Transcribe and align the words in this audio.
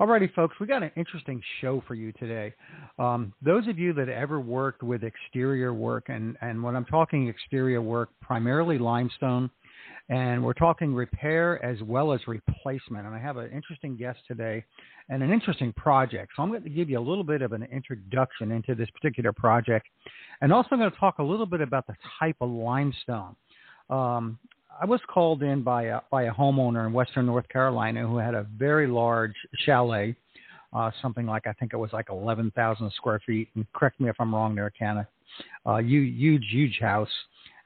Alrighty, 0.00 0.34
folks, 0.34 0.56
we 0.58 0.66
got 0.66 0.82
an 0.82 0.90
interesting 0.96 1.40
show 1.60 1.80
for 1.86 1.94
you 1.94 2.10
today. 2.12 2.52
Um, 2.98 3.32
those 3.40 3.68
of 3.68 3.78
you 3.78 3.92
that 3.92 4.08
ever 4.08 4.40
worked 4.40 4.82
with 4.82 5.04
exterior 5.04 5.72
work, 5.72 6.06
and, 6.08 6.36
and 6.40 6.60
when 6.60 6.74
I'm 6.74 6.84
talking 6.84 7.28
exterior 7.28 7.80
work, 7.80 8.08
primarily 8.20 8.76
limestone, 8.76 9.48
and 10.08 10.42
we're 10.42 10.52
talking 10.52 10.92
repair 10.92 11.64
as 11.64 11.80
well 11.82 12.12
as 12.12 12.20
replacement. 12.26 13.06
And 13.06 13.14
I 13.14 13.20
have 13.20 13.36
an 13.36 13.52
interesting 13.52 13.96
guest 13.96 14.18
today 14.26 14.64
and 15.10 15.22
an 15.22 15.30
interesting 15.30 15.72
project. 15.74 16.32
So 16.34 16.42
I'm 16.42 16.48
going 16.48 16.64
to 16.64 16.70
give 16.70 16.90
you 16.90 16.98
a 16.98 17.00
little 17.00 17.24
bit 17.24 17.40
of 17.40 17.52
an 17.52 17.62
introduction 17.70 18.50
into 18.50 18.74
this 18.74 18.90
particular 18.90 19.32
project, 19.32 19.86
and 20.40 20.52
also 20.52 20.70
I'm 20.72 20.78
going 20.80 20.90
to 20.90 20.98
talk 20.98 21.20
a 21.20 21.24
little 21.24 21.46
bit 21.46 21.60
about 21.60 21.86
the 21.86 21.94
type 22.18 22.36
of 22.40 22.50
limestone. 22.50 23.36
Um, 23.90 24.40
I 24.80 24.86
was 24.86 25.00
called 25.08 25.42
in 25.42 25.62
by 25.62 25.84
a, 25.84 26.00
by 26.10 26.24
a 26.24 26.32
homeowner 26.32 26.86
in 26.86 26.92
Western 26.92 27.26
North 27.26 27.48
Carolina 27.48 28.06
who 28.06 28.16
had 28.16 28.34
a 28.34 28.46
very 28.56 28.86
large 28.86 29.34
chalet, 29.64 30.16
uh, 30.72 30.90
something 31.00 31.26
like 31.26 31.46
I 31.46 31.52
think 31.54 31.72
it 31.72 31.76
was 31.76 31.92
like 31.92 32.06
11,000 32.10 32.90
square 32.92 33.20
feet. 33.26 33.48
And 33.54 33.66
correct 33.72 34.00
me 34.00 34.08
if 34.08 34.16
I'm 34.18 34.34
wrong 34.34 34.54
there, 34.54 34.70
Canna. 34.70 35.06
Uh, 35.66 35.78
huge, 35.78 36.44
huge 36.50 36.78
house, 36.80 37.08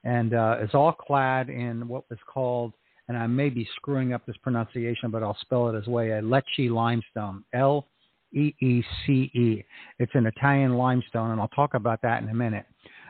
and 0.05 0.33
uh, 0.33 0.57
it's 0.61 0.75
all 0.75 0.93
clad 0.93 1.51
in 1.51 1.87
what 1.87 2.09
was 2.09 2.19
called, 2.27 2.73
and 3.09 3.17
I 3.17 3.27
may 3.27 3.51
be 3.51 3.69
screwing 3.77 4.15
up 4.15 4.25
this 4.25 4.37
pronunciation, 4.43 5.11
but 5.11 5.23
I'll 5.23 5.37
spell 5.43 5.69
it 5.69 5.77
as 5.77 5.87
way 5.87 6.13
a 6.13 6.23
Lecce 6.23 6.71
limestone. 6.71 7.45
L 7.53 7.87
E 8.33 8.55
E 8.61 8.83
C 9.05 9.31
E. 9.35 9.65
It's 9.99 10.13
an 10.15 10.27
Italian 10.27 10.75
limestone, 10.75 11.31
and 11.33 11.41
I'll 11.41 11.49
talk 11.49 11.75
about 11.75 12.01
that 12.03 12.23
in 12.23 12.29
a 12.29 12.35
minute. 12.35 12.67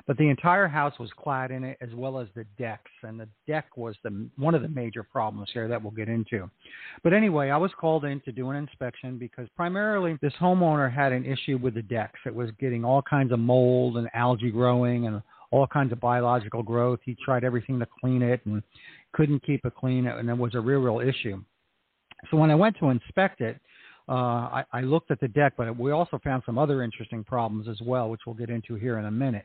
But 0.09 0.17
the 0.17 0.31
entire 0.31 0.67
house 0.67 0.99
was 0.99 1.11
clad 1.19 1.51
in 1.51 1.63
it, 1.65 1.77
as 1.83 1.91
well 1.95 2.19
as 2.19 2.29
the 2.35 2.45
decks, 2.59 2.91
and 3.03 3.21
the 3.21 3.29
deck 3.47 3.77
was 3.77 3.95
the 4.03 4.29
one 4.37 4.55
of 4.55 4.63
the 4.63 4.69
major 4.69 5.03
problems 5.03 5.51
here 5.53 5.69
that 5.69 5.81
we'll 5.81 5.93
get 5.93 6.09
into. 6.09 6.51
But 7.05 7.13
anyway, 7.13 7.51
I 7.51 7.59
was 7.59 7.71
called 7.79 8.07
in 8.07 8.21
to 8.23 8.33
do 8.33 8.49
an 8.49 8.57
inspection 8.57 9.19
because 9.19 9.49
primarily 9.55 10.19
this 10.23 10.33
homeowner 10.41 10.91
had 10.91 11.13
an 11.13 11.27
issue 11.27 11.59
with 11.59 11.75
the 11.75 11.83
decks. 11.83 12.19
It 12.25 12.35
was 12.35 12.49
getting 12.59 12.87
all 12.87 13.03
kinds 13.03 13.33
of 13.33 13.39
mold 13.39 13.99
and 13.99 14.09
algae 14.15 14.51
growing 14.51 15.07
and 15.07 15.21
all 15.51 15.67
kinds 15.67 15.93
of 15.93 16.01
biological 16.01 16.63
growth. 16.63 17.01
He 17.05 17.15
tried 17.23 17.45
everything 17.45 17.79
to 17.79 17.87
clean 18.01 18.23
it 18.23 18.41
and 18.47 18.63
couldn't 19.13 19.45
keep 19.45 19.67
it 19.67 19.75
clean, 19.75 20.07
and 20.07 20.31
it 20.31 20.39
was 20.39 20.55
a 20.55 20.61
real, 20.61 20.81
real 20.81 21.07
issue. 21.07 21.43
So 22.31 22.39
when 22.39 22.51
I 22.51 22.55
went 22.55 22.79
to 22.79 22.89
inspect 22.89 23.43
it, 23.43 23.61
uh, 24.09 24.13
I, 24.13 24.65
I 24.73 24.81
looked 24.81 25.11
at 25.11 25.21
the 25.21 25.29
deck, 25.29 25.53
but 25.57 25.79
we 25.79 25.91
also 25.91 26.19
found 26.25 26.43
some 26.47 26.59
other 26.59 26.83
interesting 26.83 27.23
problems 27.25 27.69
as 27.69 27.79
well, 27.83 28.09
which 28.09 28.23
we'll 28.27 28.35
get 28.35 28.49
into 28.49 28.75
here 28.75 28.99
in 28.99 29.05
a 29.05 29.11
minute. 29.11 29.45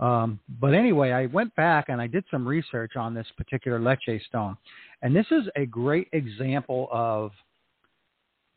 Um, 0.00 0.40
but 0.60 0.72
anyway, 0.72 1.10
I 1.10 1.26
went 1.26 1.54
back 1.56 1.86
and 1.88 2.00
I 2.00 2.06
did 2.06 2.24
some 2.30 2.46
research 2.46 2.92
on 2.96 3.12
this 3.12 3.26
particular 3.36 3.78
Lecce 3.78 4.24
stone, 4.26 4.56
and 5.02 5.14
this 5.14 5.26
is 5.30 5.44
a 5.56 5.66
great 5.66 6.08
example 6.12 6.88
of, 6.90 7.32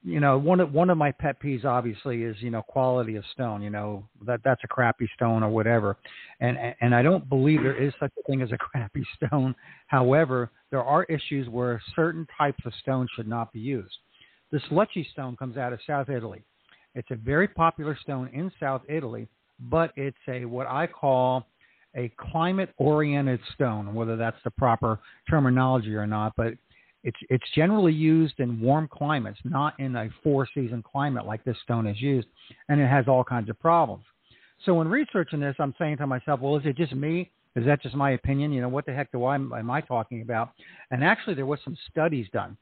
you 0.03 0.19
know, 0.19 0.37
one 0.37 0.59
of 0.61 0.73
one 0.73 0.89
of 0.89 0.97
my 0.97 1.11
pet 1.11 1.35
peeves 1.41 1.65
obviously 1.65 2.23
is 2.23 2.35
you 2.39 2.49
know 2.49 2.61
quality 2.61 3.17
of 3.17 3.23
stone. 3.33 3.61
You 3.61 3.69
know 3.69 4.07
that 4.25 4.39
that's 4.43 4.61
a 4.63 4.67
crappy 4.67 5.07
stone 5.15 5.43
or 5.43 5.49
whatever, 5.49 5.97
and 6.39 6.57
and 6.79 6.95
I 6.95 7.01
don't 7.01 7.27
believe 7.27 7.61
there 7.61 7.79
is 7.79 7.93
such 7.99 8.11
a 8.17 8.23
thing 8.23 8.41
as 8.41 8.51
a 8.51 8.57
crappy 8.57 9.05
stone. 9.17 9.53
However, 9.87 10.49
there 10.71 10.83
are 10.83 11.03
issues 11.03 11.49
where 11.49 11.81
certain 11.95 12.25
types 12.37 12.63
of 12.65 12.73
stone 12.81 13.07
should 13.15 13.27
not 13.27 13.51
be 13.51 13.59
used. 13.59 13.97
This 14.51 14.61
Lecce 14.71 15.09
stone 15.11 15.37
comes 15.37 15.57
out 15.57 15.73
of 15.73 15.79
South 15.87 16.09
Italy. 16.09 16.43
It's 16.93 17.09
a 17.11 17.15
very 17.15 17.47
popular 17.47 17.97
stone 18.01 18.29
in 18.33 18.51
South 18.59 18.81
Italy, 18.89 19.27
but 19.59 19.91
it's 19.95 20.17
a 20.27 20.45
what 20.45 20.67
I 20.67 20.87
call 20.87 21.47
a 21.95 22.11
climate 22.17 22.73
oriented 22.77 23.39
stone, 23.53 23.93
whether 23.93 24.17
that's 24.17 24.37
the 24.43 24.51
proper 24.51 24.99
terminology 25.29 25.95
or 25.95 26.07
not, 26.07 26.33
but 26.35 26.53
it's 27.03 27.17
it's 27.29 27.45
generally 27.55 27.93
used 27.93 28.39
in 28.39 28.59
warm 28.59 28.87
climates, 28.91 29.39
not 29.43 29.79
in 29.79 29.95
a 29.95 30.09
four 30.23 30.47
season 30.53 30.83
climate 30.83 31.25
like 31.25 31.43
this 31.43 31.57
stone 31.63 31.87
is 31.87 31.99
used, 32.01 32.27
and 32.69 32.79
it 32.79 32.87
has 32.87 33.07
all 33.07 33.23
kinds 33.23 33.49
of 33.49 33.59
problems. 33.59 34.03
So 34.65 34.75
when 34.75 34.87
researching 34.87 35.39
this, 35.39 35.55
I'm 35.59 35.73
saying 35.79 35.97
to 35.97 36.07
myself, 36.07 36.39
well, 36.41 36.57
is 36.57 36.65
it 36.65 36.77
just 36.77 36.93
me? 36.93 37.31
Is 37.55 37.65
that 37.65 37.81
just 37.81 37.95
my 37.95 38.11
opinion? 38.11 38.53
You 38.53 38.61
know, 38.61 38.69
what 38.69 38.85
the 38.85 38.93
heck 38.93 39.11
do 39.11 39.25
I 39.25 39.35
am 39.35 39.71
I 39.71 39.81
talking 39.81 40.21
about? 40.21 40.51
And 40.91 41.03
actually, 41.03 41.33
there 41.35 41.45
was 41.45 41.59
some 41.63 41.77
studies 41.89 42.27
done. 42.31 42.55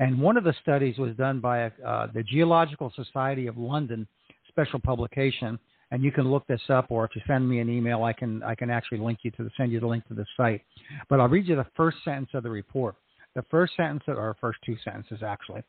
And 0.00 0.20
one 0.20 0.36
of 0.36 0.44
the 0.44 0.54
studies 0.62 0.98
was 0.98 1.14
done 1.16 1.40
by 1.40 1.66
uh, 1.66 2.08
the 2.12 2.22
Geological 2.22 2.92
Society 2.96 3.46
of 3.46 3.56
London 3.56 4.06
special 4.48 4.78
publication. 4.78 5.58
And 5.90 6.02
you 6.02 6.10
can 6.10 6.30
look 6.30 6.46
this 6.46 6.62
up, 6.70 6.86
or 6.88 7.04
if 7.04 7.12
you 7.14 7.22
send 7.26 7.48
me 7.48 7.60
an 7.60 7.68
email, 7.68 8.02
I 8.02 8.12
can 8.12 8.42
I 8.42 8.54
can 8.54 8.70
actually 8.70 8.98
link 8.98 9.20
you 9.22 9.30
to 9.32 9.44
the, 9.44 9.50
send 9.56 9.70
you 9.70 9.80
the 9.80 9.86
link 9.86 10.06
to 10.08 10.14
the 10.14 10.26
site. 10.36 10.62
But 11.08 11.20
I'll 11.20 11.28
read 11.28 11.46
you 11.46 11.56
the 11.56 11.66
first 11.76 11.98
sentence 12.04 12.30
of 12.34 12.42
the 12.42 12.50
report. 12.50 12.96
The 13.36 13.44
first 13.50 13.74
sentence, 13.76 14.02
or 14.06 14.36
first 14.40 14.58
two 14.64 14.76
sentences 14.84 15.22
actually, 15.24 15.62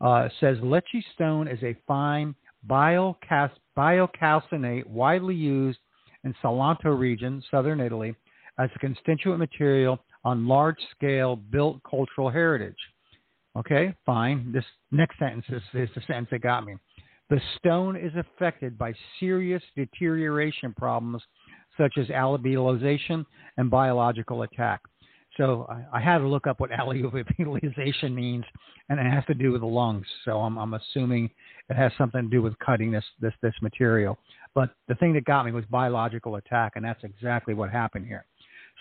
uh, 0.00 0.28
says 0.40 0.56
Lecce 0.58 1.02
stone 1.14 1.48
is 1.48 1.62
a 1.62 1.76
fine 1.86 2.34
biocalc- 2.68 3.50
biocalcinate 3.76 4.86
widely 4.86 5.34
used 5.34 5.78
in 6.24 6.34
Salento 6.42 6.98
region, 6.98 7.42
southern 7.50 7.80
Italy, 7.80 8.14
as 8.58 8.68
a 8.74 8.78
constituent 8.78 9.38
material 9.38 9.98
on 10.24 10.46
large 10.46 10.78
scale 10.94 11.36
built 11.36 11.80
cultural 11.88 12.28
heritage. 12.30 12.76
Okay, 13.56 13.94
fine. 14.06 14.52
This 14.52 14.64
next 14.92 15.18
sentence 15.18 15.44
is, 15.48 15.62
is 15.74 15.88
the 15.94 16.02
sentence 16.06 16.28
that 16.30 16.42
got 16.42 16.64
me. 16.64 16.76
The 17.30 17.40
stone 17.58 17.96
is 17.96 18.12
affected 18.16 18.78
by 18.78 18.92
serious 19.18 19.62
deterioration 19.76 20.74
problems 20.76 21.22
such 21.76 21.94
as 21.98 22.06
alveolization 22.08 23.24
and 23.56 23.70
biological 23.70 24.42
attack. 24.42 24.80
So 25.36 25.66
I, 25.70 25.98
I, 25.98 26.00
had 26.00 26.18
to 26.18 26.28
look 26.28 26.46
up 26.46 26.60
what 26.60 26.70
alveolization 26.80 28.14
means, 28.14 28.44
and 28.88 28.98
it 28.98 29.10
has 29.10 29.24
to 29.26 29.34
do 29.34 29.52
with 29.52 29.60
the 29.60 29.66
lungs. 29.66 30.06
So 30.24 30.40
I'm, 30.40 30.58
I'm, 30.58 30.74
assuming 30.74 31.30
it 31.68 31.76
has 31.76 31.92
something 31.96 32.22
to 32.22 32.28
do 32.28 32.42
with 32.42 32.58
cutting 32.58 32.90
this, 32.90 33.04
this 33.20 33.32
this 33.42 33.54
material. 33.62 34.18
But 34.54 34.70
the 34.88 34.96
thing 34.96 35.12
that 35.14 35.24
got 35.24 35.46
me 35.46 35.52
was 35.52 35.64
biological 35.70 36.36
attack, 36.36 36.72
and 36.74 36.84
that's 36.84 37.02
exactly 37.04 37.54
what 37.54 37.70
happened 37.70 38.06
here. 38.06 38.26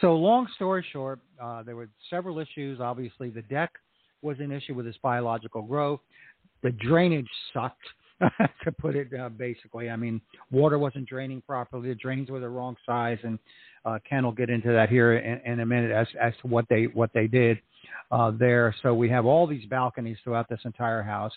So 0.02 0.16
long 0.16 0.48
story 0.56 0.84
short, 0.92 1.20
uh, 1.42 1.62
there 1.64 1.76
were 1.76 1.90
several 2.10 2.40
issues. 2.40 2.80
Obviously, 2.80 3.30
the 3.30 3.44
deck 3.44 3.72
was 4.22 4.38
an 4.40 4.52
issue 4.52 4.74
with 4.74 4.88
its 4.88 4.98
biological 5.02 5.62
growth. 5.62 6.00
The 6.64 6.72
drainage 6.72 7.30
sucked, 7.54 7.78
to 8.64 8.72
put 8.72 8.96
it 8.96 9.08
uh, 9.18 9.30
basically. 9.30 9.90
I 9.90 9.96
mean, 9.96 10.22
water 10.52 10.78
wasn't 10.78 11.08
draining 11.08 11.42
properly. 11.42 11.90
The 11.90 11.96
drains 11.96 12.30
were 12.30 12.40
the 12.40 12.50
wrong 12.50 12.76
size, 12.86 13.18
and 13.24 13.40
uh, 13.86 14.00
Ken 14.08 14.24
will 14.24 14.34
get 14.34 14.50
into 14.50 14.72
that 14.72 14.90
here 14.90 15.18
in, 15.18 15.40
in 15.52 15.60
a 15.62 15.66
minute 15.66 15.92
as 15.92 16.08
as 16.22 16.34
to 16.42 16.48
what 16.48 16.66
they 16.70 16.86
what 16.86 17.12
they 17.14 17.28
did 17.28 17.60
uh, 18.12 18.32
there. 18.32 18.76
So 18.82 18.94
we 18.94 19.10
have 19.10 19.26
all 19.26 19.48
these 19.48 19.66
balconies 19.68 20.18
throughout 20.24 20.50
this 20.50 20.60
entire 20.66 21.02
house, 21.02 21.32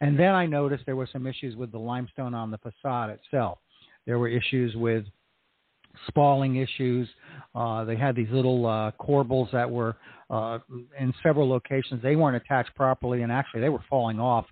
and 0.00 0.18
then 0.18 0.34
I 0.34 0.46
noticed 0.46 0.84
there 0.86 0.96
were 0.96 1.08
some 1.12 1.26
issues 1.26 1.56
with 1.56 1.70
the 1.70 1.78
limestone 1.78 2.34
on 2.34 2.50
the 2.50 2.58
facade 2.58 3.10
itself. 3.10 3.58
There 4.06 4.18
were 4.18 4.28
issues 4.28 4.74
with 4.74 5.04
spalling 6.08 6.56
issues. 6.56 7.08
Uh, 7.54 7.84
they 7.84 7.96
had 7.96 8.16
these 8.16 8.30
little 8.30 8.66
uh, 8.66 8.90
corbels 9.00 9.50
that 9.52 9.70
were 9.70 9.96
uh, 10.30 10.58
in 10.98 11.12
several 11.22 11.48
locations. 11.48 12.02
They 12.02 12.16
weren't 12.16 12.36
attached 12.36 12.74
properly, 12.74 13.22
and 13.22 13.30
actually 13.30 13.60
they 13.60 13.68
were 13.68 13.84
falling 13.88 14.18
off. 14.18 14.46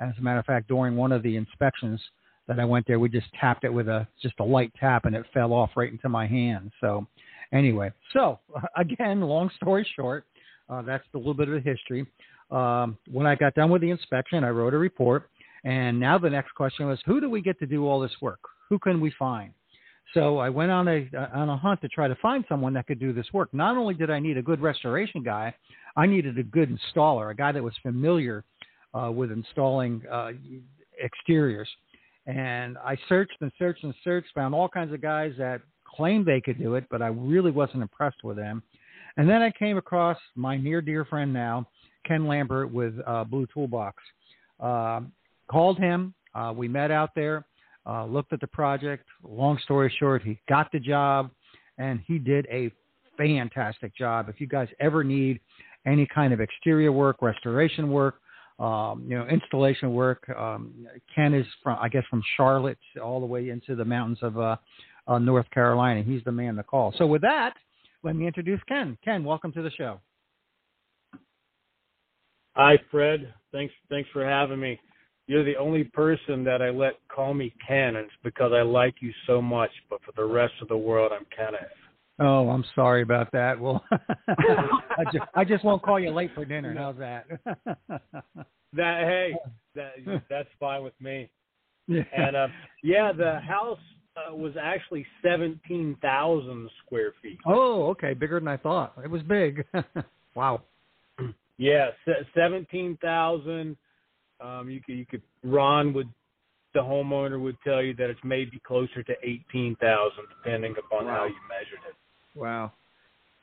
As 0.00 0.14
a 0.18 0.22
matter 0.22 0.38
of 0.38 0.46
fact, 0.46 0.68
during 0.68 0.96
one 0.96 1.12
of 1.12 1.22
the 1.22 1.36
inspections 1.36 2.00
that 2.46 2.58
I 2.58 2.64
went 2.64 2.86
there, 2.86 2.98
we 2.98 3.08
just 3.08 3.26
tapped 3.38 3.64
it 3.64 3.72
with 3.72 3.88
a 3.88 4.06
just 4.22 4.34
a 4.40 4.44
light 4.44 4.72
tap, 4.78 5.04
and 5.04 5.14
it 5.14 5.26
fell 5.34 5.52
off 5.52 5.70
right 5.76 5.90
into 5.90 6.08
my 6.08 6.26
hand. 6.26 6.72
So, 6.80 7.06
anyway, 7.52 7.92
so 8.12 8.38
again, 8.76 9.20
long 9.20 9.50
story 9.56 9.86
short, 9.96 10.24
uh, 10.68 10.82
that's 10.82 11.04
a 11.14 11.18
little 11.18 11.34
bit 11.34 11.48
of 11.48 11.62
the 11.62 11.70
history. 11.70 12.06
Um, 12.50 12.96
when 13.10 13.26
I 13.26 13.34
got 13.34 13.54
done 13.54 13.70
with 13.70 13.82
the 13.82 13.90
inspection, 13.90 14.42
I 14.44 14.50
wrote 14.50 14.72
a 14.72 14.78
report, 14.78 15.28
and 15.64 16.00
now 16.00 16.16
the 16.18 16.30
next 16.30 16.54
question 16.54 16.86
was, 16.86 16.98
who 17.04 17.20
do 17.20 17.28
we 17.28 17.42
get 17.42 17.58
to 17.58 17.66
do 17.66 17.86
all 17.86 18.00
this 18.00 18.14
work? 18.22 18.40
Who 18.70 18.78
can 18.78 19.00
we 19.00 19.12
find? 19.18 19.52
So 20.14 20.38
I 20.38 20.48
went 20.48 20.70
on 20.70 20.88
a 20.88 21.06
on 21.34 21.50
a 21.50 21.56
hunt 21.56 21.80
to 21.82 21.88
try 21.88 22.08
to 22.08 22.16
find 22.16 22.44
someone 22.48 22.72
that 22.74 22.86
could 22.86 22.98
do 22.98 23.12
this 23.12 23.26
work. 23.32 23.52
Not 23.52 23.76
only 23.76 23.94
did 23.94 24.10
I 24.10 24.18
need 24.18 24.38
a 24.38 24.42
good 24.42 24.60
restoration 24.60 25.22
guy, 25.22 25.54
I 25.96 26.06
needed 26.06 26.38
a 26.38 26.42
good 26.42 26.70
installer, 26.70 27.30
a 27.30 27.34
guy 27.34 27.52
that 27.52 27.62
was 27.62 27.74
familiar 27.82 28.44
uh, 28.94 29.10
with 29.10 29.30
installing 29.30 30.02
uh, 30.10 30.30
exteriors. 31.02 31.68
And 32.26 32.76
I 32.78 32.96
searched 33.08 33.36
and 33.40 33.50
searched 33.58 33.84
and 33.84 33.94
searched, 34.04 34.28
found 34.34 34.54
all 34.54 34.68
kinds 34.68 34.92
of 34.92 35.00
guys 35.00 35.32
that 35.38 35.60
claimed 35.84 36.26
they 36.26 36.40
could 36.40 36.58
do 36.58 36.74
it, 36.74 36.84
but 36.90 37.00
I 37.00 37.08
really 37.08 37.50
wasn't 37.50 37.82
impressed 37.82 38.22
with 38.22 38.36
them. 38.36 38.62
And 39.16 39.28
then 39.28 39.42
I 39.42 39.50
came 39.50 39.78
across 39.78 40.18
my 40.36 40.56
near 40.56 40.80
dear 40.80 41.04
friend 41.04 41.32
now, 41.32 41.66
Ken 42.06 42.26
Lambert 42.26 42.72
with 42.72 42.94
uh, 43.06 43.24
Bluetoolbox. 43.24 43.92
Uh, 44.60 45.00
called 45.50 45.78
him. 45.78 46.14
Uh, 46.34 46.52
we 46.54 46.68
met 46.68 46.90
out 46.90 47.10
there, 47.14 47.44
uh, 47.88 48.04
looked 48.04 48.32
at 48.32 48.40
the 48.40 48.46
project. 48.46 49.06
Long 49.22 49.58
story 49.64 49.92
short, 49.98 50.22
he 50.22 50.38
got 50.48 50.70
the 50.72 50.78
job, 50.78 51.30
and 51.78 52.00
he 52.06 52.18
did 52.18 52.46
a 52.50 52.70
fantastic 53.16 53.96
job. 53.96 54.28
If 54.28 54.40
you 54.40 54.46
guys 54.46 54.68
ever 54.78 55.02
need 55.02 55.40
any 55.86 56.06
kind 56.06 56.32
of 56.32 56.40
exterior 56.40 56.92
work, 56.92 57.22
restoration 57.22 57.90
work, 57.90 58.20
um, 58.58 59.04
you 59.06 59.16
know, 59.16 59.26
installation 59.26 59.94
work, 59.94 60.28
um, 60.36 60.86
Ken 61.14 61.32
is 61.32 61.46
from, 61.62 61.78
I 61.80 61.88
guess, 61.88 62.04
from 62.10 62.22
Charlotte 62.36 62.78
all 63.02 63.20
the 63.20 63.26
way 63.26 63.50
into 63.50 63.74
the 63.76 63.84
mountains 63.84 64.18
of 64.22 64.38
uh, 64.38 64.56
uh, 65.06 65.18
North 65.18 65.48
Carolina. 65.50 66.02
He's 66.02 66.22
the 66.24 66.32
man 66.32 66.56
to 66.56 66.62
call. 66.62 66.92
So 66.98 67.06
with 67.06 67.22
that, 67.22 67.54
let 68.02 68.16
me 68.16 68.26
introduce 68.26 68.60
Ken. 68.68 68.98
Ken, 69.04 69.24
welcome 69.24 69.52
to 69.52 69.62
the 69.62 69.70
show. 69.70 70.00
Hi, 72.54 72.76
Fred. 72.90 73.32
Thanks, 73.52 73.72
thanks 73.88 74.10
for 74.12 74.24
having 74.24 74.58
me. 74.58 74.78
You're 75.28 75.44
the 75.44 75.56
only 75.56 75.84
person 75.84 76.42
that 76.44 76.62
I 76.62 76.70
let 76.70 76.94
call 77.08 77.34
me 77.34 77.52
Ken, 77.66 77.96
and 77.96 77.98
it's 77.98 78.12
because 78.24 78.52
I 78.54 78.62
like 78.62 78.94
you 79.00 79.12
so 79.26 79.42
much. 79.42 79.70
But 79.90 80.00
for 80.02 80.12
the 80.16 80.24
rest 80.24 80.54
of 80.62 80.68
the 80.68 80.76
world, 80.76 81.12
I'm 81.14 81.26
Kenneth. 81.36 81.68
Oh, 82.18 82.48
I'm 82.48 82.64
sorry 82.74 83.02
about 83.02 83.30
that. 83.32 83.60
Well, 83.60 83.84
I, 84.28 85.04
just, 85.12 85.24
I 85.34 85.44
just 85.44 85.64
won't 85.64 85.82
call 85.82 86.00
you 86.00 86.10
late 86.10 86.30
for 86.34 86.46
dinner. 86.46 86.74
How's 86.76 86.96
that? 86.96 87.26
that 88.72 89.04
hey, 89.04 89.34
that 89.74 90.22
that's 90.30 90.48
fine 90.58 90.82
with 90.82 90.98
me. 90.98 91.28
Yeah. 91.86 92.02
And 92.16 92.34
uh, 92.34 92.48
yeah, 92.82 93.12
the 93.12 93.40
house 93.40 93.78
uh, 94.16 94.34
was 94.34 94.54
actually 94.60 95.06
seventeen 95.22 95.94
thousand 96.00 96.70
square 96.86 97.12
feet. 97.22 97.38
Oh, 97.46 97.88
okay, 97.90 98.14
bigger 98.14 98.40
than 98.40 98.48
I 98.48 98.56
thought. 98.56 98.94
It 99.04 99.10
was 99.10 99.22
big. 99.22 99.66
wow. 100.34 100.62
Yeah, 101.58 101.90
seventeen 102.34 102.96
thousand. 103.02 103.76
Um, 104.40 104.70
you 104.70 104.80
could 104.80 104.94
you 104.94 105.06
could 105.06 105.22
Ron 105.42 105.92
would 105.94 106.08
the 106.74 106.80
homeowner 106.80 107.40
would 107.40 107.56
tell 107.64 107.82
you 107.82 107.94
that 107.94 108.10
it's 108.10 108.20
maybe 108.22 108.60
closer 108.66 109.02
to 109.02 109.12
eighteen 109.22 109.76
thousand, 109.80 110.24
depending 110.42 110.74
upon 110.78 111.06
wow. 111.06 111.16
how 111.16 111.24
you 111.24 111.34
measured 111.48 111.80
it. 111.88 112.38
Wow, 112.38 112.72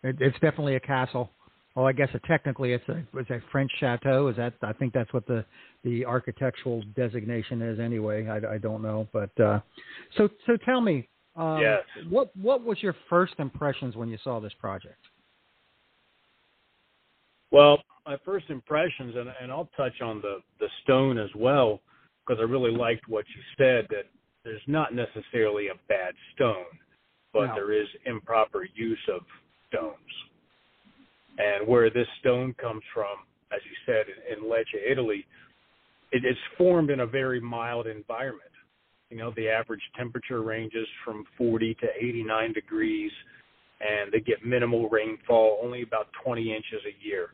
it, 0.04 0.18
it's 0.20 0.40
definitely 0.40 0.76
a 0.76 0.80
castle. 0.80 1.32
Well, 1.76 1.86
I 1.86 1.92
guess 1.92 2.08
it, 2.14 2.22
technically 2.26 2.72
it's 2.72 2.88
a 2.88 3.04
it's 3.16 3.30
a 3.30 3.42
French 3.52 3.72
chateau. 3.80 4.30
Is 4.30 4.38
that 4.38 4.54
I 4.62 4.74
think 4.74 4.94
that's 4.94 5.12
what 5.12 5.28
the 5.28 5.44
the 5.84 6.06
architectural 6.06 6.84
designation 6.96 7.62
is 7.62 7.80
anyway. 7.80 8.28
I, 8.28 8.56
I 8.56 8.58
don't 8.58 8.82
know, 8.82 9.08
but 9.12 9.38
uh, 9.40 9.60
so 10.18 10.30
so 10.48 10.56
tell 10.64 10.80
me, 10.80 11.10
um, 11.36 11.60
yes. 11.62 11.82
what 12.10 12.36
what 12.38 12.64
was 12.64 12.82
your 12.82 12.96
first 13.10 13.34
impressions 13.40 13.96
when 13.98 14.08
you 14.08 14.18
saw 14.24 14.40
this 14.40 14.54
project? 14.60 15.00
Well, 17.56 17.82
my 18.06 18.18
first 18.26 18.50
impressions, 18.50 19.16
and, 19.16 19.30
and 19.42 19.50
I'll 19.50 19.70
touch 19.78 20.02
on 20.02 20.20
the 20.20 20.40
the 20.60 20.68
stone 20.84 21.18
as 21.18 21.30
well, 21.38 21.80
because 22.20 22.42
I 22.42 22.44
really 22.44 22.70
liked 22.70 23.08
what 23.08 23.24
you 23.34 23.42
said 23.58 23.88
that 23.92 24.08
there's 24.44 24.62
not 24.68 24.94
necessarily 24.94 25.70
a 25.70 25.80
bad 25.88 26.14
stone, 26.34 26.66
but 27.32 27.46
no. 27.46 27.56
there 27.56 27.72
is 27.72 27.88
improper 28.06 28.68
use 28.76 29.00
of 29.10 29.22
stones. 29.70 29.96
And 31.38 31.66
where 31.66 31.90
this 31.90 32.08
stone 32.20 32.54
comes 32.60 32.84
from, 32.94 33.16
as 33.54 33.62
you 33.64 33.76
said, 33.86 34.08
in, 34.12 34.44
in 34.44 34.52
Lecce, 34.52 34.92
Italy, 34.92 35.26
it, 36.12 36.26
it's 36.26 36.38
formed 36.58 36.90
in 36.90 37.00
a 37.00 37.08
very 37.08 37.40
mild 37.40 37.88
environment. 37.88 38.52
You 39.10 39.16
know, 39.16 39.32
the 39.38 39.48
average 39.48 39.84
temperature 39.96 40.42
ranges 40.42 40.88
from 41.06 41.24
40 41.38 41.74
to 41.76 41.88
89 42.02 42.52
degrees, 42.52 43.12
and 43.80 44.12
they 44.12 44.20
get 44.20 44.46
minimal 44.46 44.90
rainfall, 44.90 45.62
only 45.64 45.84
about 45.84 46.08
20 46.22 46.54
inches 46.54 46.82
a 46.86 47.06
year. 47.06 47.30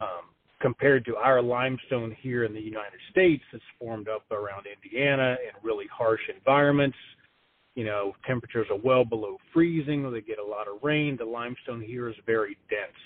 Um, 0.00 0.34
compared 0.60 1.04
to 1.04 1.14
our 1.16 1.42
limestone 1.42 2.16
here 2.20 2.44
in 2.44 2.54
the 2.54 2.60
United 2.60 2.98
States, 3.10 3.42
that's 3.52 3.62
formed 3.78 4.08
up 4.08 4.22
around 4.30 4.64
Indiana 4.66 5.36
in 5.46 5.52
really 5.62 5.84
harsh 5.92 6.22
environments. 6.34 6.96
You 7.74 7.84
know, 7.84 8.14
temperatures 8.26 8.66
are 8.70 8.78
well 8.82 9.04
below 9.04 9.36
freezing. 9.52 10.10
They 10.10 10.22
get 10.22 10.38
a 10.38 10.44
lot 10.44 10.66
of 10.66 10.82
rain. 10.82 11.16
The 11.18 11.24
limestone 11.26 11.82
here 11.82 12.08
is 12.08 12.14
very 12.24 12.56
dense. 12.70 12.96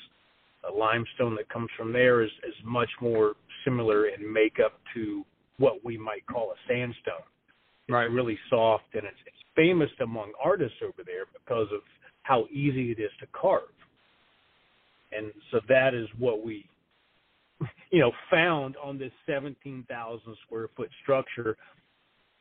The 0.62 0.70
limestone 0.70 1.34
that 1.34 1.48
comes 1.48 1.68
from 1.76 1.92
there 1.92 2.22
is, 2.22 2.30
is 2.46 2.54
much 2.64 2.90
more 3.00 3.34
similar 3.64 4.06
in 4.06 4.32
makeup 4.32 4.74
to 4.94 5.24
what 5.58 5.84
we 5.84 5.98
might 5.98 6.24
call 6.26 6.52
a 6.52 6.72
sandstone. 6.72 7.26
It's 7.86 7.92
right. 7.92 8.10
really 8.10 8.38
soft 8.50 8.94
and 8.94 9.02
it's, 9.04 9.16
it's 9.26 9.36
famous 9.56 9.90
among 10.00 10.32
artists 10.42 10.78
over 10.82 11.02
there 11.04 11.24
because 11.32 11.66
of 11.74 11.80
how 12.22 12.46
easy 12.52 12.92
it 12.92 13.00
is 13.00 13.10
to 13.18 13.26
carve. 13.32 13.62
And 15.10 15.32
so 15.50 15.60
that 15.68 15.94
is 15.94 16.06
what 16.18 16.44
we 16.44 16.66
you 17.90 18.00
know, 18.00 18.12
found 18.30 18.76
on 18.82 18.98
this 18.98 19.12
17,000 19.26 20.36
square 20.46 20.68
foot 20.76 20.90
structure 21.02 21.56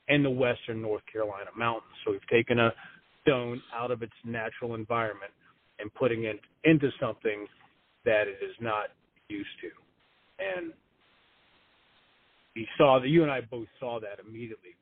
in 0.07 0.23
the 0.23 0.29
western 0.29 0.81
North 0.81 1.03
Carolina 1.11 1.49
mountains. 1.57 1.93
So 2.05 2.11
we've 2.11 2.27
taken 2.31 2.59
a 2.59 2.71
stone 3.21 3.61
out 3.75 3.91
of 3.91 4.01
its 4.01 4.13
natural 4.23 4.75
environment 4.75 5.31
and 5.79 5.93
putting 5.93 6.23
it 6.23 6.39
into 6.63 6.89
something 6.99 7.47
that 8.05 8.23
it 8.27 8.43
is 8.43 8.55
not 8.59 8.87
used 9.29 9.49
to. 9.61 9.69
And 10.39 10.71
you 12.55 12.65
saw 12.77 12.99
that 12.99 13.07
you 13.07 13.23
and 13.23 13.31
I 13.31 13.41
both 13.41 13.67
saw 13.79 13.99
that 13.99 14.19
immediately 14.25 14.75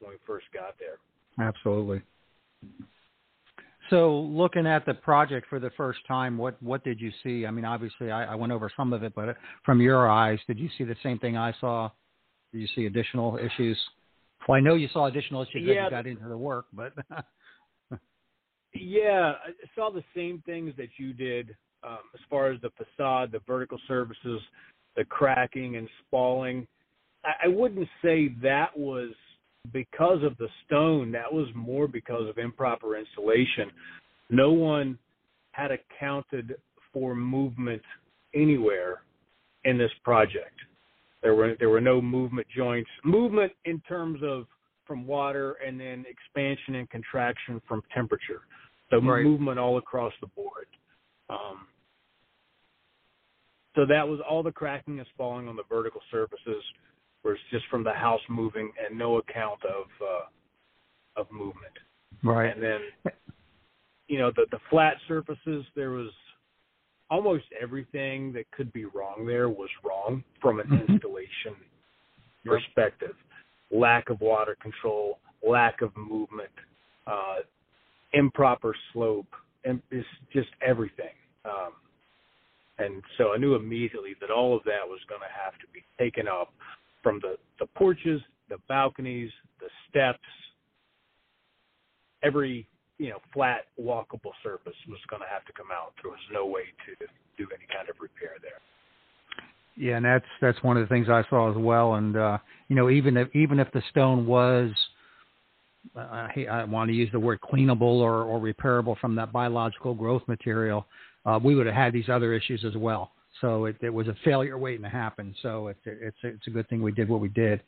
when 0.00 0.10
we 0.10 0.16
first 0.26 0.46
got 0.52 0.74
there. 0.78 0.98
Absolutely. 1.38 2.02
So, 3.90 4.20
looking 4.20 4.66
at 4.66 4.84
the 4.84 4.94
project 4.94 5.46
for 5.48 5.60
the 5.60 5.70
first 5.76 6.00
time, 6.08 6.38
what 6.38 6.60
what 6.62 6.82
did 6.82 7.00
you 7.00 7.12
see? 7.22 7.46
I 7.46 7.50
mean, 7.50 7.64
obviously, 7.64 8.10
I, 8.10 8.32
I 8.32 8.34
went 8.34 8.52
over 8.52 8.70
some 8.76 8.92
of 8.92 9.02
it, 9.02 9.14
but 9.14 9.36
from 9.64 9.80
your 9.80 10.08
eyes, 10.08 10.38
did 10.46 10.58
you 10.58 10.68
see 10.76 10.84
the 10.84 10.96
same 11.02 11.18
thing 11.18 11.36
I 11.36 11.54
saw? 11.60 11.90
Did 12.52 12.60
you 12.60 12.68
see 12.74 12.86
additional 12.86 13.38
issues? 13.38 13.78
Well, 14.48 14.56
I 14.56 14.60
know 14.60 14.74
you 14.74 14.88
saw 14.92 15.06
additional 15.06 15.42
issues 15.42 15.62
yeah. 15.64 15.72
as 15.72 15.84
you 15.84 15.90
got 15.90 16.06
into 16.06 16.28
the 16.28 16.38
work, 16.38 16.66
but 16.72 16.92
yeah, 18.74 19.32
I 19.44 19.50
saw 19.74 19.90
the 19.90 20.04
same 20.14 20.42
things 20.46 20.72
that 20.76 20.88
you 20.98 21.12
did 21.12 21.54
um, 21.82 21.98
as 22.14 22.20
far 22.28 22.50
as 22.50 22.60
the 22.60 22.70
facade, 22.70 23.32
the 23.32 23.40
vertical 23.46 23.78
surfaces, 23.86 24.40
the 24.96 25.04
cracking 25.04 25.76
and 25.76 25.88
spalling. 26.06 26.66
I, 27.24 27.46
I 27.46 27.48
wouldn't 27.48 27.88
say 28.02 28.34
that 28.42 28.76
was 28.76 29.10
because 29.72 30.22
of 30.22 30.36
the 30.38 30.48
stone, 30.64 31.12
that 31.12 31.32
was 31.32 31.48
more 31.54 31.86
because 31.88 32.28
of 32.28 32.38
improper 32.38 32.96
installation. 32.96 33.70
No 34.30 34.52
one 34.52 34.98
had 35.52 35.70
accounted 35.70 36.56
for 36.92 37.14
movement 37.14 37.82
anywhere 38.34 39.02
in 39.64 39.78
this 39.78 39.90
project. 40.04 40.54
There 41.22 41.34
were 41.34 41.54
there 41.58 41.70
were 41.70 41.80
no 41.80 42.00
movement 42.00 42.46
joints. 42.54 42.90
Movement 43.04 43.52
in 43.64 43.80
terms 43.80 44.20
of 44.22 44.46
from 44.86 45.06
water 45.06 45.56
and 45.66 45.80
then 45.80 46.04
expansion 46.08 46.76
and 46.76 46.88
contraction 46.90 47.60
from 47.66 47.82
temperature. 47.92 48.42
So 48.90 49.00
right. 49.00 49.24
movement 49.24 49.58
all 49.58 49.78
across 49.78 50.12
the 50.20 50.28
board. 50.28 50.66
Um, 51.28 51.66
so 53.74 53.84
that 53.86 54.06
was 54.06 54.20
all 54.28 54.42
the 54.42 54.52
cracking 54.52 55.00
is 55.00 55.06
falling 55.18 55.48
on 55.48 55.56
the 55.56 55.64
vertical 55.68 56.00
surfaces 56.10 56.62
where 57.26 57.34
it's 57.34 57.42
just 57.50 57.64
from 57.68 57.82
the 57.82 57.92
house 57.92 58.20
moving 58.28 58.70
and 58.78 58.96
no 58.96 59.16
account 59.16 59.58
of 59.64 59.86
uh, 60.00 61.20
of 61.20 61.26
movement. 61.32 61.74
Right. 62.22 62.54
And 62.54 62.62
then 62.62 62.80
you 64.06 64.20
know 64.20 64.30
the 64.36 64.46
the 64.52 64.60
flat 64.70 64.94
surfaces 65.08 65.64
there 65.74 65.90
was 65.90 66.10
almost 67.10 67.42
everything 67.60 68.32
that 68.34 68.48
could 68.52 68.72
be 68.72 68.84
wrong 68.84 69.26
there 69.26 69.48
was 69.48 69.68
wrong 69.84 70.22
from 70.40 70.60
an 70.60 70.66
mm-hmm. 70.68 70.92
installation 70.92 71.56
perspective. 72.44 73.16
Lack 73.72 74.08
of 74.08 74.20
water 74.20 74.56
control, 74.62 75.18
lack 75.44 75.82
of 75.82 75.90
movement, 75.96 76.50
uh, 77.08 77.38
improper 78.12 78.72
slope, 78.92 79.26
and 79.64 79.82
it's 79.90 80.06
just 80.32 80.50
everything. 80.64 81.16
Um, 81.44 81.72
and 82.78 83.02
so 83.18 83.32
I 83.34 83.38
knew 83.38 83.56
immediately 83.56 84.14
that 84.20 84.30
all 84.30 84.56
of 84.56 84.62
that 84.62 84.86
was 84.86 85.00
going 85.08 85.22
to 85.22 85.44
have 85.44 85.54
to 85.54 85.66
be 85.74 85.82
taken 85.98 86.28
up 86.28 86.52
from 87.06 87.20
the, 87.20 87.36
the 87.60 87.66
porches, 87.66 88.20
the 88.48 88.56
balconies, 88.68 89.30
the 89.60 89.68
steps, 89.88 90.18
every 92.24 92.66
you 92.98 93.10
know 93.10 93.18
flat 93.32 93.66
walkable 93.80 94.32
surface 94.42 94.74
was 94.88 94.98
going 95.08 95.22
to 95.22 95.28
have 95.28 95.44
to 95.44 95.52
come 95.52 95.68
out. 95.72 95.92
There 96.02 96.10
was 96.10 96.20
no 96.32 96.46
way 96.46 96.62
to 96.86 97.06
do 97.38 97.48
any 97.54 97.66
kind 97.72 97.88
of 97.88 97.94
repair 98.00 98.30
there. 98.42 98.58
Yeah, 99.76 99.98
and 99.98 100.04
that's 100.04 100.24
that's 100.40 100.60
one 100.64 100.76
of 100.76 100.82
the 100.82 100.92
things 100.92 101.08
I 101.08 101.22
saw 101.30 101.48
as 101.48 101.56
well. 101.56 101.94
And 101.94 102.16
uh, 102.16 102.38
you 102.66 102.74
know, 102.74 102.90
even 102.90 103.16
if 103.16 103.28
even 103.36 103.60
if 103.60 103.70
the 103.70 103.82
stone 103.90 104.26
was 104.26 104.72
I, 105.94 106.46
I 106.50 106.64
want 106.64 106.90
to 106.90 106.94
use 106.94 107.10
the 107.12 107.20
word 107.20 107.38
cleanable 107.40 108.00
or, 108.00 108.24
or 108.24 108.40
repairable 108.40 108.98
from 108.98 109.14
that 109.14 109.30
biological 109.30 109.94
growth 109.94 110.22
material, 110.26 110.86
uh, 111.24 111.38
we 111.40 111.54
would 111.54 111.66
have 111.66 111.74
had 111.76 111.92
these 111.92 112.08
other 112.08 112.34
issues 112.34 112.64
as 112.64 112.76
well. 112.76 113.12
So 113.40 113.66
it, 113.66 113.76
it 113.82 113.90
was 113.90 114.08
a 114.08 114.16
failure 114.24 114.58
waiting 114.58 114.82
to 114.82 114.88
happen. 114.88 115.34
So 115.42 115.68
it, 115.68 115.76
it, 115.84 115.98
it's 116.00 116.16
it's 116.22 116.46
a 116.46 116.50
good 116.50 116.68
thing 116.68 116.82
we 116.82 116.92
did 116.92 117.08
what 117.08 117.20
we 117.20 117.28
did. 117.28 117.60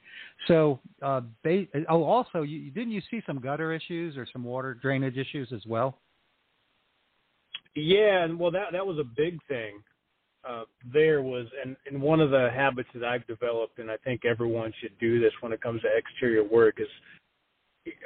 So 0.46 0.80
uh, 1.02 1.22
they, 1.44 1.68
oh, 1.88 2.04
also, 2.04 2.42
you, 2.42 2.70
didn't 2.70 2.92
you 2.92 3.02
see 3.10 3.22
some 3.26 3.40
gutter 3.40 3.72
issues 3.72 4.16
or 4.16 4.26
some 4.32 4.44
water 4.44 4.74
drainage 4.74 5.16
issues 5.16 5.52
as 5.52 5.60
well? 5.66 5.98
Yeah, 7.74 8.24
and 8.24 8.38
well, 8.38 8.50
that 8.52 8.72
that 8.72 8.86
was 8.86 8.98
a 8.98 9.04
big 9.04 9.38
thing. 9.48 9.82
Uh, 10.48 10.62
there 10.92 11.20
was, 11.20 11.46
and, 11.62 11.76
and 11.86 12.00
one 12.00 12.20
of 12.20 12.30
the 12.30 12.48
habits 12.54 12.88
that 12.94 13.04
I've 13.04 13.26
developed, 13.26 13.80
and 13.80 13.90
I 13.90 13.96
think 13.98 14.24
everyone 14.24 14.72
should 14.80 14.96
do 14.98 15.20
this 15.20 15.32
when 15.40 15.52
it 15.52 15.60
comes 15.60 15.82
to 15.82 15.88
exterior 15.94 16.44
work, 16.44 16.76
is 16.78 16.86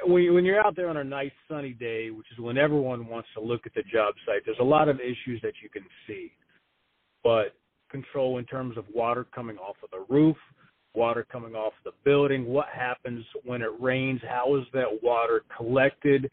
when, 0.05 0.33
when 0.33 0.43
you're 0.43 0.65
out 0.65 0.75
there 0.75 0.89
on 0.89 0.97
a 0.97 1.03
nice 1.03 1.31
sunny 1.47 1.71
day, 1.71 2.09
which 2.09 2.25
is 2.33 2.39
when 2.39 2.57
everyone 2.57 3.07
wants 3.07 3.29
to 3.35 3.41
look 3.41 3.61
at 3.65 3.73
the 3.75 3.83
job 3.83 4.15
site, 4.25 4.41
there's 4.45 4.57
a 4.59 4.63
lot 4.63 4.89
of 4.89 4.99
issues 4.99 5.41
that 5.41 5.53
you 5.61 5.69
can 5.69 5.83
see. 6.07 6.31
But 7.23 7.55
control 7.89 8.37
in 8.37 8.45
terms 8.45 8.77
of 8.77 8.85
water 8.93 9.25
coming 9.33 9.57
off 9.57 9.75
of 9.83 9.89
the 9.91 10.13
roof, 10.13 10.35
water 10.95 11.25
coming 11.31 11.55
off 11.55 11.73
the 11.83 11.91
building, 12.03 12.45
what 12.45 12.67
happens 12.73 13.25
when 13.43 13.61
it 13.61 13.71
rains, 13.79 14.21
how 14.27 14.55
is 14.55 14.63
that 14.73 15.01
water 15.01 15.43
collected, 15.55 16.29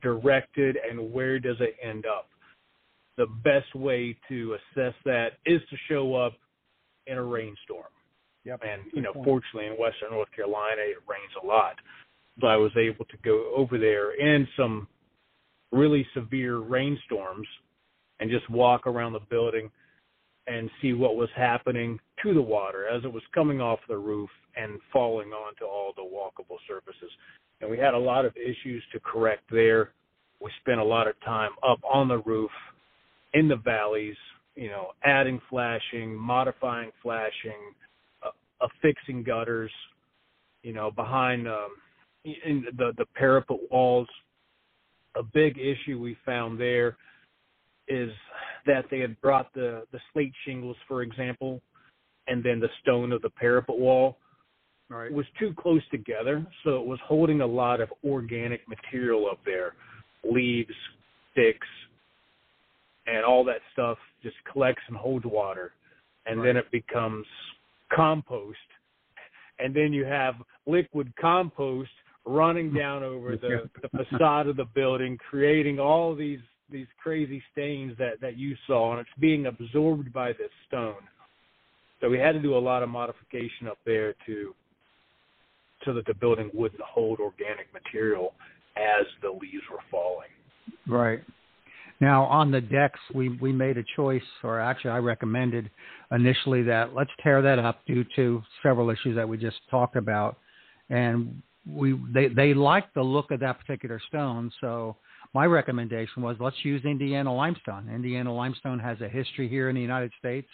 directed, 0.00 0.76
and 0.88 1.12
where 1.12 1.38
does 1.38 1.56
it 1.60 1.76
end 1.82 2.06
up? 2.06 2.28
The 3.16 3.26
best 3.44 3.74
way 3.74 4.16
to 4.28 4.54
assess 4.54 4.94
that 5.04 5.32
is 5.44 5.60
to 5.70 5.76
show 5.88 6.14
up 6.14 6.34
in 7.06 7.18
a 7.18 7.22
rainstorm. 7.22 7.84
Yep. 8.44 8.60
And, 8.66 8.82
you 8.92 9.02
know, 9.02 9.12
fortunately 9.12 9.66
in 9.66 9.72
Western 9.74 10.10
North 10.10 10.30
Carolina, 10.34 10.80
it 10.80 10.96
rains 11.08 11.32
a 11.42 11.46
lot. 11.46 11.76
So 12.40 12.46
I 12.46 12.56
was 12.56 12.72
able 12.76 13.04
to 13.04 13.16
go 13.22 13.52
over 13.54 13.78
there 13.78 14.14
in 14.14 14.48
some 14.56 14.88
really 15.70 16.06
severe 16.14 16.58
rainstorms 16.58 17.46
and 18.18 18.30
just 18.30 18.48
walk 18.50 18.86
around 18.86 19.12
the 19.12 19.20
building 19.30 19.70
and 20.46 20.70
see 20.80 20.92
what 20.92 21.16
was 21.16 21.28
happening 21.36 21.98
to 22.22 22.34
the 22.34 22.42
water 22.42 22.86
as 22.88 23.04
it 23.04 23.12
was 23.12 23.22
coming 23.34 23.60
off 23.60 23.78
the 23.88 23.96
roof 23.96 24.30
and 24.56 24.78
falling 24.92 25.28
onto 25.30 25.64
all 25.64 25.92
the 25.96 26.02
walkable 26.02 26.56
surfaces. 26.68 27.10
And 27.60 27.70
we 27.70 27.78
had 27.78 27.94
a 27.94 27.98
lot 27.98 28.24
of 28.24 28.36
issues 28.36 28.82
to 28.92 29.00
correct 29.00 29.44
there. 29.50 29.90
We 30.40 30.50
spent 30.60 30.80
a 30.80 30.84
lot 30.84 31.06
of 31.06 31.14
time 31.24 31.52
up 31.66 31.78
on 31.88 32.08
the 32.08 32.18
roof 32.18 32.50
in 33.34 33.48
the 33.48 33.56
valleys, 33.56 34.16
you 34.56 34.68
know, 34.68 34.88
adding 35.04 35.40
flashing, 35.48 36.14
modifying 36.14 36.90
flashing, 37.02 37.72
uh, 38.22 38.30
affixing 38.60 39.22
gutters, 39.22 39.70
you 40.62 40.72
know, 40.72 40.90
behind 40.90 41.46
um, 41.46 41.70
in 42.24 42.64
the 42.76 42.92
the 42.98 43.06
parapet 43.14 43.58
walls. 43.70 44.08
A 45.14 45.22
big 45.22 45.58
issue 45.58 46.00
we 46.00 46.16
found 46.24 46.58
there 46.58 46.96
is 47.92 48.10
that 48.66 48.84
they 48.90 49.00
had 49.00 49.20
brought 49.20 49.52
the 49.54 49.84
the 49.92 49.98
slate 50.12 50.32
shingles, 50.44 50.76
for 50.88 51.02
example, 51.02 51.60
and 52.26 52.42
then 52.42 52.60
the 52.60 52.68
stone 52.82 53.12
of 53.12 53.22
the 53.22 53.30
parapet 53.30 53.78
wall 53.78 54.16
right. 54.88 55.12
was 55.12 55.26
too 55.38 55.52
close 55.58 55.82
together, 55.90 56.46
so 56.64 56.80
it 56.80 56.86
was 56.86 56.98
holding 57.04 57.40
a 57.40 57.46
lot 57.46 57.80
of 57.80 57.88
organic 58.04 58.66
material 58.68 59.28
up 59.30 59.38
there, 59.44 59.74
leaves, 60.24 60.74
sticks, 61.32 61.66
and 63.06 63.24
all 63.24 63.44
that 63.44 63.60
stuff 63.72 63.98
just 64.22 64.36
collects 64.50 64.82
and 64.88 64.96
holds 64.96 65.24
water, 65.24 65.72
and 66.26 66.40
right. 66.40 66.46
then 66.46 66.56
it 66.56 66.70
becomes 66.70 67.26
compost, 67.94 68.58
and 69.58 69.74
then 69.74 69.92
you 69.92 70.04
have 70.04 70.34
liquid 70.66 71.12
compost 71.20 71.90
running 72.24 72.72
down 72.78 73.02
over 73.02 73.36
the, 73.36 73.68
the 73.82 73.88
facade 73.88 74.46
of 74.46 74.56
the 74.56 74.66
building, 74.74 75.18
creating 75.28 75.80
all 75.80 76.14
these 76.14 76.38
these 76.72 76.86
crazy 77.02 77.42
stains 77.52 77.96
that 77.98 78.20
that 78.20 78.36
you 78.36 78.56
saw, 78.66 78.92
and 78.92 79.00
it's 79.00 79.10
being 79.20 79.46
absorbed 79.46 80.12
by 80.12 80.32
this 80.32 80.50
stone. 80.68 81.02
So 82.00 82.08
we 82.08 82.18
had 82.18 82.32
to 82.32 82.40
do 82.40 82.56
a 82.56 82.58
lot 82.58 82.82
of 82.82 82.88
modification 82.88 83.68
up 83.68 83.78
there 83.86 84.14
to 84.26 84.54
so 85.84 85.92
that 85.94 86.06
the 86.06 86.14
building 86.14 86.50
wouldn't 86.52 86.80
hold 86.80 87.20
organic 87.20 87.72
material 87.72 88.34
as 88.76 89.06
the 89.20 89.30
leaves 89.30 89.64
were 89.70 89.82
falling. 89.90 90.28
Right. 90.86 91.22
Now 92.00 92.24
on 92.24 92.50
the 92.50 92.60
decks, 92.60 92.98
we 93.14 93.28
we 93.38 93.52
made 93.52 93.78
a 93.78 93.84
choice, 93.94 94.22
or 94.42 94.60
actually 94.60 94.90
I 94.90 94.98
recommended 94.98 95.70
initially 96.10 96.62
that 96.64 96.94
let's 96.94 97.10
tear 97.22 97.42
that 97.42 97.58
up 97.58 97.86
due 97.86 98.04
to 98.16 98.42
several 98.62 98.90
issues 98.90 99.14
that 99.16 99.28
we 99.28 99.36
just 99.36 99.58
talked 99.70 99.96
about, 99.96 100.38
and 100.90 101.42
we 101.66 101.98
they 102.12 102.28
they 102.28 102.54
liked 102.54 102.94
the 102.94 103.02
look 103.02 103.30
of 103.30 103.38
that 103.40 103.60
particular 103.60 104.00
stone, 104.08 104.50
so 104.60 104.96
my 105.34 105.46
recommendation 105.46 106.22
was 106.22 106.36
let's 106.40 106.62
use 106.62 106.84
Indiana 106.84 107.34
limestone. 107.34 107.88
Indiana 107.88 108.32
limestone 108.34 108.78
has 108.78 109.00
a 109.00 109.08
history 109.08 109.48
here 109.48 109.68
in 109.68 109.74
the 109.74 109.80
United 109.80 110.12
States. 110.18 110.48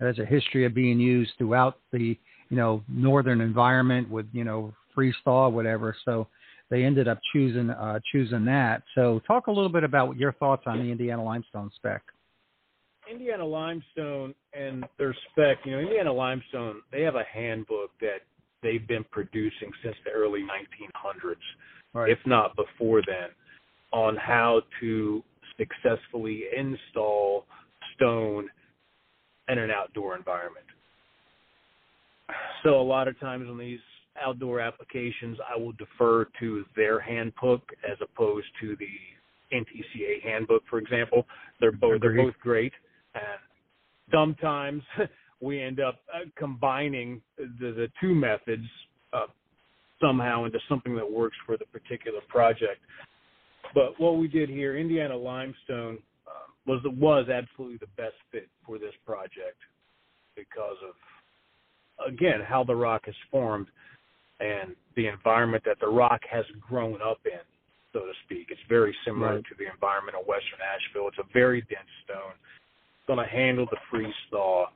It 0.00 0.04
has 0.04 0.18
a 0.18 0.24
history 0.24 0.64
of 0.64 0.74
being 0.74 0.98
used 0.98 1.32
throughout 1.38 1.78
the 1.92 2.18
you 2.50 2.56
know 2.56 2.82
northern 2.88 3.40
environment 3.40 4.10
with 4.10 4.26
you 4.32 4.44
know 4.44 4.72
freeze 4.94 5.14
thaw 5.24 5.48
whatever. 5.48 5.96
So 6.04 6.26
they 6.70 6.84
ended 6.84 7.06
up 7.06 7.18
choosing 7.32 7.70
uh, 7.70 8.00
choosing 8.10 8.44
that. 8.46 8.82
So 8.94 9.20
talk 9.26 9.46
a 9.46 9.52
little 9.52 9.68
bit 9.68 9.84
about 9.84 10.16
your 10.16 10.32
thoughts 10.32 10.64
on 10.66 10.78
the 10.78 10.90
Indiana 10.90 11.22
limestone 11.22 11.70
spec. 11.76 12.02
Indiana 13.10 13.44
limestone 13.44 14.34
and 14.52 14.84
their 14.98 15.14
spec. 15.30 15.58
You 15.64 15.72
know, 15.72 15.78
Indiana 15.78 16.12
limestone 16.12 16.80
they 16.90 17.02
have 17.02 17.14
a 17.14 17.24
handbook 17.32 17.90
that 18.00 18.22
they've 18.62 18.86
been 18.88 19.04
producing 19.12 19.70
since 19.82 19.94
the 20.04 20.10
early 20.10 20.40
1900s, 20.40 21.36
right. 21.92 22.10
if 22.10 22.18
not 22.26 22.56
before 22.56 23.02
then 23.06 23.28
on 23.94 24.16
how 24.16 24.60
to 24.80 25.22
successfully 25.56 26.42
install 26.54 27.46
stone 27.94 28.48
in 29.48 29.58
an 29.58 29.70
outdoor 29.70 30.16
environment. 30.16 30.66
So 32.64 32.80
a 32.80 32.82
lot 32.82 33.06
of 33.06 33.18
times 33.20 33.46
on 33.48 33.56
these 33.56 33.78
outdoor 34.20 34.58
applications, 34.58 35.38
I 35.48 35.56
will 35.56 35.72
defer 35.72 36.26
to 36.40 36.64
their 36.74 36.98
handbook 36.98 37.62
as 37.88 37.96
opposed 38.02 38.46
to 38.62 38.76
the 38.76 39.56
NTCA 39.56 40.22
handbook, 40.24 40.64
for 40.68 40.78
example. 40.78 41.24
They're 41.60 41.70
both 41.70 42.00
they're 42.00 42.16
both 42.16 42.34
great, 42.42 42.72
and 43.14 43.38
sometimes 44.10 44.82
we 45.40 45.62
end 45.62 45.78
up 45.78 46.00
uh, 46.12 46.24
combining 46.36 47.20
the, 47.36 47.46
the 47.60 47.88
two 48.00 48.14
methods 48.14 48.66
uh, 49.12 49.26
somehow 50.00 50.46
into 50.46 50.58
something 50.68 50.96
that 50.96 51.08
works 51.08 51.36
for 51.46 51.56
the 51.56 51.66
particular 51.66 52.20
project. 52.28 52.80
But 53.74 53.98
what 53.98 54.18
we 54.18 54.28
did 54.28 54.48
here, 54.48 54.76
Indiana 54.76 55.16
limestone, 55.16 55.98
uh, 56.26 56.46
was 56.66 56.80
was 56.84 57.28
absolutely 57.28 57.78
the 57.78 57.92
best 57.96 58.14
fit 58.30 58.48
for 58.64 58.78
this 58.78 58.94
project 59.04 59.58
because 60.36 60.76
of 60.86 62.12
again 62.12 62.40
how 62.46 62.64
the 62.64 62.74
rock 62.74 63.02
is 63.06 63.14
formed 63.30 63.66
and 64.40 64.74
the 64.96 65.06
environment 65.06 65.62
that 65.64 65.78
the 65.80 65.86
rock 65.86 66.20
has 66.30 66.44
grown 66.60 67.00
up 67.02 67.18
in, 67.24 67.42
so 67.92 68.00
to 68.00 68.12
speak. 68.24 68.48
It's 68.50 68.60
very 68.68 68.94
similar 69.04 69.36
right. 69.36 69.44
to 69.44 69.54
the 69.58 69.70
environment 69.70 70.16
of 70.18 70.26
Western 70.26 70.58
Asheville. 70.62 71.08
It's 71.08 71.18
a 71.18 71.32
very 71.32 71.60
dense 71.62 71.90
stone. 72.04 72.34
It's 72.34 73.06
going 73.06 73.18
to 73.18 73.30
handle 73.30 73.66
the 73.70 73.78
freeze 73.90 74.14
thaw, 74.30 74.66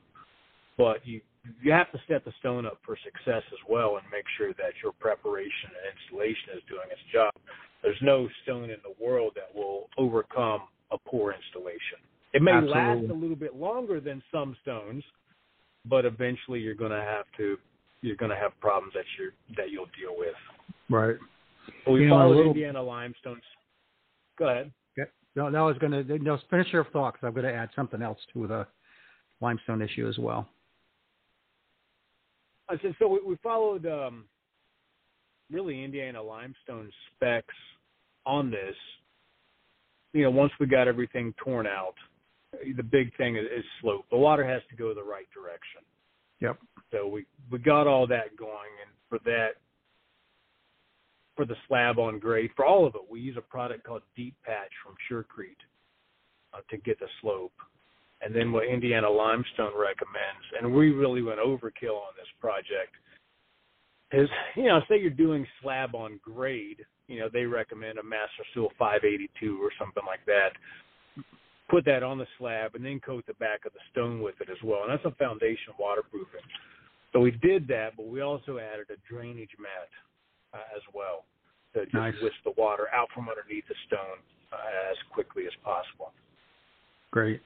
but 0.76 1.06
you 1.06 1.20
you 1.62 1.72
have 1.72 1.90
to 1.92 1.98
set 2.06 2.24
the 2.24 2.32
stone 2.40 2.66
up 2.66 2.78
for 2.84 2.98
success 3.00 3.42
as 3.52 3.62
well 3.68 3.96
and 3.96 4.04
make 4.12 4.24
sure 4.36 4.52
that 4.54 4.76
your 4.82 4.92
preparation 4.92 5.72
and 5.72 5.96
installation 5.96 6.52
is 6.52 6.62
doing 6.68 6.84
its 6.92 7.00
job. 7.12 7.32
There's 7.82 7.98
no 8.02 8.28
stone 8.42 8.64
in 8.64 8.78
the 8.82 9.04
world 9.04 9.32
that 9.36 9.54
will 9.54 9.88
overcome 9.96 10.62
a 10.90 10.98
poor 10.98 11.32
installation. 11.32 11.98
It 12.34 12.42
may 12.42 12.52
Absolutely. 12.52 12.80
last 12.80 13.10
a 13.10 13.14
little 13.14 13.36
bit 13.36 13.56
longer 13.56 14.00
than 14.00 14.22
some 14.32 14.56
stones, 14.62 15.02
but 15.84 16.04
eventually 16.04 16.60
you're 16.60 16.74
going 16.74 16.90
to 16.90 17.00
have 17.00 17.24
to 17.36 17.56
you're 18.00 18.16
going 18.16 18.30
to 18.30 18.36
have 18.36 18.52
problems 18.60 18.94
that 18.94 19.04
you 19.18 19.30
that 19.56 19.70
you'll 19.70 19.86
deal 19.98 20.16
with. 20.16 20.34
Right. 20.90 21.16
But 21.84 21.92
we 21.92 22.04
you 22.04 22.10
followed 22.10 22.36
little... 22.36 22.52
Indiana 22.52 22.82
limestones. 22.82 23.42
Go 24.38 24.48
ahead. 24.48 24.72
Yeah. 24.96 25.04
No, 25.36 25.48
no, 25.48 25.64
I 25.64 25.68
was 25.68 25.78
going 25.78 25.92
to 25.92 26.18
no, 26.18 26.38
finish 26.50 26.68
your 26.72 26.84
thought 26.84 27.14
because 27.14 27.26
I'm 27.26 27.34
going 27.34 27.52
to 27.52 27.52
add 27.52 27.70
something 27.74 28.02
else 28.02 28.18
to 28.34 28.46
the 28.46 28.66
limestone 29.40 29.82
issue 29.82 30.08
as 30.08 30.18
well. 30.18 30.48
I 32.68 32.76
said 32.82 32.94
so. 32.98 33.08
We, 33.08 33.20
we 33.26 33.36
followed 33.42 33.86
um, 33.86 34.24
really 35.50 35.82
Indiana 35.82 36.22
limestone 36.22 36.90
specs 37.14 37.54
on 38.26 38.50
this. 38.50 38.76
You 40.12 40.24
know, 40.24 40.30
once 40.30 40.52
we 40.58 40.66
got 40.66 40.88
everything 40.88 41.34
torn 41.42 41.66
out, 41.66 41.94
the 42.52 42.82
big 42.82 43.14
thing 43.16 43.36
is, 43.36 43.44
is 43.44 43.64
slope. 43.80 44.06
The 44.10 44.16
water 44.16 44.46
has 44.46 44.62
to 44.70 44.76
go 44.76 44.94
the 44.94 45.02
right 45.02 45.28
direction. 45.34 45.82
Yep. 46.40 46.58
So 46.92 47.06
we 47.08 47.26
we 47.50 47.58
got 47.58 47.86
all 47.86 48.06
that 48.06 48.36
going, 48.38 48.72
and 48.82 48.90
for 49.08 49.18
that, 49.24 49.50
for 51.36 51.44
the 51.44 51.56
slab 51.66 51.98
on 51.98 52.18
grade, 52.18 52.50
for 52.56 52.64
all 52.64 52.86
of 52.86 52.94
it, 52.94 53.02
we 53.10 53.20
use 53.20 53.36
a 53.36 53.42
product 53.42 53.84
called 53.84 54.02
Deep 54.16 54.34
Patch 54.44 54.70
from 54.84 54.94
Surecrete 55.10 55.60
uh, 56.54 56.60
to 56.70 56.76
get 56.78 56.98
the 57.00 57.08
slope. 57.20 57.52
And 58.20 58.34
then 58.34 58.50
what 58.50 58.66
Indiana 58.66 59.08
Limestone 59.08 59.72
recommends, 59.78 60.44
and 60.58 60.74
we 60.74 60.90
really 60.90 61.22
went 61.22 61.38
overkill 61.38 62.02
on 62.02 62.14
this 62.16 62.26
project, 62.40 62.96
is 64.12 64.28
you 64.56 64.64
know 64.64 64.80
say 64.88 64.98
you're 64.98 65.10
doing 65.10 65.46
slab 65.60 65.94
on 65.94 66.18
grade 66.22 66.84
you 67.06 67.18
know 67.20 67.28
they 67.32 67.44
recommend 67.44 67.98
a 67.98 68.02
master 68.02 68.44
seal 68.54 68.68
582 68.78 69.58
or 69.62 69.70
something 69.78 70.04
like 70.06 70.24
that. 70.26 70.50
Put 71.68 71.84
that 71.84 72.02
on 72.02 72.16
the 72.16 72.26
slab 72.38 72.74
and 72.74 72.84
then 72.84 72.98
coat 73.00 73.24
the 73.26 73.34
back 73.34 73.66
of 73.66 73.72
the 73.74 73.84
stone 73.92 74.22
with 74.22 74.40
it 74.40 74.48
as 74.48 74.56
well. 74.64 74.88
And 74.88 74.92
that's 74.92 75.04
a 75.04 75.14
foundation 75.18 75.76
waterproofing. 75.78 76.40
So 77.12 77.20
we 77.20 77.32
did 77.32 77.68
that 77.68 77.96
but 77.96 78.06
we 78.06 78.20
also 78.20 78.58
added 78.58 78.86
a 78.88 78.96
drainage 79.10 79.52
mat 79.58 79.90
uh, 80.54 80.76
as 80.76 80.82
well 80.94 81.24
to 81.74 81.84
just 81.84 81.94
nice. 81.94 82.14
whisk 82.22 82.36
the 82.44 82.52
water 82.56 82.88
out 82.94 83.08
from 83.14 83.28
underneath 83.28 83.68
the 83.68 83.76
stone 83.86 84.20
uh, 84.52 84.90
as 84.90 84.96
quickly 85.12 85.44
as 85.44 85.52
possible. 85.62 86.12
Great 87.10 87.40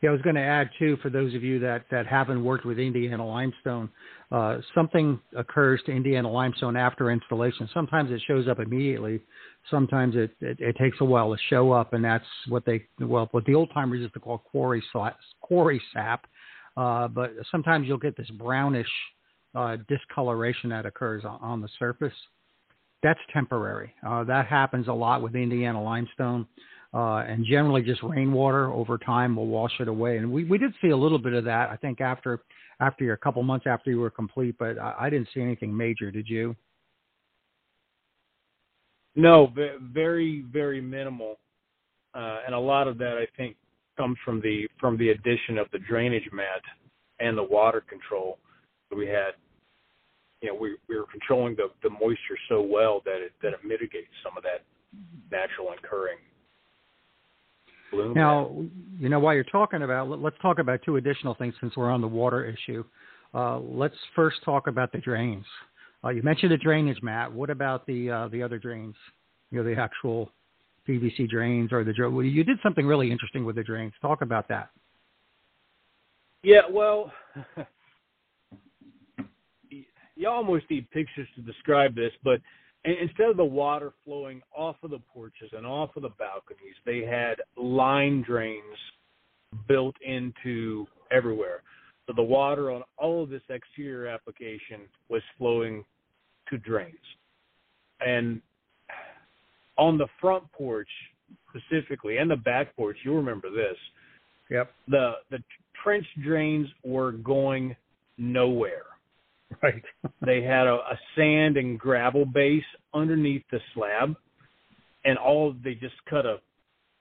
yeah, 0.00 0.10
I 0.10 0.12
was 0.12 0.22
going 0.22 0.36
to 0.36 0.42
add 0.42 0.70
too, 0.78 0.96
for 1.02 1.10
those 1.10 1.34
of 1.34 1.42
you 1.42 1.58
that, 1.60 1.84
that 1.90 2.06
haven't 2.06 2.44
worked 2.44 2.64
with 2.64 2.78
Indiana 2.78 3.26
limestone, 3.26 3.88
uh, 4.30 4.58
something 4.74 5.18
occurs 5.36 5.80
to 5.86 5.92
Indiana 5.92 6.30
limestone 6.30 6.76
after 6.76 7.10
installation. 7.10 7.68
Sometimes 7.74 8.12
it 8.12 8.22
shows 8.26 8.46
up 8.46 8.60
immediately. 8.60 9.20
Sometimes 9.70 10.14
it, 10.14 10.30
it, 10.40 10.58
it 10.60 10.76
takes 10.78 10.98
a 11.00 11.04
while 11.04 11.34
to 11.34 11.38
show 11.50 11.72
up, 11.72 11.94
and 11.94 12.04
that's 12.04 12.24
what 12.48 12.64
they 12.64 12.86
well, 13.00 13.28
what 13.32 13.44
the 13.46 13.54
old 13.54 13.70
timers 13.74 14.00
used 14.00 14.14
to 14.14 14.20
call 14.20 14.38
quarry 14.38 14.82
quarry 15.40 15.82
sap. 15.92 16.26
Uh, 16.76 17.08
but 17.08 17.32
sometimes 17.50 17.88
you'll 17.88 17.98
get 17.98 18.16
this 18.16 18.30
brownish 18.38 18.86
uh, 19.56 19.76
discoloration 19.88 20.70
that 20.70 20.86
occurs 20.86 21.24
on, 21.24 21.40
on 21.40 21.60
the 21.60 21.68
surface. 21.78 22.12
That's 23.02 23.18
temporary. 23.32 23.92
Uh, 24.06 24.24
that 24.24 24.46
happens 24.46 24.86
a 24.86 24.92
lot 24.92 25.22
with 25.22 25.34
Indiana 25.34 25.82
limestone 25.82 26.46
uh, 26.94 27.18
and 27.18 27.44
generally 27.44 27.82
just 27.82 28.02
rainwater 28.02 28.72
over 28.72 28.96
time 28.98 29.36
will 29.36 29.46
wash 29.46 29.72
it 29.80 29.88
away. 29.88 30.16
And 30.18 30.30
we, 30.32 30.44
we 30.44 30.58
did 30.58 30.72
see 30.80 30.88
a 30.88 30.96
little 30.96 31.18
bit 31.18 31.34
of 31.34 31.44
that, 31.44 31.68
I 31.70 31.76
think, 31.76 32.00
after 32.00 32.40
after 32.80 33.12
a 33.12 33.18
couple 33.18 33.42
months 33.42 33.66
after 33.68 33.90
you 33.90 33.98
were 33.98 34.10
complete, 34.10 34.54
but 34.58 34.78
I, 34.78 34.94
I 35.00 35.10
didn't 35.10 35.28
see 35.34 35.40
anything 35.40 35.76
major. 35.76 36.10
Did 36.10 36.28
you? 36.28 36.54
No, 39.16 39.52
very 39.92 40.44
very 40.52 40.80
minimal, 40.80 41.38
uh, 42.14 42.38
and 42.46 42.54
a 42.54 42.58
lot 42.58 42.86
of 42.86 42.98
that 42.98 43.18
I 43.18 43.26
think 43.36 43.56
comes 43.96 44.16
from 44.24 44.40
the 44.40 44.68
from 44.80 44.96
the 44.96 45.10
addition 45.10 45.58
of 45.58 45.66
the 45.72 45.80
drainage 45.80 46.28
mat 46.32 46.62
and 47.18 47.36
the 47.36 47.42
water 47.42 47.82
control. 47.86 48.38
that 48.90 48.96
We 48.96 49.08
had, 49.08 49.32
you 50.40 50.50
know, 50.50 50.54
we 50.54 50.76
we 50.88 50.96
were 50.96 51.06
controlling 51.10 51.56
the 51.56 51.68
the 51.82 51.90
moisture 51.90 52.38
so 52.48 52.62
well 52.62 53.02
that 53.04 53.16
it 53.16 53.32
that 53.42 53.54
it 53.54 53.60
mitigates 53.64 54.12
some 54.22 54.36
of 54.36 54.44
that 54.44 54.62
natural 55.30 55.72
incurring 55.72 56.18
bloom. 57.90 58.14
Now, 58.14 58.54
you 58.98 59.08
know, 59.08 59.18
while 59.18 59.34
you're 59.34 59.44
talking 59.44 59.82
about, 59.82 60.08
let's 60.08 60.36
talk 60.42 60.58
about 60.58 60.80
two 60.84 60.96
additional 60.96 61.34
things 61.34 61.54
since 61.60 61.76
we're 61.76 61.90
on 61.90 62.00
the 62.00 62.08
water 62.08 62.44
issue. 62.44 62.84
Uh, 63.34 63.58
let's 63.58 63.94
first 64.16 64.38
talk 64.44 64.66
about 64.66 64.92
the 64.92 64.98
drains. 64.98 65.44
Uh, 66.04 66.10
you 66.10 66.22
mentioned 66.22 66.52
the 66.52 66.56
drainage 66.56 67.02
mat. 67.02 67.32
What 67.32 67.50
about 67.50 67.86
the 67.86 68.10
uh, 68.10 68.28
the 68.28 68.42
other 68.42 68.58
drains? 68.58 68.94
You 69.50 69.58
know, 69.58 69.64
the 69.64 69.80
actual 69.80 70.32
PVC 70.88 71.28
drains 71.28 71.72
or 71.72 71.84
the 71.84 71.92
well, 72.08 72.24
you 72.24 72.44
did 72.44 72.58
something 72.62 72.86
really 72.86 73.10
interesting 73.10 73.44
with 73.44 73.56
the 73.56 73.64
drains. 73.64 73.92
Talk 74.00 74.22
about 74.22 74.48
that. 74.48 74.70
Yeah, 76.42 76.62
well, 76.70 77.12
you 79.70 80.28
almost 80.28 80.64
need 80.70 80.90
pictures 80.90 81.28
to 81.34 81.42
describe 81.42 81.94
this, 81.94 82.12
but 82.22 82.40
instead 82.96 83.28
of 83.28 83.36
the 83.36 83.44
water 83.44 83.92
flowing 84.04 84.40
off 84.56 84.76
of 84.82 84.90
the 84.90 85.00
porches 85.12 85.50
and 85.52 85.66
off 85.66 85.96
of 85.96 86.02
the 86.02 86.10
balconies, 86.10 86.74
they 86.86 87.00
had 87.00 87.36
line 87.56 88.22
drains 88.26 88.62
built 89.66 89.96
into 90.02 90.86
everywhere. 91.10 91.62
So 92.06 92.12
the 92.14 92.22
water 92.22 92.70
on 92.70 92.82
all 92.96 93.22
of 93.22 93.30
this 93.30 93.42
exterior 93.50 94.06
application 94.06 94.82
was 95.08 95.22
flowing 95.36 95.84
to 96.48 96.58
drains. 96.58 96.94
And 98.00 98.40
on 99.76 99.98
the 99.98 100.06
front 100.20 100.50
porch 100.52 100.88
specifically 101.50 102.18
and 102.18 102.30
the 102.30 102.36
back 102.36 102.74
porch, 102.76 102.96
you 103.04 103.14
remember 103.14 103.50
this. 103.50 103.76
Yep. 104.50 104.70
The 104.88 105.12
the 105.30 105.38
trench 105.82 106.06
drains 106.22 106.68
were 106.84 107.12
going 107.12 107.76
nowhere. 108.16 108.86
Right. 109.62 109.82
they 110.24 110.42
had 110.42 110.66
a, 110.66 110.74
a 110.74 110.98
sand 111.16 111.56
and 111.56 111.78
gravel 111.78 112.24
base 112.26 112.62
underneath 112.94 113.42
the 113.50 113.58
slab, 113.74 114.14
and 115.04 115.18
all 115.18 115.54
they 115.64 115.74
just 115.74 115.94
cut 116.08 116.26
a 116.26 116.36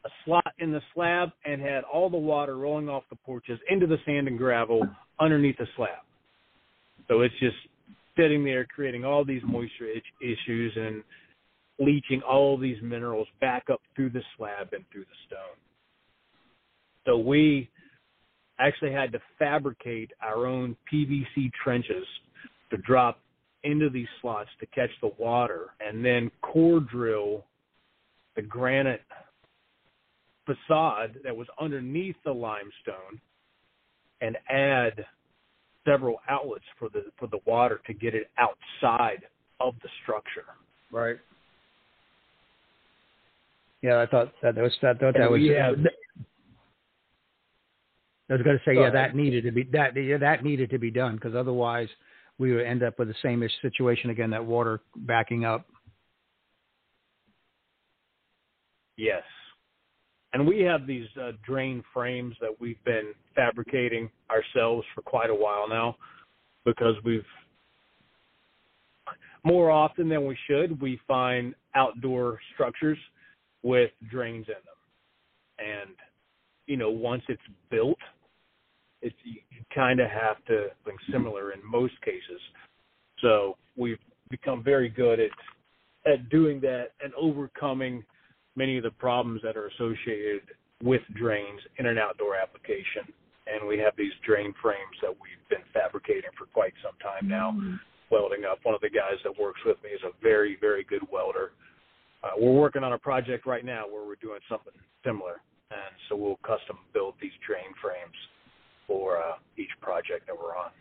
a 0.05 0.09
slot 0.23 0.53
in 0.59 0.71
the 0.71 0.81
slab 0.93 1.29
and 1.45 1.61
had 1.61 1.83
all 1.83 2.09
the 2.09 2.17
water 2.17 2.57
rolling 2.57 2.87
off 2.87 3.03
the 3.09 3.15
porches 3.17 3.59
into 3.69 3.85
the 3.85 3.97
sand 4.05 4.27
and 4.27 4.37
gravel 4.37 4.87
underneath 5.19 5.57
the 5.57 5.67
slab. 5.75 5.99
So 7.07 7.21
it's 7.21 7.33
just 7.39 7.57
sitting 8.17 8.43
there 8.43 8.65
creating 8.65 9.03
all 9.03 9.25
these 9.25 9.41
moisture 9.45 9.89
issues 10.21 10.73
and 10.75 11.03
leaching 11.79 12.21
all 12.21 12.57
these 12.57 12.77
minerals 12.81 13.27
back 13.41 13.65
up 13.71 13.81
through 13.95 14.11
the 14.11 14.21
slab 14.37 14.69
and 14.71 14.83
through 14.91 15.03
the 15.03 15.17
stone. 15.27 15.57
So 17.05 17.17
we 17.17 17.69
actually 18.59 18.91
had 18.91 19.11
to 19.11 19.19
fabricate 19.37 20.11
our 20.21 20.45
own 20.45 20.75
PVC 20.91 21.51
trenches 21.63 22.05
to 22.69 22.77
drop 22.77 23.19
into 23.63 23.89
these 23.89 24.07
slots 24.21 24.49
to 24.59 24.65
catch 24.67 24.89
the 25.01 25.11
water 25.17 25.73
and 25.79 26.03
then 26.03 26.31
core 26.41 26.79
drill 26.79 27.43
the 28.35 28.41
granite 28.41 29.01
facade 30.45 31.19
that 31.23 31.35
was 31.35 31.47
underneath 31.59 32.15
the 32.23 32.31
limestone 32.31 33.19
and 34.21 34.37
add 34.49 35.05
several 35.85 36.19
outlets 36.29 36.65
for 36.77 36.89
the 36.89 37.05
for 37.17 37.27
the 37.27 37.39
water 37.45 37.81
to 37.85 37.93
get 37.93 38.13
it 38.13 38.29
outside 38.37 39.23
of 39.59 39.73
the 39.83 39.89
structure. 40.03 40.45
Right. 40.91 41.17
Yeah, 43.81 44.01
I 44.01 44.05
thought 44.05 44.33
that 44.41 44.55
was 44.55 44.75
that, 44.81 44.99
thought 44.99 45.13
that 45.17 45.29
was. 45.29 45.41
Yeah. 45.41 45.71
I 48.29 48.33
was 48.33 48.41
going 48.41 48.57
to 48.57 48.63
say, 48.65 48.75
yeah, 48.75 48.89
that 48.89 49.15
needed 49.15 49.45
to 49.45 49.51
be 49.51 49.63
that 49.71 49.95
yeah, 49.95 50.17
that 50.17 50.43
needed 50.43 50.69
to 50.71 50.77
be 50.77 50.91
done 50.91 51.15
because 51.15 51.35
otherwise 51.35 51.87
we 52.39 52.53
would 52.53 52.65
end 52.65 52.83
up 52.83 52.99
with 52.99 53.07
the 53.07 53.15
same 53.23 53.47
situation 53.61 54.09
again, 54.09 54.29
that 54.31 54.45
water 54.45 54.79
backing 54.95 55.45
up. 55.45 55.65
Yes. 58.97 59.23
And 60.33 60.45
we 60.45 60.61
have 60.61 60.85
these 60.85 61.07
uh, 61.21 61.31
drain 61.45 61.83
frames 61.93 62.35
that 62.41 62.51
we've 62.59 62.83
been 62.83 63.13
fabricating 63.35 64.09
ourselves 64.29 64.85
for 64.93 65.01
quite 65.01 65.29
a 65.29 65.35
while 65.35 65.67
now 65.69 65.95
because 66.65 66.95
we've 67.03 67.23
more 69.43 69.71
often 69.71 70.09
than 70.09 70.25
we 70.25 70.37
should, 70.47 70.81
we 70.81 70.99
find 71.07 71.55
outdoor 71.73 72.39
structures 72.53 72.97
with 73.63 73.91
drains 74.11 74.45
in 74.47 74.53
them. 74.53 75.79
And, 75.85 75.95
you 76.65 76.75
know, 76.75 76.89
once 76.89 77.23
it's 77.29 77.41
built, 77.71 77.97
it's 79.01 79.15
you, 79.23 79.39
you 79.51 79.61
kind 79.73 79.99
of 79.99 80.09
have 80.09 80.43
to 80.45 80.67
think 80.85 80.99
similar 81.11 81.51
in 81.51 81.59
most 81.63 81.99
cases. 82.01 82.41
So 83.21 83.57
we've 83.75 83.99
become 84.29 84.63
very 84.63 84.89
good 84.89 85.19
at 85.19 85.31
at 86.05 86.29
doing 86.29 86.61
that 86.61 86.91
and 87.03 87.13
overcoming 87.15 88.03
many 88.55 88.77
of 88.77 88.83
the 88.83 88.91
problems 88.91 89.41
that 89.43 89.57
are 89.57 89.67
associated 89.67 90.41
with 90.83 91.01
drains 91.15 91.59
in 91.77 91.85
an 91.85 91.97
outdoor 91.97 92.35
application. 92.35 93.03
And 93.47 93.67
we 93.67 93.77
have 93.79 93.93
these 93.97 94.13
drain 94.25 94.53
frames 94.61 94.95
that 95.01 95.11
we've 95.11 95.43
been 95.49 95.65
fabricating 95.73 96.31
for 96.37 96.45
quite 96.53 96.73
some 96.83 96.95
time 97.03 97.27
now, 97.27 97.51
mm-hmm. 97.51 97.75
welding 98.09 98.45
up. 98.45 98.59
One 98.63 98.75
of 98.75 98.81
the 98.81 98.89
guys 98.89 99.19
that 99.23 99.39
works 99.39 99.59
with 99.65 99.77
me 99.83 99.91
is 99.91 100.01
a 100.03 100.11
very, 100.23 100.57
very 100.59 100.83
good 100.83 101.03
welder. 101.11 101.51
Uh, 102.23 102.31
we're 102.39 102.55
working 102.55 102.83
on 102.83 102.93
a 102.93 102.97
project 102.97 103.45
right 103.45 103.63
now 103.63 103.87
where 103.87 104.05
we're 104.05 104.19
doing 104.21 104.39
something 104.49 104.73
similar, 105.05 105.39
and 105.71 105.93
so 106.09 106.15
we'll 106.15 106.39
custom 106.41 106.77
build 106.93 107.13
these 107.21 107.35
drain 107.45 107.71
frames 107.81 108.15
for 108.87 109.17
uh, 109.17 109.33
each 109.57 109.69
project 109.81 110.27
that 110.27 110.35
we're 110.35 110.55
on. 110.55 110.71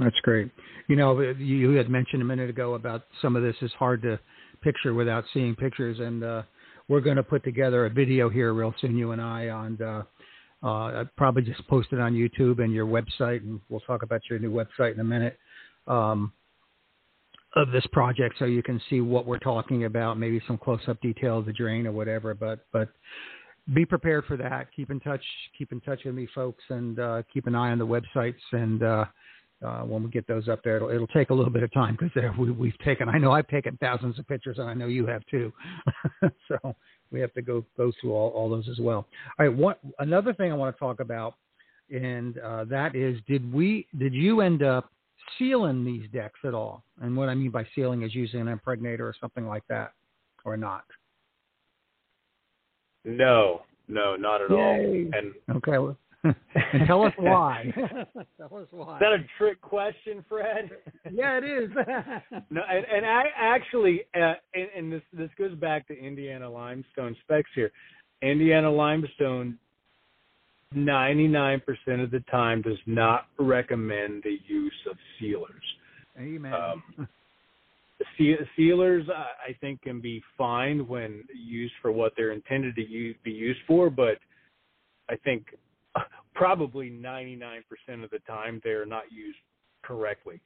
That's 0.00 0.18
great. 0.22 0.50
You 0.86 0.96
know, 0.96 1.20
you 1.20 1.70
had 1.72 1.90
mentioned 1.90 2.22
a 2.22 2.24
minute 2.24 2.48
ago 2.48 2.74
about 2.74 3.02
some 3.20 3.36
of 3.36 3.42
this 3.42 3.56
is 3.60 3.70
hard 3.78 4.00
to 4.02 4.18
picture 4.62 4.94
without 4.94 5.24
seeing 5.34 5.54
pictures, 5.54 5.98
and 5.98 6.24
uh, 6.24 6.42
we're 6.88 7.00
going 7.00 7.16
to 7.16 7.22
put 7.22 7.44
together 7.44 7.86
a 7.86 7.90
video 7.90 8.30
here 8.30 8.52
real 8.54 8.74
soon, 8.80 8.96
you 8.96 9.12
and 9.12 9.20
I, 9.20 9.48
on. 9.48 9.82
Uh, 9.82 10.02
uh, 10.66 11.04
probably 11.16 11.42
just 11.42 11.66
post 11.68 11.88
it 11.92 12.00
on 12.00 12.14
YouTube 12.14 12.62
and 12.62 12.72
your 12.72 12.86
website, 12.86 13.42
and 13.42 13.60
we'll 13.68 13.80
talk 13.80 14.02
about 14.02 14.22
your 14.28 14.38
new 14.38 14.50
website 14.50 14.94
in 14.94 15.00
a 15.00 15.04
minute. 15.04 15.38
Um, 15.86 16.32
of 17.56 17.70
this 17.70 17.86
project, 17.92 18.34
so 18.38 18.44
you 18.44 18.62
can 18.62 18.80
see 18.90 19.00
what 19.00 19.26
we're 19.26 19.38
talking 19.38 19.84
about, 19.84 20.18
maybe 20.18 20.40
some 20.46 20.58
close-up 20.58 21.00
detail 21.00 21.38
of 21.38 21.46
the 21.46 21.52
drain 21.52 21.86
or 21.86 21.92
whatever. 21.92 22.34
But 22.34 22.66
but 22.72 22.88
be 23.74 23.84
prepared 23.84 24.24
for 24.24 24.36
that. 24.36 24.68
Keep 24.74 24.90
in 24.90 25.00
touch. 25.00 25.22
Keep 25.56 25.72
in 25.72 25.80
touch 25.80 26.00
with 26.04 26.14
me, 26.14 26.28
folks, 26.34 26.62
and 26.70 26.98
uh, 26.98 27.22
keep 27.32 27.46
an 27.46 27.54
eye 27.54 27.70
on 27.70 27.78
the 27.78 27.86
websites. 27.86 28.34
And 28.52 28.82
uh, 28.82 29.04
uh, 29.64 29.80
when 29.80 30.02
we 30.02 30.10
get 30.10 30.26
those 30.26 30.48
up 30.48 30.60
there, 30.62 30.76
it'll, 30.76 30.90
it'll 30.90 31.06
take 31.08 31.30
a 31.30 31.34
little 31.34 31.52
bit 31.52 31.62
of 31.62 31.72
time 31.72 31.96
because 31.98 32.12
we, 32.38 32.50
we've 32.50 32.78
taken. 32.84 33.08
I 33.08 33.18
know 33.18 33.32
I've 33.32 33.48
taken 33.48 33.76
thousands 33.78 34.18
of 34.18 34.26
pictures, 34.26 34.58
and 34.58 34.68
I 34.68 34.74
know 34.74 34.86
you 34.86 35.06
have 35.06 35.22
too. 35.30 35.52
so 36.48 36.74
we 37.10 37.20
have 37.20 37.32
to 37.34 37.42
go 37.42 37.64
go 37.76 37.92
through 38.00 38.12
all, 38.12 38.30
all 38.30 38.48
those 38.48 38.68
as 38.70 38.78
well. 38.78 39.06
All 39.38 39.46
right. 39.46 39.54
What 39.54 39.80
another 39.98 40.32
thing 40.32 40.52
I 40.52 40.54
want 40.54 40.74
to 40.74 40.78
talk 40.78 41.00
about, 41.00 41.34
and 41.90 42.38
uh, 42.38 42.64
that 42.64 42.94
is, 42.94 43.18
did 43.26 43.52
we 43.52 43.86
did 43.98 44.14
you 44.14 44.40
end 44.40 44.62
up 44.62 44.90
sealing 45.38 45.84
these 45.84 46.08
decks 46.12 46.40
at 46.44 46.54
all? 46.54 46.84
And 47.02 47.16
what 47.16 47.28
I 47.28 47.34
mean 47.34 47.50
by 47.50 47.66
sealing 47.74 48.02
is 48.02 48.14
using 48.14 48.40
an 48.40 48.48
impregnator 48.48 49.00
or 49.00 49.14
something 49.20 49.46
like 49.46 49.64
that, 49.68 49.92
or 50.44 50.56
not? 50.56 50.84
No, 53.04 53.62
no, 53.88 54.16
not 54.16 54.42
at 54.42 54.50
Yay. 54.50 54.56
all. 54.56 55.10
And 55.12 55.56
okay, 55.56 55.96
and 56.24 56.86
tell 56.86 57.04
us 57.04 57.12
why. 57.16 57.72
tell 58.36 58.58
us 58.58 58.66
why. 58.70 58.96
Is 58.96 59.00
that 59.00 59.12
a 59.12 59.24
trick 59.38 59.60
question, 59.60 60.24
Fred? 60.28 60.70
yeah, 61.12 61.38
it 61.38 61.44
is. 61.44 61.70
no, 62.50 62.60
and, 62.68 62.84
and 62.92 63.06
I 63.06 63.24
actually, 63.36 64.02
uh, 64.14 64.34
and, 64.54 64.68
and 64.76 64.92
this 64.92 65.02
this 65.12 65.30
goes 65.38 65.54
back 65.54 65.86
to 65.88 65.98
Indiana 65.98 66.50
limestone 66.50 67.16
specs 67.22 67.50
here. 67.54 67.70
Indiana 68.20 68.70
limestone, 68.70 69.58
ninety 70.74 71.28
nine 71.28 71.60
percent 71.64 72.00
of 72.00 72.10
the 72.10 72.20
time, 72.30 72.62
does 72.62 72.78
not 72.86 73.26
recommend 73.38 74.22
the 74.24 74.38
use 74.46 74.72
of 74.90 74.96
sealers. 75.18 75.54
Amen. 76.18 76.52
Um, 76.52 77.08
sealers, 78.56 79.06
I 79.10 79.52
think, 79.60 79.82
can 79.82 80.00
be 80.00 80.22
fine 80.36 80.86
when 80.86 81.24
used 81.34 81.74
for 81.82 81.90
what 81.90 82.12
they're 82.16 82.32
intended 82.32 82.76
to 82.76 82.86
use, 82.86 83.16
be 83.24 83.32
used 83.32 83.60
for, 83.66 83.90
but 83.90 84.18
I 85.08 85.16
think 85.16 85.46
probably 86.34 86.90
99% 86.90 87.62
of 88.04 88.10
the 88.10 88.20
time 88.20 88.60
they're 88.62 88.86
not 88.86 89.04
used 89.10 89.38
correctly, 89.82 90.40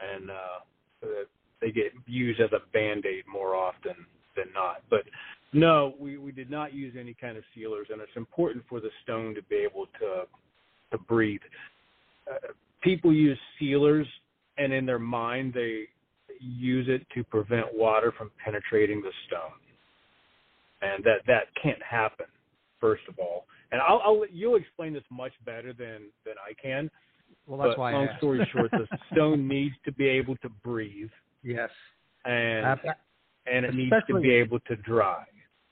and 0.00 0.30
uh, 0.30 1.06
they 1.60 1.70
get 1.70 1.92
used 2.06 2.40
as 2.40 2.50
a 2.52 2.60
band 2.72 3.04
aid 3.06 3.24
more 3.30 3.54
often 3.54 3.94
than 4.36 4.46
not. 4.54 4.82
But 4.90 5.04
no, 5.52 5.94
we, 5.98 6.18
we 6.18 6.32
did 6.32 6.50
not 6.50 6.74
use 6.74 6.94
any 6.98 7.14
kind 7.14 7.36
of 7.36 7.44
sealers, 7.54 7.88
and 7.90 8.00
it's 8.00 8.16
important 8.16 8.64
for 8.68 8.80
the 8.80 8.90
stone 9.02 9.34
to 9.34 9.42
be 9.44 9.56
able 9.56 9.86
to 10.00 10.24
to 10.90 10.96
breathe. 10.96 11.40
Uh, 12.30 12.52
people 12.82 13.12
use 13.12 13.38
sealers, 13.58 14.06
and 14.56 14.72
in 14.72 14.86
their 14.86 14.98
mind 14.98 15.52
they 15.54 15.84
use 16.40 16.86
it 16.88 17.06
to 17.14 17.24
prevent 17.24 17.66
water 17.74 18.12
from 18.16 18.30
penetrating 18.42 19.02
the 19.02 19.12
stone, 19.26 19.58
and 20.82 21.02
that 21.04 21.20
that 21.26 21.44
can't 21.60 21.82
happen. 21.82 22.26
First 22.80 23.02
of 23.08 23.18
all, 23.18 23.46
and 23.72 23.80
I'll, 23.80 24.00
I'll 24.04 24.22
you'll 24.32 24.56
explain 24.56 24.92
this 24.92 25.04
much 25.10 25.32
better 25.44 25.72
than 25.72 26.10
than 26.24 26.34
I 26.38 26.54
can. 26.60 26.90
Well, 27.46 27.58
that's 27.58 27.70
but 27.70 27.78
why. 27.78 27.92
Long 27.92 28.08
story 28.18 28.48
short, 28.52 28.70
the 28.70 28.86
stone 29.12 29.48
needs 29.48 29.74
to 29.84 29.92
be 29.92 30.06
able 30.06 30.36
to 30.36 30.48
breathe. 30.64 31.10
Yes. 31.42 31.70
And 32.24 32.66
uh, 32.66 32.76
and 33.50 33.64
it 33.64 33.74
needs 33.74 33.94
to 34.08 34.20
be 34.20 34.30
able 34.30 34.60
to 34.60 34.76
dry. 34.76 35.24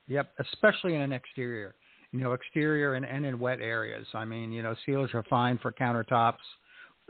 Yep, 0.09 0.33
especially 0.41 0.95
in 0.95 1.01
an 1.01 1.13
exterior. 1.13 1.75
You 2.13 2.21
know, 2.21 2.33
exterior 2.33 2.95
and, 2.95 3.05
and 3.05 3.27
in 3.27 3.39
wet 3.39 3.61
areas. 3.61 4.07
I 4.15 4.25
mean, 4.25 4.53
you 4.53 4.63
know, 4.63 4.75
sealers 4.87 5.11
are 5.13 5.25
fine 5.29 5.59
for 5.59 5.73
countertops, 5.73 6.37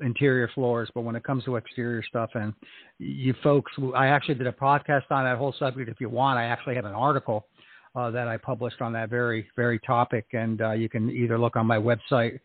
interior 0.02 0.48
floors, 0.54 0.88
but 0.94 1.02
when 1.02 1.16
it 1.16 1.24
comes 1.24 1.44
to 1.44 1.56
exterior 1.56 2.02
stuff, 2.02 2.30
and 2.34 2.52
you 2.98 3.34
folks, 3.42 3.72
I 3.94 4.08
actually 4.08 4.34
did 4.34 4.46
a 4.46 4.52
podcast 4.52 5.10
on 5.10 5.24
that 5.24 5.38
whole 5.38 5.54
subject. 5.58 5.88
If 5.88 6.00
you 6.00 6.08
want, 6.08 6.38
I 6.38 6.44
actually 6.44 6.74
have 6.74 6.84
an 6.84 6.92
article 6.92 7.46
uh, 7.94 8.10
that 8.10 8.28
I 8.28 8.36
published 8.36 8.80
on 8.80 8.92
that 8.92 9.10
very 9.10 9.46
very 9.56 9.78
topic, 9.80 10.26
and 10.32 10.60
uh, 10.60 10.72
you 10.72 10.88
can 10.88 11.10
either 11.10 11.38
look 11.38 11.56
on 11.56 11.66
my 11.66 11.78
website. 11.78 12.38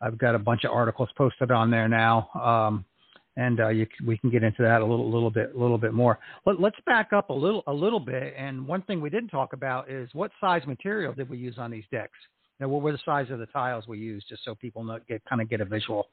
I've 0.00 0.18
got 0.18 0.34
a 0.34 0.38
bunch 0.38 0.64
of 0.64 0.72
articles 0.72 1.08
posted 1.16 1.50
on 1.50 1.70
there 1.70 1.88
now, 1.88 2.28
um, 2.34 2.84
and 3.36 3.60
uh, 3.60 3.68
you, 3.68 3.86
we 4.04 4.18
can 4.18 4.30
get 4.30 4.42
into 4.42 4.62
that 4.62 4.82
a 4.82 4.84
little 4.84 5.10
little 5.10 5.30
bit 5.30 5.54
a 5.54 5.58
little 5.58 5.78
bit 5.78 5.94
more. 5.94 6.18
Let, 6.44 6.60
let's 6.60 6.76
back 6.86 7.12
up 7.12 7.30
a 7.30 7.34
little 7.34 7.62
a 7.66 7.72
little 7.72 8.00
bit, 8.00 8.34
and 8.36 8.66
one 8.66 8.82
thing 8.82 9.00
we 9.00 9.10
didn't 9.10 9.30
talk 9.30 9.52
about 9.52 9.90
is 9.90 10.10
what 10.12 10.30
size 10.40 10.62
material 10.66 11.12
did 11.14 11.30
we 11.30 11.38
use 11.38 11.56
on 11.58 11.70
these 11.70 11.84
decks? 11.90 12.18
Now, 12.60 12.68
what 12.68 12.82
were 12.82 12.92
the 12.92 12.98
size 13.04 13.30
of 13.30 13.38
the 13.38 13.46
tiles 13.46 13.88
we 13.88 13.98
used, 13.98 14.28
just 14.28 14.44
so 14.44 14.54
people 14.54 14.84
know, 14.84 14.98
get 15.08 15.22
kind 15.24 15.40
of 15.40 15.48
get 15.48 15.60
a 15.60 15.64
visual. 15.64 16.06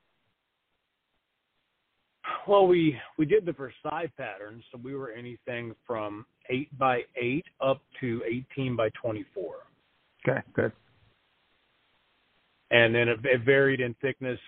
Well, 2.48 2.68
we 2.68 2.98
we 3.18 3.26
did 3.26 3.46
the 3.46 3.52
Versailles 3.52 4.12
pattern, 4.18 4.64
so 4.72 4.80
we 4.84 4.96
were 4.96 5.12
anything 5.12 5.76
from 5.86 6.26
eight 6.50 6.76
by 6.78 7.02
eight 7.16 7.46
up 7.62 7.82
to 8.00 8.22
eighteen 8.26 8.76
by 8.76 8.90
twenty 9.02 9.26
four. 9.34 9.56
Okay, 10.28 10.42
good. 10.54 10.72
And 12.72 12.94
then 12.94 13.08
it, 13.08 13.20
it 13.24 13.42
varied 13.46 13.82
in 13.82 13.96
thickness. 14.02 14.40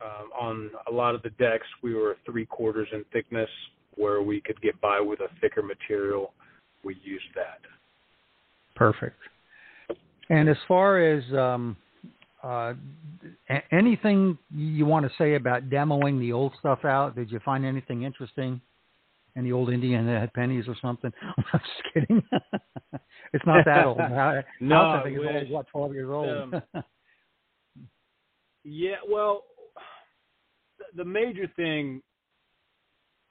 Um, 0.00 0.30
on 0.38 0.70
a 0.86 0.92
lot 0.92 1.14
of 1.14 1.22
the 1.22 1.30
decks, 1.30 1.66
we 1.82 1.94
were 1.94 2.16
three 2.26 2.44
quarters 2.44 2.88
in 2.92 3.04
thickness, 3.12 3.48
where 3.94 4.20
we 4.20 4.40
could 4.40 4.60
get 4.60 4.78
by 4.80 5.00
with 5.00 5.20
a 5.20 5.28
thicker 5.40 5.62
material. 5.62 6.34
We 6.84 6.96
used 7.02 7.24
that. 7.34 7.60
Perfect. 8.76 9.16
And 10.28 10.48
as 10.48 10.56
far 10.66 10.98
as 10.98 11.22
um, 11.32 11.76
uh, 12.44 12.74
anything 13.72 14.36
you 14.54 14.84
want 14.84 15.06
to 15.06 15.12
say 15.16 15.34
about 15.34 15.70
demoing 15.70 16.20
the 16.20 16.32
old 16.32 16.52
stuff 16.58 16.84
out? 16.84 17.16
Did 17.16 17.30
you 17.30 17.40
find 17.44 17.64
anything 17.64 18.02
interesting? 18.02 18.60
Any 19.36 19.50
old 19.50 19.72
Indian 19.72 20.06
that 20.06 20.20
had 20.20 20.32
pennies 20.34 20.66
or 20.68 20.76
something? 20.80 21.10
I'm 21.22 21.44
just 21.52 21.94
kidding. 21.94 22.22
it's 23.32 23.46
not 23.46 23.64
that 23.64 23.86
old. 23.86 23.98
no, 24.60 24.90
I 24.90 25.00
think 25.02 25.16
it's 25.16 25.26
only 25.26 25.50
what 25.50 25.66
twelve 25.68 25.94
years 25.94 26.08
old. 26.10 26.28
Um, 26.28 26.62
yeah, 28.62 28.96
well, 29.10 29.44
the 30.94 31.04
major 31.04 31.50
thing 31.56 32.02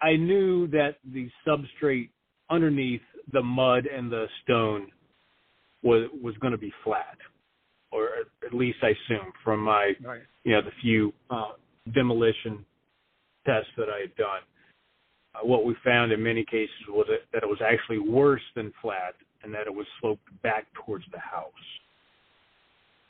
I 0.02 0.16
knew 0.16 0.68
that 0.68 0.96
the 1.14 1.30
substrate 1.48 2.10
underneath 2.50 3.02
the 3.32 3.42
mud 3.42 3.86
and 3.86 4.12
the 4.12 4.26
stone 4.44 4.88
was 5.84 6.10
was 6.22 6.36
going 6.40 6.52
to 6.52 6.58
be 6.58 6.74
flat 6.84 7.18
or 7.94 8.10
at 8.46 8.54
least 8.54 8.80
I 8.82 8.90
assume 8.90 9.32
from 9.44 9.60
my, 9.62 9.94
right. 10.04 10.22
you 10.44 10.54
know, 10.54 10.62
the 10.62 10.72
few 10.82 11.14
uh, 11.30 11.52
demolition 11.94 12.66
tests 13.46 13.70
that 13.78 13.90
I 13.90 14.02
had 14.02 14.16
done. 14.16 14.42
Uh, 15.36 15.46
what 15.46 15.66
we 15.66 15.76
found 15.84 16.12
in 16.12 16.22
many 16.24 16.44
cases 16.44 16.76
was 16.90 17.06
that, 17.10 17.22
that 17.34 17.44
it 17.44 17.50
was 17.50 17.60
actually 17.66 18.00
worse 18.00 18.42
than 18.56 18.74
flat, 18.82 19.16
and 19.44 19.54
that 19.54 19.68
it 19.68 19.74
was 19.74 19.86
sloped 20.00 20.28
back 20.42 20.66
towards 20.86 21.06
the 21.12 21.20
house. 21.20 21.52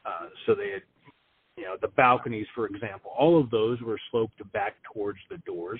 Uh, 0.05 0.27
so 0.45 0.55
they 0.55 0.71
had, 0.71 0.81
you 1.55 1.63
know, 1.63 1.75
the 1.81 1.87
balconies, 1.89 2.47
for 2.53 2.65
example, 2.65 3.11
all 3.17 3.39
of 3.39 3.49
those 3.51 3.79
were 3.81 3.99
sloped 4.11 4.41
back 4.51 4.75
towards 4.93 5.19
the 5.29 5.37
doors, 5.39 5.79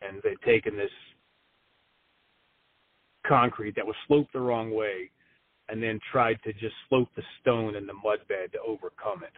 and 0.00 0.22
they'd 0.22 0.40
taken 0.46 0.76
this 0.76 0.90
concrete 3.26 3.74
that 3.74 3.86
was 3.86 3.96
sloped 4.06 4.32
the 4.32 4.40
wrong 4.40 4.70
way 4.74 5.10
and 5.68 5.82
then 5.82 5.98
tried 6.12 6.38
to 6.44 6.52
just 6.52 6.74
slope 6.88 7.08
the 7.16 7.22
stone 7.40 7.76
in 7.76 7.86
the 7.86 7.94
mud 7.94 8.20
bed 8.28 8.52
to 8.52 8.58
overcome 8.66 9.22
it. 9.22 9.32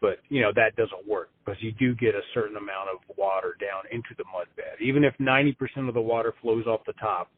But 0.00 0.18
you 0.28 0.42
know 0.42 0.52
that 0.54 0.76
doesn't 0.76 1.08
work 1.08 1.30
because 1.44 1.60
you 1.62 1.72
do 1.72 1.94
get 1.94 2.14
a 2.14 2.20
certain 2.34 2.56
amount 2.56 2.90
of 2.92 3.16
water 3.16 3.56
down 3.60 3.84
into 3.90 4.14
the 4.18 4.24
mud 4.32 4.46
bed. 4.56 4.76
Even 4.80 5.04
if 5.04 5.14
90% 5.18 5.54
of 5.88 5.94
the 5.94 6.00
water 6.00 6.34
flows 6.42 6.66
off 6.66 6.80
the 6.86 6.92
top, 6.94 7.30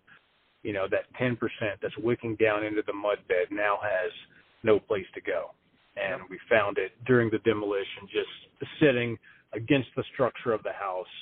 you 0.62 0.72
know 0.72 0.87
that 0.90 1.05
10% 1.20 1.38
that's 1.81 1.96
wicking 1.99 2.35
down 2.37 2.64
into 2.64 2.83
the 2.87 2.92
mud 2.92 3.18
bed 3.29 3.46
now 3.51 3.79
has 3.83 4.11
no 4.64 4.81
place 4.81 5.07
to 5.14 5.20
go. 5.20 5.51
And 5.96 6.22
we 6.29 6.38
found 6.51 6.77
it 6.77 6.92
during 7.07 7.31
the 7.31 7.38
demolition, 7.38 8.05
just 8.12 8.29
sitting 8.81 9.16
against 9.55 9.88
the 9.96 10.05
structure 10.12 10.53
of 10.53 10.62
the 10.62 10.72
house, 10.72 11.14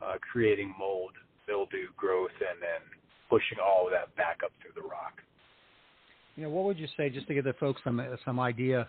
uh, 0.00 0.14
creating 0.20 0.72
mold, 0.78 1.12
mildew 1.48 1.88
growth, 1.96 2.34
and 2.40 2.62
then 2.62 2.80
pushing 3.28 3.58
all 3.58 3.86
of 3.86 3.92
that 3.92 4.14
back 4.16 4.40
up 4.44 4.52
through 4.62 4.80
the 4.80 4.88
rock. 4.88 5.20
You 6.36 6.44
know, 6.44 6.50
what 6.50 6.64
would 6.64 6.78
you 6.78 6.86
say, 6.96 7.08
just 7.08 7.26
to 7.28 7.34
give 7.34 7.44
the 7.44 7.54
folks 7.54 7.80
some 7.82 8.00
some 8.24 8.38
idea? 8.38 8.88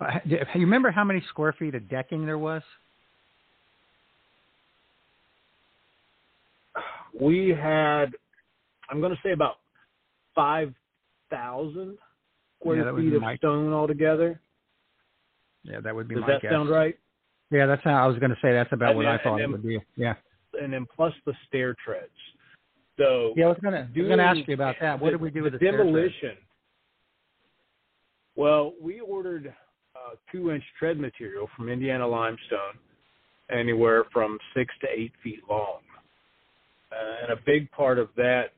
Uh, 0.00 0.06
you 0.26 0.60
remember 0.60 0.90
how 0.90 1.04
many 1.04 1.22
square 1.28 1.54
feet 1.58 1.74
of 1.74 1.88
decking 1.88 2.26
there 2.26 2.38
was? 2.38 2.62
We 7.18 7.50
had, 7.50 8.06
I'm 8.90 9.00
going 9.00 9.12
to 9.12 9.18
say 9.22 9.32
about 9.32 9.56
five 10.34 10.72
thousand 11.30 11.98
square 12.60 12.84
yeah, 12.84 12.96
feet 12.96 13.14
of 13.14 13.22
my... 13.22 13.36
stone 13.36 13.72
altogether. 13.72 14.40
Yeah, 15.64 15.80
that 15.80 15.94
would 15.94 16.08
be. 16.08 16.14
Does 16.16 16.22
my 16.22 16.32
that 16.32 16.42
guess. 16.42 16.52
sound 16.52 16.68
right? 16.68 16.98
Yeah, 17.50 17.66
that's 17.66 17.84
how 17.84 18.02
I 18.02 18.06
was 18.06 18.18
going 18.18 18.30
to 18.30 18.38
say. 18.42 18.52
That's 18.52 18.72
about 18.72 18.90
and 18.90 18.98
what 18.98 19.04
then, 19.04 19.12
I 19.12 19.22
thought 19.22 19.36
then, 19.36 19.44
it 19.44 19.52
would 19.52 19.62
be. 19.62 19.78
Yeah. 19.96 20.14
And 20.60 20.72
then 20.72 20.86
plus 20.94 21.12
the 21.24 21.34
stair 21.48 21.74
treads. 21.84 22.08
So 22.98 23.32
yeah, 23.36 23.46
I 23.46 23.48
was 23.48 23.58
going 23.62 23.74
to 23.74 24.22
ask 24.22 24.40
you 24.46 24.54
about 24.54 24.76
that. 24.80 25.00
What 25.00 25.08
the, 25.08 25.12
did 25.12 25.20
we 25.20 25.30
do 25.30 25.42
with 25.42 25.54
the 25.54 25.58
demolition? 25.58 26.36
Well, 28.36 28.72
we 28.80 29.00
ordered 29.00 29.54
uh, 29.94 30.14
two 30.30 30.50
inch 30.50 30.64
tread 30.78 30.98
material 30.98 31.48
from 31.56 31.68
Indiana 31.68 32.06
limestone, 32.06 32.78
anywhere 33.50 34.04
from 34.12 34.38
six 34.54 34.72
to 34.80 34.88
eight 34.88 35.12
feet 35.22 35.40
long. 35.48 35.80
Uh, 36.90 37.22
and 37.22 37.32
a 37.32 37.42
big 37.44 37.70
part 37.70 37.98
of 37.98 38.08
that, 38.16 38.52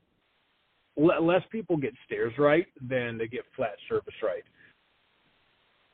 less 0.97 1.43
people 1.51 1.77
get 1.77 1.93
stairs 2.07 2.33
right 2.39 2.67
than 2.89 3.19
they 3.19 3.27
get 3.27 3.43
flat 3.57 3.77
surface 3.89 4.15
right. 4.23 4.45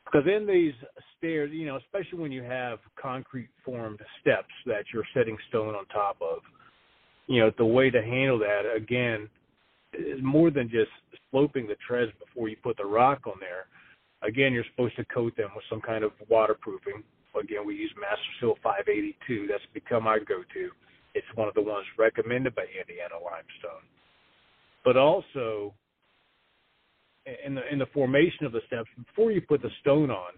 Because 0.05 0.27
in 0.27 0.47
these 0.47 0.75
stairs, 1.17 1.51
you 1.53 1.67
know, 1.67 1.77
especially 1.77 2.19
when 2.19 2.33
you 2.33 2.43
have 2.43 2.79
concrete 3.01 3.49
formed 3.65 4.01
steps 4.21 4.53
that 4.67 4.85
you're 4.93 5.05
setting 5.15 5.37
stone 5.49 5.75
on 5.75 5.87
top 5.87 6.17
of, 6.21 6.39
you 7.29 7.41
know, 7.41 7.51
the 7.59 7.65
way 7.65 7.91
to 7.91 8.03
handle 8.03 8.39
that, 8.39 8.63
again, 8.75 9.29
is 9.93 10.21
more 10.23 10.51
than 10.51 10.69
just 10.69 10.91
sloping 11.31 11.67
the 11.67 11.77
treads 11.87 12.13
before 12.25 12.49
you 12.49 12.57
put 12.63 12.77
the 12.77 12.85
rock 12.85 13.27
on 13.27 13.35
there. 13.41 13.67
Again, 14.23 14.53
you're 14.53 14.65
supposed 14.71 14.97
to 14.97 15.05
coat 15.07 15.37
them 15.37 15.51
with 15.55 15.65
some 15.71 15.81
kind 15.81 16.05
of 16.05 16.13
waterproofing 16.29 17.03
again, 17.39 17.67
we 17.67 17.75
use 17.75 17.93
MasterSeal 17.97 18.55
582. 18.63 19.47
That's 19.49 19.63
become 19.73 20.07
our 20.07 20.19
go-to. 20.19 20.71
It's 21.15 21.27
one 21.35 21.49
of 21.49 21.55
the 21.55 21.63
ones 21.63 21.87
recommended 21.99 22.55
by 22.55 22.63
Indiana 22.63 23.23
Limestone. 23.23 23.85
But 24.85 24.97
also, 24.97 25.75
in 27.45 27.55
the 27.55 27.63
in 27.71 27.79
the 27.79 27.87
formation 27.93 28.47
of 28.47 28.53
the 28.53 28.61
steps, 28.67 28.89
before 28.97 29.31
you 29.31 29.41
put 29.41 29.63
the 29.63 29.71
stone 29.81 30.11
on, 30.11 30.33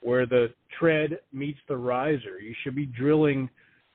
where 0.00 0.26
the 0.26 0.48
tread 0.78 1.18
meets 1.32 1.58
the 1.68 1.76
riser, 1.76 2.40
you 2.40 2.54
should 2.62 2.74
be 2.74 2.86
drilling 2.86 3.50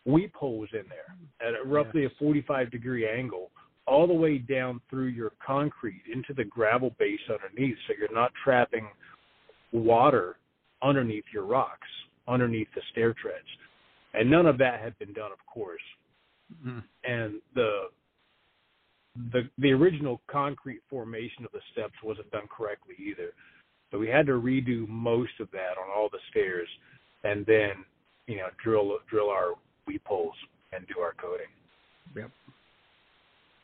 weep 0.06 0.34
holes 0.36 0.70
in 0.74 0.84
there 0.88 1.48
at 1.48 1.54
a, 1.56 1.67
roughly 1.67 2.04
yes. 2.04 2.12
a 2.15 2.20
45 2.20 2.72
degree 2.72 3.10
angle 3.10 3.50
all 3.88 4.06
the 4.06 4.13
way 4.13 4.38
down 4.38 4.82
through 4.89 5.08
your 5.08 5.32
concrete 5.45 6.04
into 6.12 6.34
the 6.34 6.43
gravel 6.43 6.93
base 7.00 7.19
underneath 7.30 7.78
so 7.88 7.93
you're 7.97 8.13
not 8.13 8.32
trapping 8.43 8.88
water 9.71 10.36
underneath 10.84 11.23
your 11.34 11.45
rocks, 11.45 11.88
underneath 12.28 12.67
the 12.76 12.82
stair 12.91 13.13
treads. 13.13 13.47
And 14.13 14.30
none 14.30 14.45
of 14.45 14.58
that 14.58 14.82
had 14.82 14.97
been 15.00 15.13
done, 15.13 15.32
of 15.32 15.39
course. 15.45 15.82
Mm-hmm. 16.65 16.80
And 17.04 17.41
the 17.56 17.84
the 19.32 19.50
the 19.58 19.71
original 19.71 20.21
concrete 20.28 20.82
formation 20.89 21.43
of 21.43 21.52
the 21.52 21.62
steps 21.71 21.95
wasn't 22.04 22.30
done 22.32 22.47
correctly 22.56 22.95
either. 23.00 23.32
So 23.91 23.97
we 23.97 24.08
had 24.08 24.26
to 24.28 24.34
redo 24.34 24.88
most 24.88 25.39
of 25.39 25.50
that 25.52 25.78
on 25.82 25.89
all 25.95 26.10
the 26.12 26.19
stairs 26.30 26.67
and 27.23 27.45
then, 27.45 27.71
you 28.28 28.38
know, 28.38 28.47
drill 28.63 28.97
drill 29.10 29.30
our 29.30 29.54
weep 29.86 30.04
holes 30.06 30.36
and 30.73 30.86
do 30.88 31.00
our 31.00 31.13
coating. 31.13 31.47
Yep. 32.15 32.32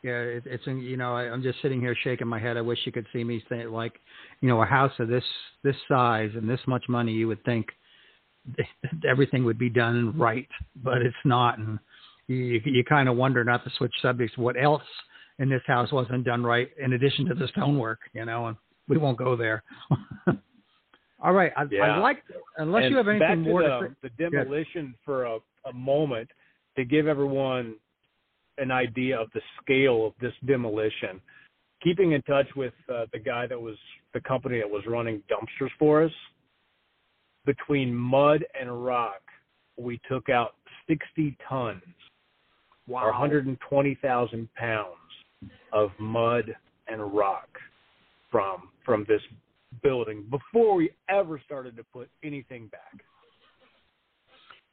Yeah, 0.04 0.20
it, 0.20 0.42
it's 0.44 0.66
you 0.66 0.98
know 0.98 1.16
I, 1.16 1.22
I'm 1.22 1.42
just 1.42 1.62
sitting 1.62 1.80
here 1.80 1.96
shaking 2.04 2.26
my 2.26 2.38
head. 2.38 2.58
I 2.58 2.60
wish 2.60 2.78
you 2.84 2.92
could 2.92 3.06
see 3.10 3.24
me 3.24 3.42
say 3.48 3.66
like, 3.66 3.94
you 4.42 4.50
know, 4.50 4.60
a 4.60 4.66
house 4.66 4.92
of 4.98 5.08
this 5.08 5.24
this 5.62 5.76
size 5.88 6.30
and 6.34 6.48
this 6.48 6.60
much 6.66 6.84
money, 6.90 7.12
you 7.12 7.26
would 7.26 7.42
think 7.44 7.68
everything 9.08 9.44
would 9.44 9.58
be 9.58 9.70
done 9.70 10.12
right, 10.18 10.46
but 10.82 10.98
it's 10.98 11.16
not, 11.24 11.58
and 11.58 11.78
you 12.26 12.60
you 12.66 12.84
kind 12.84 13.08
of 13.08 13.16
wonder 13.16 13.44
not 13.44 13.64
to 13.64 13.70
switch 13.78 13.94
subjects. 14.02 14.36
What 14.36 14.62
else 14.62 14.82
in 15.38 15.48
this 15.48 15.62
house 15.66 15.90
wasn't 15.90 16.24
done 16.24 16.44
right 16.44 16.68
in 16.78 16.92
addition 16.92 17.24
to 17.26 17.34
the 17.34 17.48
stonework, 17.48 18.00
you 18.12 18.26
know? 18.26 18.48
And 18.48 18.56
we 18.88 18.98
won't 18.98 19.16
go 19.16 19.36
there. 19.36 19.62
All 21.22 21.32
right, 21.32 21.52
I, 21.56 21.64
yeah. 21.70 21.82
I 21.84 21.98
like 21.98 22.22
unless 22.58 22.84
and 22.84 22.90
you 22.90 22.96
have 22.98 23.08
anything 23.08 23.40
more 23.40 23.62
to 23.62 23.88
the, 24.02 24.08
to 24.08 24.14
the 24.18 24.30
demolition 24.30 24.88
yeah. 24.88 25.04
for 25.06 25.24
a, 25.24 25.38
a 25.64 25.72
moment 25.72 26.28
to 26.76 26.84
give 26.84 27.08
everyone 27.08 27.76
an 28.58 28.70
idea 28.70 29.18
of 29.18 29.28
the 29.34 29.40
scale 29.62 30.06
of 30.06 30.12
this 30.20 30.32
demolition. 30.46 31.20
Keeping 31.82 32.12
in 32.12 32.22
touch 32.22 32.46
with 32.56 32.72
uh, 32.92 33.06
the 33.12 33.18
guy 33.18 33.46
that 33.46 33.60
was 33.60 33.76
the 34.14 34.20
company 34.20 34.58
that 34.58 34.70
was 34.70 34.82
running 34.86 35.22
dumpsters 35.30 35.70
for 35.78 36.04
us, 36.04 36.12
between 37.44 37.94
mud 37.94 38.44
and 38.58 38.84
rock, 38.84 39.20
we 39.76 40.00
took 40.08 40.28
out 40.28 40.54
60 40.88 41.36
tons, 41.48 41.82
wow. 42.86 43.04
or 43.04 43.10
120,000 43.10 44.48
pounds 44.54 44.88
of 45.72 45.90
mud 45.98 46.54
and 46.88 47.14
rock 47.14 47.48
from 48.30 48.68
from 48.84 49.04
this 49.08 49.20
building 49.82 50.24
before 50.30 50.74
we 50.74 50.90
ever 51.08 51.40
started 51.44 51.76
to 51.76 51.84
put 51.92 52.08
anything 52.22 52.68
back. 52.68 53.04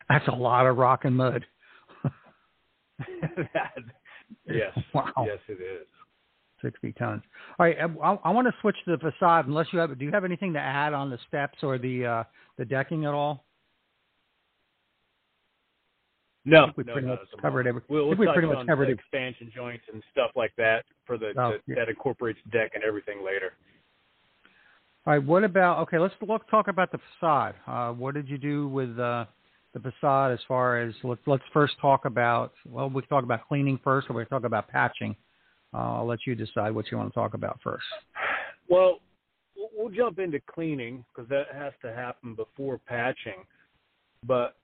That's 0.09 0.27
a 0.27 0.35
lot 0.35 0.65
of 0.65 0.77
rock 0.77 1.05
and 1.05 1.15
mud. 1.15 1.45
that, 3.53 3.73
yes. 4.47 4.77
Wow. 4.93 5.11
Yes, 5.25 5.39
it 5.47 5.61
is. 5.61 5.87
60 6.61 6.93
tons. 6.93 7.23
All 7.57 7.65
right, 7.65 7.77
I, 7.79 7.83
I, 7.83 8.29
want 8.29 8.47
to 8.47 8.53
switch 8.61 8.75
to 8.85 8.91
the 8.91 8.97
facade. 8.97 9.47
Unless 9.47 9.67
you 9.73 9.79
have, 9.79 9.97
do 9.97 10.05
you 10.05 10.11
have 10.11 10.23
anything 10.23 10.53
to 10.53 10.59
add 10.59 10.93
on 10.93 11.09
the 11.09 11.17
steps 11.27 11.57
or 11.63 11.79
the 11.79 12.05
uh, 12.05 12.23
the 12.57 12.65
decking 12.65 13.05
at 13.05 13.13
all? 13.13 13.43
No, 16.43 16.71
we 16.75 16.83
no, 16.83 16.93
pretty 16.93 17.07
much 17.07 17.19
covered 17.41 17.67
everything. 17.67 17.87
We'll, 17.89 18.07
we'll 18.07 18.17
we 18.17 18.27
pretty 18.31 18.47
much 18.47 18.65
covered 18.65 18.87
the 18.87 18.93
it. 18.93 18.99
expansion 18.99 19.51
joints 19.55 19.83
and 19.91 20.01
stuff 20.11 20.31
like 20.35 20.51
that 20.57 20.85
for 21.05 21.17
the, 21.17 21.33
oh, 21.37 21.53
the 21.53 21.59
yeah. 21.67 21.75
that 21.79 21.89
incorporates 21.89 22.39
deck 22.51 22.71
and 22.73 22.83
everything 22.83 23.23
later. 23.23 23.53
All 25.05 25.13
right. 25.13 25.23
What 25.23 25.43
about? 25.43 25.79
Okay, 25.79 25.99
let's 25.99 26.15
look 26.27 26.49
talk 26.49 26.67
about 26.67 26.91
the 26.91 26.99
facade. 27.19 27.55
Uh, 27.67 27.91
what 27.91 28.15
did 28.15 28.27
you 28.27 28.37
do 28.39 28.67
with 28.67 28.97
uh, 28.99 29.25
the 29.73 29.79
facade 29.79 30.31
as 30.31 30.39
far 30.47 30.81
as 30.81 30.93
let's 31.03 31.21
let's 31.25 31.43
first 31.53 31.73
talk 31.81 32.05
about. 32.05 32.53
Well, 32.65 32.89
we 32.89 33.01
talk 33.03 33.23
about 33.23 33.47
cleaning 33.47 33.79
first, 33.83 34.09
or 34.09 34.15
we 34.15 34.25
talk 34.25 34.43
about 34.43 34.67
patching. 34.67 35.15
Uh, 35.73 35.95
I'll 35.95 36.07
let 36.07 36.19
you 36.25 36.35
decide 36.35 36.71
what 36.71 36.91
you 36.91 36.97
want 36.97 37.09
to 37.09 37.13
talk 37.13 37.33
about 37.33 37.59
first. 37.63 37.85
Well, 38.67 38.99
we'll 39.75 39.89
jump 39.89 40.19
into 40.19 40.39
cleaning 40.53 41.05
because 41.13 41.29
that 41.29 41.45
has 41.53 41.73
to 41.83 41.93
happen 41.93 42.35
before 42.35 42.77
patching. 42.77 43.45
But 44.25 44.55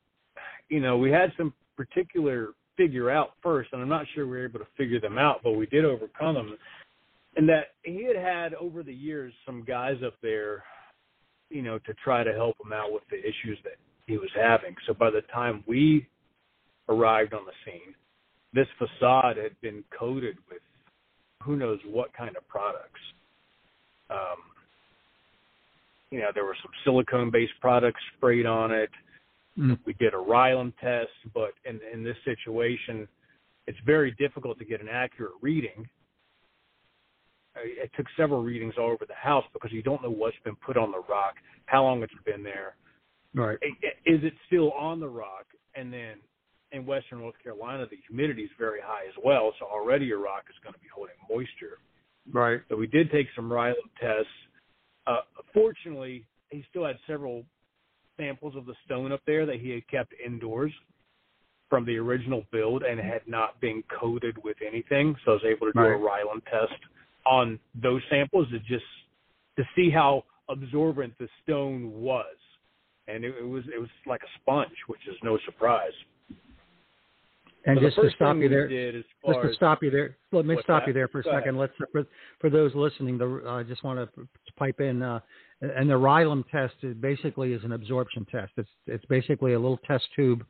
you 0.69 0.81
know, 0.81 0.97
we 0.97 1.11
had 1.11 1.31
some 1.37 1.53
particular 1.77 2.49
figure 2.75 3.09
out 3.09 3.33
first, 3.41 3.69
and 3.73 3.81
I'm 3.81 3.89
not 3.89 4.05
sure 4.13 4.25
we 4.25 4.37
were 4.37 4.45
able 4.45 4.59
to 4.59 4.67
figure 4.77 4.99
them 4.99 5.17
out, 5.17 5.41
but 5.43 5.51
we 5.51 5.65
did 5.67 5.85
overcome 5.85 6.35
them. 6.35 6.57
And 7.35 7.47
that 7.49 7.71
he 7.83 8.03
had 8.03 8.15
had 8.15 8.53
over 8.55 8.83
the 8.83 8.93
years 8.93 9.33
some 9.45 9.63
guys 9.63 9.97
up 10.05 10.15
there, 10.21 10.63
you 11.49 11.61
know, 11.61 11.77
to 11.79 11.93
try 12.03 12.23
to 12.23 12.33
help 12.33 12.57
him 12.63 12.73
out 12.73 12.91
with 12.91 13.03
the 13.09 13.19
issues 13.19 13.57
that 13.63 13.73
he 14.07 14.17
was 14.17 14.29
having. 14.35 14.75
So 14.87 14.93
by 14.93 15.11
the 15.11 15.21
time 15.33 15.63
we 15.67 16.07
arrived 16.89 17.33
on 17.33 17.45
the 17.45 17.51
scene, 17.65 17.93
this 18.53 18.67
facade 18.79 19.37
had 19.37 19.59
been 19.61 19.83
coated 19.97 20.37
with 20.49 20.61
who 21.43 21.55
knows 21.55 21.79
what 21.85 22.13
kind 22.13 22.35
of 22.35 22.47
products. 22.47 22.99
Um, 24.09 24.37
you 26.09 26.19
know, 26.19 26.29
there 26.33 26.45
were 26.45 26.55
some 26.61 26.71
silicone 26.83 27.29
based 27.29 27.53
products 27.61 27.99
sprayed 28.15 28.45
on 28.45 28.71
it. 28.71 28.89
Mm. 29.59 29.77
We 29.85 29.93
did 29.93 30.13
a 30.13 30.17
RILEM 30.17 30.73
test, 30.81 31.09
but 31.33 31.51
in, 31.65 31.79
in 31.93 32.03
this 32.03 32.15
situation, 32.23 33.07
it's 33.67 33.77
very 33.85 34.11
difficult 34.11 34.57
to 34.59 34.65
get 34.65 34.81
an 34.81 34.87
accurate 34.89 35.33
reading. 35.41 35.87
It 37.55 37.91
took 37.97 38.05
several 38.15 38.43
readings 38.43 38.75
all 38.77 38.91
over 38.91 39.05
the 39.05 39.15
house 39.15 39.43
because 39.51 39.71
you 39.71 39.81
don't 39.81 40.01
know 40.01 40.11
what's 40.11 40.37
been 40.45 40.55
put 40.55 40.77
on 40.77 40.91
the 40.91 41.01
rock, 41.09 41.35
how 41.65 41.83
long 41.83 42.03
it's 42.03 42.13
been 42.23 42.43
there. 42.43 42.75
Right. 43.37 43.57
Is 44.05 44.23
it 44.23 44.33
still 44.47 44.71
on 44.71 44.99
the 44.99 45.07
rock? 45.07 45.45
And 45.75 45.93
then 45.93 46.15
in 46.71 46.85
Western 46.85 47.19
North 47.19 47.35
Carolina, 47.41 47.85
the 47.89 47.97
humidity 48.07 48.43
is 48.43 48.49
very 48.57 48.79
high 48.83 49.05
as 49.07 49.13
well, 49.23 49.53
so 49.59 49.65
already 49.67 50.05
your 50.05 50.19
rock 50.19 50.45
is 50.49 50.55
going 50.63 50.73
to 50.73 50.79
be 50.79 50.87
holding 50.93 51.15
moisture. 51.29 51.77
Right. 52.33 52.61
So 52.69 52.75
we 52.75 52.87
did 52.87 53.11
take 53.11 53.27
some 53.35 53.49
RILEM 53.49 53.75
tests. 54.01 54.27
Uh, 55.05 55.21
fortunately, 55.53 56.25
he 56.49 56.65
still 56.69 56.85
had 56.85 56.97
several 57.05 57.43
samples 58.17 58.55
of 58.55 58.65
the 58.65 58.73
stone 58.85 59.11
up 59.11 59.21
there 59.27 59.45
that 59.45 59.59
he 59.61 59.69
had 59.69 59.87
kept 59.87 60.13
indoors 60.25 60.71
from 61.69 61.85
the 61.85 61.97
original 61.97 62.43
build 62.51 62.83
and 62.83 62.99
had 62.99 63.21
not 63.27 63.59
been 63.61 63.83
coated 63.99 64.35
with 64.43 64.57
anything. 64.65 65.15
So 65.23 65.31
I 65.31 65.33
was 65.35 65.43
able 65.45 65.67
to 65.67 65.73
do 65.73 65.79
right. 65.79 65.93
a 65.93 65.97
RILEM 65.97 66.41
test 66.45 66.81
on 67.25 67.59
those 67.81 68.01
samples 68.09 68.49
to 68.51 68.59
just 68.59 68.85
to 69.57 69.63
see 69.75 69.89
how 69.89 70.23
absorbent 70.49 71.13
the 71.19 71.27
stone 71.43 71.91
was. 71.91 72.25
And 73.07 73.23
it, 73.23 73.35
it 73.39 73.47
was 73.47 73.63
it 73.73 73.79
was 73.79 73.89
like 74.05 74.21
a 74.23 74.39
sponge, 74.41 74.75
which 74.87 75.07
is 75.07 75.15
no 75.23 75.37
surprise. 75.45 75.93
And 77.65 77.77
so 77.79 77.85
just 77.85 77.95
to 77.97 78.09
stop 78.15 78.37
you 78.37 78.47
there, 78.47 78.69
just 78.69 79.07
to 79.25 79.53
stop 79.53 79.83
you 79.83 79.91
there, 79.91 80.15
let 80.31 80.45
me 80.45 80.55
stop 80.63 80.83
that? 80.83 80.87
you 80.87 80.93
there 80.93 81.09
for 81.09 81.19
a 81.19 81.23
Go 81.23 81.31
second. 81.31 81.57
Ahead. 81.57 81.69
Let's 81.79 81.91
for, 81.91 82.05
for 82.39 82.49
those 82.49 82.73
listening, 82.75 83.19
I 83.21 83.59
uh, 83.59 83.63
just 83.63 83.83
want 83.83 83.99
to 83.99 84.27
pipe 84.57 84.79
in. 84.79 85.01
Uh, 85.01 85.19
and 85.61 85.89
the 85.89 85.97
RILEM 85.97 86.45
test 86.49 86.75
is 86.83 86.95
basically 86.95 87.53
is 87.53 87.63
an 87.63 87.73
absorption 87.73 88.25
test. 88.31 88.53
It's 88.57 88.69
it's 88.85 89.05
basically 89.05 89.53
a 89.53 89.59
little 89.59 89.79
test 89.85 90.05
tube 90.15 90.45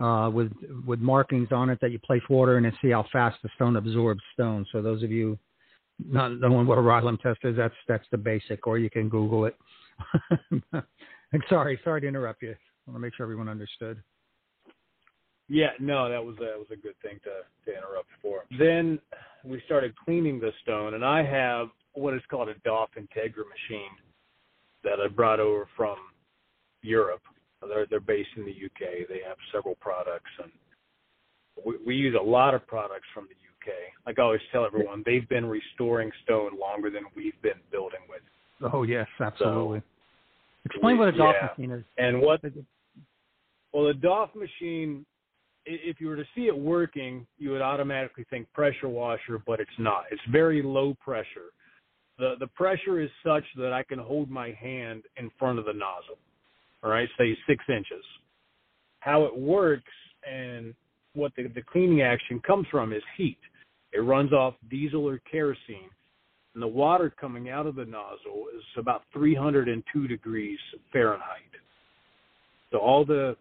uh, 0.00 0.30
with 0.32 0.52
with 0.86 1.00
markings 1.00 1.48
on 1.50 1.68
it 1.68 1.80
that 1.80 1.90
you 1.90 1.98
place 1.98 2.22
water 2.30 2.58
in 2.58 2.64
and 2.64 2.74
see 2.80 2.90
how 2.90 3.06
fast 3.12 3.38
the 3.42 3.48
stone 3.56 3.76
absorbs 3.76 4.22
stone. 4.34 4.64
So 4.70 4.82
those 4.82 5.02
of 5.02 5.10
you 5.10 5.38
not 5.98 6.38
knowing 6.40 6.66
what 6.66 6.78
a 6.78 6.82
RILEM 6.82 7.18
test 7.20 7.40
is, 7.44 7.56
that's 7.56 7.74
that's 7.88 8.06
the 8.10 8.18
basic, 8.18 8.66
or 8.66 8.78
you 8.78 8.90
can 8.90 9.08
Google 9.08 9.46
it. 9.46 9.56
and 11.32 11.42
sorry, 11.48 11.78
sorry 11.84 12.00
to 12.02 12.08
interrupt 12.08 12.42
you. 12.42 12.50
I 12.50 12.90
want 12.90 12.96
to 12.96 13.00
make 13.00 13.14
sure 13.14 13.24
everyone 13.24 13.48
understood. 13.48 14.02
Yeah, 15.48 15.70
no, 15.80 16.08
that 16.08 16.24
was 16.24 16.36
a, 16.38 16.44
that 16.44 16.58
was 16.58 16.68
a 16.72 16.76
good 16.76 16.94
thing 17.02 17.20
to 17.24 17.70
to 17.70 17.76
interrupt 17.76 18.08
for. 18.20 18.44
Then 18.58 18.98
we 19.44 19.60
started 19.66 19.94
cleaning 19.96 20.40
the 20.40 20.52
stone, 20.62 20.94
and 20.94 21.04
I 21.04 21.22
have 21.22 21.68
what 21.94 22.14
is 22.14 22.22
called 22.30 22.48
a 22.48 22.54
DOFF 22.64 22.90
Integra 22.96 23.44
machine 23.48 23.92
that 24.82 25.00
I 25.00 25.08
brought 25.08 25.40
over 25.40 25.68
from 25.76 25.96
Europe. 26.82 27.22
They're 27.68 27.86
they're 27.86 28.00
based 28.00 28.30
in 28.36 28.44
the 28.44 28.50
UK. 28.50 29.08
They 29.08 29.20
have 29.26 29.36
several 29.52 29.74
products, 29.76 30.30
and 30.42 30.50
we, 31.64 31.74
we 31.86 31.94
use 31.96 32.16
a 32.18 32.22
lot 32.22 32.54
of 32.54 32.66
products 32.66 33.06
from 33.12 33.24
the 33.24 33.34
UK. 33.34 33.74
Like 34.06 34.18
I 34.18 34.22
always 34.22 34.40
tell 34.50 34.64
everyone, 34.64 35.02
they've 35.06 35.28
been 35.28 35.46
restoring 35.46 36.10
stone 36.24 36.58
longer 36.58 36.90
than 36.90 37.04
we've 37.14 37.40
been 37.42 37.60
building 37.70 38.00
with. 38.08 38.22
Oh 38.72 38.84
yes, 38.84 39.06
absolutely. 39.20 39.80
So, 39.80 39.84
Explain 40.64 40.98
what 40.98 41.08
a 41.08 41.12
DOFF 41.12 41.34
yeah. 41.40 41.48
machine 41.56 41.70
is. 41.72 41.84
And 41.98 42.20
what? 42.20 42.40
Well, 43.72 43.88
a 43.88 43.94
DOFF 43.94 44.30
machine, 44.34 45.04
if 45.66 46.00
you 46.00 46.08
were 46.08 46.16
to 46.16 46.24
see 46.34 46.42
it 46.42 46.56
working, 46.56 47.26
you 47.38 47.50
would 47.50 47.62
automatically 47.62 48.24
think 48.30 48.52
pressure 48.52 48.88
washer, 48.88 49.42
but 49.46 49.60
it's 49.60 49.70
not. 49.78 50.04
It's 50.10 50.22
very 50.30 50.62
low 50.62 50.94
pressure 51.00 51.50
the 52.18 52.34
the 52.38 52.46
pressure 52.48 53.00
is 53.00 53.10
such 53.24 53.44
that 53.56 53.72
I 53.72 53.82
can 53.82 53.98
hold 53.98 54.30
my 54.30 54.52
hand 54.52 55.02
in 55.16 55.30
front 55.38 55.58
of 55.58 55.64
the 55.64 55.72
nozzle. 55.72 56.18
All 56.82 56.90
right, 56.90 57.08
say 57.18 57.36
six 57.46 57.64
inches. 57.68 58.04
how 59.00 59.24
it 59.24 59.36
works 59.36 59.92
and 60.30 60.74
what 61.14 61.32
the, 61.36 61.48
the 61.48 61.62
cleaning 61.62 62.02
action 62.02 62.40
comes 62.46 62.66
from 62.70 62.92
is 62.92 63.02
heat. 63.16 63.38
It 63.92 64.00
runs 64.00 64.32
off 64.32 64.54
diesel 64.70 65.06
or 65.06 65.20
kerosene, 65.30 65.90
and 66.54 66.62
the 66.62 66.66
water 66.66 67.12
coming 67.20 67.48
out 67.50 67.66
of 67.66 67.74
the 67.76 67.84
nozzle 67.84 68.46
is 68.56 68.62
about 68.76 69.02
302 69.12 70.08
degrees 70.08 70.58
Fahrenheit. 70.92 71.42
So 72.70 72.78
all 72.78 73.04
the 73.04 73.36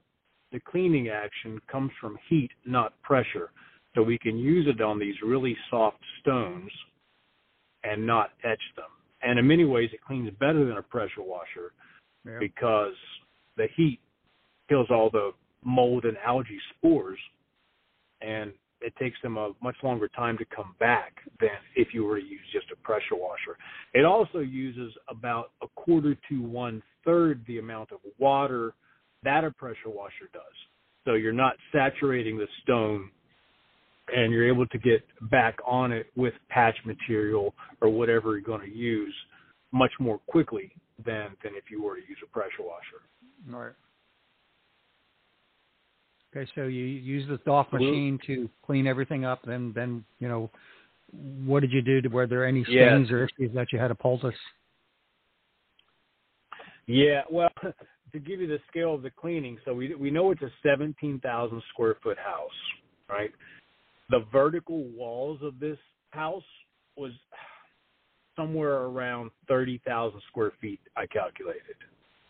the 0.52 0.60
cleaning 0.60 1.08
action 1.08 1.62
comes 1.72 1.92
from 2.02 2.18
heat, 2.28 2.50
not 2.66 2.94
pressure. 3.04 3.52
So 3.96 4.04
we 4.04 4.18
can 4.18 4.38
use 4.38 4.68
it 4.68 4.82
on 4.82 5.00
these 5.00 5.16
really 5.24 5.56
soft 5.70 6.00
stones 6.20 6.70
and 7.86 8.06
not 8.06 8.32
etch 8.44 8.62
them. 8.76 8.90
And 9.22 9.40
in 9.40 9.48
many 9.48 9.64
ways, 9.64 9.90
it 9.94 10.02
cleans 10.06 10.30
better 10.40 10.66
than 10.66 10.78
a 10.78 10.82
pressure 10.82 11.22
washer 11.22 11.72
Yeah. 12.26 12.38
because 12.40 12.96
the 13.56 13.68
heat 13.78 14.00
kills 14.68 14.92
all 14.92 15.10
the 15.10 15.34
mold 15.64 16.04
and 16.06 16.18
algae 16.18 16.60
spores, 16.72 17.20
and 18.22 18.54
it 18.82 18.94
takes 18.98 19.18
them 19.22 19.38
a 19.38 19.52
much 19.62 19.76
longer 19.84 20.08
time 20.10 20.38
to 20.38 20.46
come 20.46 20.76
back 20.80 21.14
than 21.40 21.50
if 21.76 21.90
you 21.94 22.04
were 22.04 22.20
to 22.20 22.26
use 22.26 22.42
just 22.52 22.68
a 22.72 22.76
pressure 22.78 23.16
washer. 23.16 23.58
It 23.94 24.06
also 24.06 24.40
uses 24.40 24.94
about 25.08 25.52
a 25.62 25.68
quarter 25.76 26.16
to 26.30 26.42
one 26.42 26.82
third 27.06 27.44
the 27.48 27.60
amount 27.60 27.92
of 27.92 28.00
water 28.18 28.74
that 29.24 29.44
a 29.44 29.52
pressure 29.52 29.90
washer 29.90 30.30
does. 30.34 30.42
So 31.06 31.14
you're 31.14 31.34
not 31.34 31.56
saturating 31.72 32.38
the 32.38 32.48
stone 32.64 33.10
and 34.14 34.32
you're 34.32 34.48
able 34.48 34.68
to 34.68 34.78
get 34.78 35.04
back 35.30 35.58
on 35.66 35.92
it 35.92 36.08
with 36.16 36.34
patch 36.50 36.76
material 36.86 37.54
or 37.82 37.90
whatever 37.90 38.32
you're 38.32 38.42
going 38.42 38.62
to 38.62 38.76
use 38.76 39.14
much 39.72 39.92
more 40.00 40.20
quickly 40.28 40.72
than 41.06 41.30
than 41.44 41.54
if 41.56 41.72
you 41.72 41.82
were 41.82 41.96
to 41.96 42.02
use 42.02 42.18
a 42.24 42.28
pressure 42.28 42.64
washer. 42.64 43.02
Right. 43.48 43.74
Okay, 46.36 46.50
so 46.56 46.64
you 46.64 46.84
use 46.84 47.28
the 47.28 47.38
DOFF 47.46 47.68
Well- 47.72 47.82
machine 47.82 48.20
to 48.28 48.50
clean 48.66 48.88
everything 48.88 49.26
up. 49.26 49.42
Then, 49.44 49.74
then 49.74 50.06
you 50.20 50.28
know, 50.28 50.50
what 51.46 51.60
did 51.60 51.72
you 51.72 51.82
do? 51.82 52.02
To, 52.02 52.10
were 52.10 52.28
there 52.28 52.46
any 52.46 52.64
stains 52.64 53.12
or 53.12 53.26
issues 53.26 53.54
that 53.54 53.74
you 53.74 53.80
had 53.80 53.90
to 53.90 53.96
poultice? 53.96 54.36
Yeah, 56.88 57.24
well, 57.30 57.50
to 58.14 58.20
give 58.20 58.40
you 58.40 58.48
the 58.48 58.60
scale 58.70 58.94
of 58.94 59.02
the 59.02 59.10
cleaning, 59.10 59.58
so 59.66 59.74
we 59.74 59.94
we 59.96 60.10
know 60.10 60.32
it's 60.32 60.42
a 60.42 60.52
17,000 60.64 61.62
square 61.70 61.96
foot 62.02 62.18
house, 62.18 62.50
right? 63.10 63.32
The 64.10 64.26
vertical 64.32 64.84
walls 64.90 65.40
of 65.42 65.60
this 65.60 65.78
house 66.12 66.44
was 66.96 67.12
somewhere 68.38 68.84
around 68.84 69.32
30,000 69.48 70.22
square 70.30 70.52
feet. 70.62 70.80
I 70.96 71.06
calculated. 71.08 71.76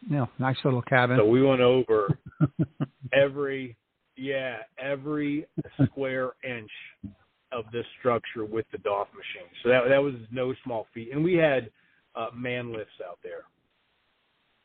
Yeah, 0.10 0.26
nice 0.40 0.58
little 0.64 0.82
cabin. 0.82 1.18
So 1.18 1.28
we 1.28 1.44
went 1.44 1.62
over 1.62 2.18
every 3.14 3.78
yeah 4.18 4.58
every 4.80 5.46
square 5.86 6.32
inch 6.44 6.72
of 7.52 7.66
this 7.72 7.86
structure 8.00 8.46
with 8.46 8.66
the 8.72 8.78
DOFF 8.80 9.08
machine. 9.14 9.50
So 9.64 9.70
that 9.70 9.82
that 9.90 10.02
was 10.02 10.14
no 10.32 10.54
small 10.64 10.88
feat, 10.94 11.10
and 11.12 11.24
we 11.24 11.36
had 11.36 11.70
uh, 12.16 12.28
man 12.36 12.72
lifts 12.72 13.00
out 13.06 13.20
there. 13.24 13.44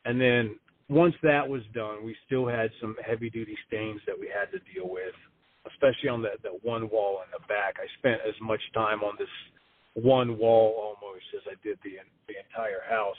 And 0.04 0.20
then 0.20 0.56
once 0.88 1.14
that 1.22 1.46
was 1.48 1.62
done, 1.74 2.04
we 2.04 2.16
still 2.26 2.46
had 2.46 2.70
some 2.80 2.94
heavy 3.04 3.28
duty 3.28 3.56
stains 3.66 4.00
that 4.06 4.18
we 4.18 4.28
had 4.28 4.50
to 4.52 4.58
deal 4.72 4.88
with, 4.88 5.14
especially 5.66 6.08
on 6.08 6.22
that 6.22 6.42
that 6.42 6.64
one 6.64 6.88
wall 6.90 7.22
in 7.24 7.30
the 7.32 7.44
back. 7.48 7.76
I 7.78 7.86
spent 7.98 8.20
as 8.26 8.34
much 8.40 8.60
time 8.72 9.02
on 9.02 9.14
this 9.18 9.28
one 9.94 10.38
wall 10.38 10.94
almost 11.00 11.24
as 11.34 11.42
I 11.46 11.54
did 11.66 11.78
the 11.82 11.98
the 12.28 12.34
entire 12.38 12.82
house, 12.88 13.16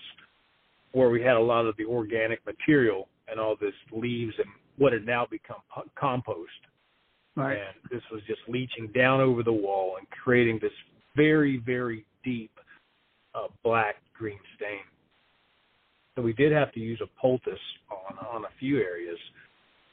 where 0.93 1.09
we 1.09 1.21
had 1.21 1.35
a 1.35 1.41
lot 1.41 1.65
of 1.65 1.75
the 1.77 1.85
organic 1.85 2.45
material 2.45 3.09
and 3.29 3.39
all 3.39 3.57
this 3.59 3.73
leaves 3.91 4.33
and 4.37 4.47
what 4.77 4.93
had 4.93 5.05
now 5.05 5.27
become 5.29 5.57
compost. 5.99 6.51
right. 7.35 7.57
And 7.57 7.75
this 7.91 8.01
was 8.11 8.21
just 8.27 8.41
leaching 8.47 8.91
down 8.95 9.21
over 9.21 9.43
the 9.43 9.51
wall 9.51 9.95
and 9.97 10.07
creating 10.09 10.59
this 10.61 10.71
very, 11.15 11.57
very 11.65 12.05
deep 12.23 12.51
uh, 13.35 13.47
black 13.63 13.95
green 14.17 14.39
stain. 14.55 14.79
So 16.15 16.21
we 16.21 16.33
did 16.33 16.51
have 16.51 16.71
to 16.73 16.79
use 16.79 16.99
a 17.01 17.21
poultice 17.21 17.53
on 17.91 18.17
on 18.17 18.45
a 18.45 18.49
few 18.59 18.77
areas 18.79 19.17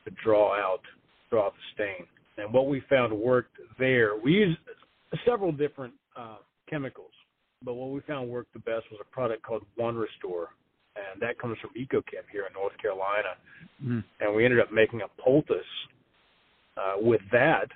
to 0.05 0.11
draw 0.23 0.55
out 0.55 0.81
draw 1.31 1.51
the 1.51 1.57
stain. 1.75 2.07
And 2.37 2.53
what 2.53 2.68
we 2.68 2.83
found 2.88 3.12
worked 3.12 3.57
there, 3.79 4.16
we 4.16 4.33
used 4.33 4.59
several 5.27 5.53
different 5.53 5.94
uh, 6.16 6.37
chemicals, 6.68 7.12
but 7.62 7.75
what 7.75 7.90
we 7.90 8.01
found 8.01 8.29
worked 8.29 8.53
the 8.53 8.59
best 8.61 8.85
was 8.90 9.01
a 9.01 9.14
product 9.14 9.42
called 9.42 9.62
One 9.77 9.97
Restore, 9.97 10.49
and 10.96 11.20
that 11.20 11.38
comes 11.38 11.57
from 11.61 11.70
EcoChem 11.76 12.24
here 12.30 12.44
in 12.46 12.52
North 12.52 12.76
Carolina 12.80 13.35
Mm. 13.83 14.04
and 14.20 14.35
we 14.35 14.44
ended 14.44 14.61
up 14.61 14.72
making 14.72 15.00
a 15.02 15.22
poultice 15.22 15.57
uh, 16.76 16.94
with 16.96 17.20
that. 17.33 17.68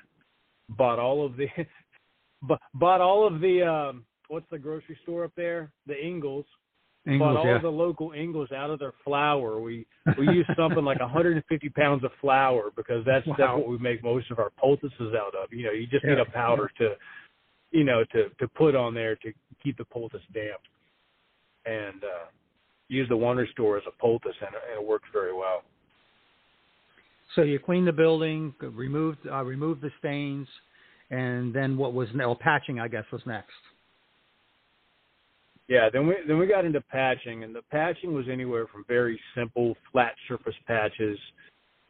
Bought 0.71 0.99
all 0.99 1.25
of 1.25 1.37
the, 1.37 1.47
bought 2.75 3.01
all 3.01 3.27
of 3.27 3.41
the 3.41 3.63
um, 3.63 4.05
what's 4.29 4.47
the 4.51 4.59
grocery 4.59 4.99
store 5.03 5.25
up 5.25 5.33
there? 5.37 5.73
The 5.87 5.95
Ingles. 5.95 6.45
bought 7.05 7.13
Ingles, 7.13 7.37
all 7.39 7.47
yeah. 7.47 7.57
of 7.57 7.63
the 7.63 7.71
local 7.71 8.13
Ingles 8.13 8.53
out 8.53 8.71
of 8.71 8.79
their 8.79 8.93
flour. 9.05 9.61
We 9.61 9.87
we 10.19 10.27
used 10.33 10.51
something 10.57 10.85
like 10.85 11.01
150 11.01 11.69
pounds 11.71 12.05
of 12.05 12.11
flour 12.21 12.71
because 12.77 13.05
that's 13.05 13.27
that's 13.39 13.53
what 13.57 13.69
we 13.69 13.79
make 13.79 14.05
most 14.05 14.31
of 14.31 14.39
our 14.39 14.51
poultices 14.59 15.15
out 15.19 15.35
of. 15.35 15.53
You 15.53 15.65
know, 15.65 15.73
you 15.73 15.87
just 15.87 16.05
need 16.05 16.19
a 16.19 16.31
powder 16.31 16.71
to, 16.79 16.95
you 17.71 17.85
know, 17.85 18.05
to 18.13 18.29
to 18.39 18.49
put 18.49 18.75
on 18.77 18.95
there 18.95 19.17
to 19.17 19.33
keep 19.63 19.79
the 19.79 19.85
poultice 19.85 20.23
damp, 20.33 20.61
and 21.67 22.05
uh, 22.05 22.27
use 22.89 23.09
the 23.09 23.17
One 23.17 23.37
Restore 23.37 23.77
as 23.77 23.85
a 23.87 24.01
poultice, 24.01 24.35
and, 24.41 24.55
it- 24.55 24.63
and 24.73 24.83
it 24.83 24.87
works 24.87 25.09
very 25.13 25.33
well. 25.35 25.63
So 27.35 27.43
you 27.43 27.59
cleaned 27.59 27.87
the 27.87 27.93
building, 27.93 28.55
removed 28.61 29.19
uh, 29.31 29.45
removed 29.45 29.83
the 29.83 29.91
stains, 29.99 30.49
and 31.11 31.55
then 31.55 31.77
what 31.77 31.93
was 31.93 32.09
well, 32.15 32.35
patching? 32.35 32.81
I 32.81 32.89
guess 32.89 33.05
was 33.13 33.23
next. 33.27 33.53
Yeah, 35.69 35.91
then 35.93 36.07
we 36.07 36.17
then 36.27 36.39
we 36.39 36.47
got 36.47 36.65
into 36.65 36.81
patching, 36.81 37.45
and 37.45 37.55
the 37.55 37.61
patching 37.71 38.15
was 38.15 38.27
anywhere 38.31 38.67
from 38.73 38.85
very 38.89 39.21
simple 39.35 39.77
flat 39.93 40.15
surface 40.27 40.55
patches 40.67 41.19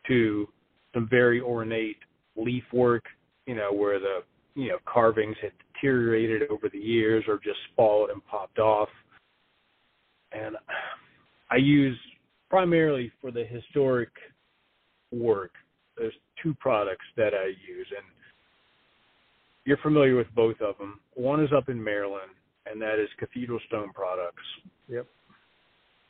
to 0.09 0.49
some 0.93 1.09
very 1.09 1.41
ornate 1.41 1.99
leaf 2.37 2.65
work, 2.73 3.05
you 3.47 3.55
know, 3.55 3.73
where 3.73 4.01
the 4.01 4.23
you 4.57 4.69
know 4.71 4.79
carvings 4.85 5.37
had 5.41 5.53
deteriorated 5.75 6.51
over 6.51 6.69
the 6.69 6.79
years 6.79 7.25
or 7.29 7.39
just 7.39 7.59
spalled 7.73 8.11
and 8.11 8.25
popped 8.27 8.59
off. 8.59 8.89
And 10.33 10.57
I 11.51 11.57
use 11.57 11.99
primarily 12.51 13.11
for 13.21 13.31
the 13.31 13.45
historic 13.45 14.11
work. 15.13 15.53
There's 15.97 16.15
two 16.43 16.55
products 16.61 17.05
that 17.17 17.35
I 17.35 17.47
use, 17.47 17.87
and 17.97 18.07
you're 19.65 19.79
familiar 19.79 20.17
with 20.17 20.29
both 20.35 20.61
of 20.61 20.79
them. 20.79 21.01
One 21.15 21.43
is 21.43 21.51
up 21.57 21.69
in 21.69 21.83
Maryland, 21.83 22.31
and 22.71 22.81
that 22.81 23.03
is 23.03 23.09
Cathedral 23.19 23.61
Stone 23.69 23.91
Products. 23.95 24.43
Yep. 24.89 25.07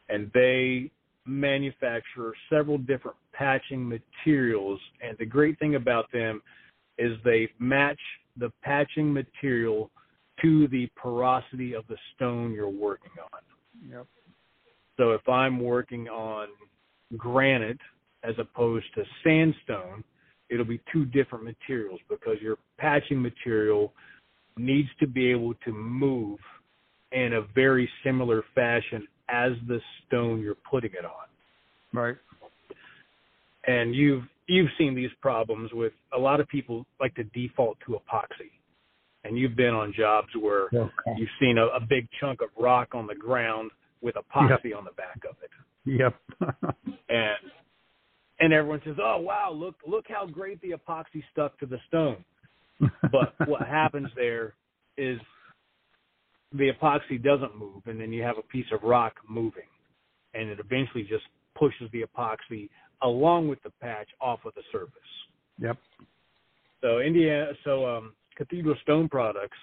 And 0.09 0.31
they 0.35 0.91
manufacture 1.27 2.33
several 2.51 2.79
different 2.79 3.17
patching 3.33 3.87
materials. 3.89 4.81
And 5.03 5.17
the 5.19 5.27
great 5.27 5.59
thing 5.59 5.75
about 5.75 6.11
them 6.13 6.43
is 6.99 7.13
they 7.25 7.49
match 7.59 8.01
the 8.37 8.51
patching 8.63 9.13
material 9.13 9.91
to 10.43 10.69
the 10.69 10.89
porosity 10.97 11.75
of 11.75 11.85
the 11.89 11.97
stone 12.15 12.53
you're 12.53 12.69
working 12.69 13.13
on. 13.33 13.41
Yep. 13.87 14.07
So 14.97 15.13
if 15.13 15.29
I'm 15.29 15.61
working 15.61 16.09
on 16.09 16.49
granite 17.17 17.79
as 18.25 18.35
opposed 18.39 18.87
to 18.95 19.05
sandstone, 19.23 20.03
it'll 20.51 20.65
be 20.65 20.81
two 20.93 21.05
different 21.05 21.45
materials 21.45 22.01
because 22.09 22.37
your 22.41 22.57
patching 22.79 23.21
material 23.21 23.93
needs 24.57 24.89
to 25.01 25.07
be 25.07 25.31
able 25.31 25.55
to 25.65 25.73
move 25.73 26.39
in 27.13 27.35
a 27.35 27.43
very 27.55 27.89
similar 28.05 28.43
fashion 28.55 29.07
as 29.29 29.53
the 29.67 29.81
stone 30.07 30.41
you're 30.41 30.57
putting 30.71 30.91
it 30.91 31.05
on. 31.05 31.29
Right. 31.93 32.17
And 33.67 33.95
you've 33.95 34.25
you've 34.47 34.71
seen 34.79 34.95
these 34.95 35.11
problems 35.21 35.71
with 35.73 35.93
a 36.15 36.19
lot 36.19 36.41
of 36.41 36.49
people 36.49 36.87
like 37.01 37.15
to 37.15 37.25
default 37.25 37.79
to 37.87 37.93
epoxy. 37.93 38.51
And 39.25 39.37
you've 39.37 39.57
been 39.57 39.75
on 39.75 39.93
jobs 39.97 40.29
where 40.41 40.67
Okay. 40.73 41.15
you've 41.17 41.29
seen 41.41 41.59
a, 41.59 41.67
a 41.67 41.81
big 41.81 42.09
chunk 42.21 42.41
of 42.41 42.49
rock 42.59 42.95
on 42.95 43.07
the 43.07 43.15
ground 43.15 43.71
with 44.01 44.15
epoxy 44.15 44.77
on 44.77 44.85
the 44.85 44.93
back 44.93 45.21
of 45.29 45.37
it. 45.43 45.51
Yep. 45.85 46.15
and 47.09 47.37
and 48.41 48.53
everyone 48.53 48.81
says, 48.85 48.97
"Oh 49.03 49.19
wow, 49.19 49.51
look 49.53 49.77
look 49.87 50.05
how 50.09 50.27
great 50.27 50.61
the 50.61 50.71
epoxy 50.71 51.23
stuck 51.33 51.59
to 51.59 51.67
the 51.67 51.79
stone." 51.89 52.25
But 53.11 53.35
what 53.49 53.67
happens 53.67 54.09
there 54.15 54.55
is 54.97 55.19
the 56.53 56.71
epoxy 56.71 57.23
doesn't 57.23 57.57
move, 57.59 57.83
and 57.87 58.01
then 58.01 58.13
you 58.13 58.23
have 58.23 58.39
a 58.39 58.43
piece 58.43 58.67
of 58.73 58.83
rock 58.83 59.15
moving, 59.29 59.69
and 60.35 60.49
it 60.49 60.61
eventually 60.61 61.03
just 61.05 61.25
pushes 61.57 61.91
the 61.93 62.03
epoxy 62.03 62.69
along 63.03 63.49
with 63.49 63.63
the 63.63 63.71
patch 63.81 64.09
off 64.21 64.41
of 64.45 64.55
the 64.55 64.63
surface. 64.73 64.93
yep. 65.59 65.77
So 66.81 67.01
Indiana, 67.01 67.53
so 67.65 67.87
um, 67.87 68.13
Cathedral 68.39 68.77
Stone 68.83 69.09
Products, 69.09 69.59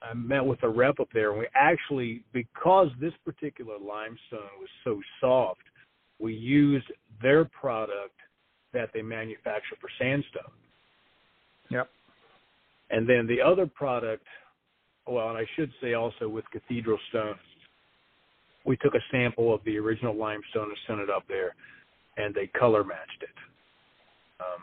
I 0.00 0.14
met 0.14 0.44
with 0.44 0.62
a 0.62 0.68
rep 0.68 1.00
up 1.00 1.08
there, 1.12 1.30
and 1.30 1.40
we 1.40 1.48
actually, 1.54 2.22
because 2.32 2.88
this 3.00 3.12
particular 3.24 3.74
limestone 3.78 4.50
was 4.58 4.68
so 4.84 5.00
soft, 5.20 5.62
we 6.18 6.32
used 6.32 6.86
their 7.20 7.44
product 7.44 8.14
that 8.72 8.90
they 8.94 9.02
manufacture 9.02 9.76
for 9.80 9.90
sandstone. 9.98 10.52
Yep. 11.68 11.88
And 12.90 13.08
then 13.08 13.26
the 13.26 13.40
other 13.40 13.66
product, 13.66 14.24
well, 15.06 15.28
and 15.28 15.38
I 15.38 15.46
should 15.56 15.70
say 15.80 15.94
also 15.94 16.28
with 16.28 16.44
Cathedral 16.52 16.98
Stone, 17.10 17.34
we 18.64 18.76
took 18.76 18.94
a 18.94 19.00
sample 19.10 19.52
of 19.52 19.60
the 19.64 19.76
original 19.78 20.16
limestone 20.16 20.68
and 20.68 20.78
sent 20.86 21.00
it 21.00 21.10
up 21.10 21.24
there, 21.28 21.54
and 22.16 22.34
they 22.34 22.46
color 22.46 22.84
matched 22.84 23.22
it. 23.22 23.36
Um, 24.40 24.62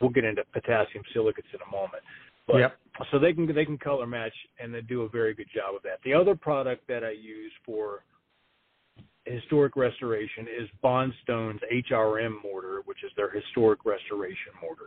we'll 0.00 0.10
get 0.10 0.24
into 0.24 0.42
potassium 0.52 1.04
silicates 1.12 1.48
in 1.52 1.60
a 1.66 1.70
moment. 1.70 2.02
But, 2.46 2.58
yep. 2.58 2.78
So 3.10 3.18
they 3.18 3.32
can 3.32 3.52
they 3.52 3.64
can 3.64 3.78
color 3.78 4.06
match 4.06 4.32
and 4.60 4.72
they 4.72 4.80
do 4.80 5.02
a 5.02 5.08
very 5.08 5.34
good 5.34 5.48
job 5.54 5.74
of 5.74 5.82
that. 5.82 5.98
The 6.04 6.14
other 6.14 6.34
product 6.34 6.86
that 6.88 7.04
I 7.04 7.10
use 7.10 7.52
for 7.64 8.04
historic 9.24 9.76
restoration 9.76 10.46
is 10.46 10.68
Bondstone's 10.82 11.60
HRM 11.90 12.42
mortar, 12.42 12.82
which 12.84 13.02
is 13.04 13.10
their 13.16 13.30
historic 13.30 13.84
restoration 13.84 14.52
mortar. 14.62 14.86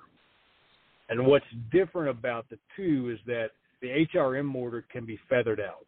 And 1.10 1.26
what's 1.26 1.45
different 1.72 2.10
about 2.10 2.49
the 2.49 2.57
two 2.76 3.10
is 3.14 3.20
that 3.26 3.49
the 3.82 4.05
HRM 4.14 4.45
mortar 4.45 4.86
can 4.91 5.05
be 5.05 5.20
feathered 5.30 5.60
out. 5.60 5.86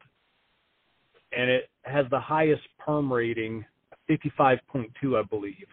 And 1.31 1.49
it 1.49 1.69
has 1.83 2.05
the 2.09 2.19
highest 2.19 2.63
perm 2.77 3.11
rating, 3.11 3.65
55.2, 4.09 5.17
I 5.17 5.23
believe, 5.23 5.67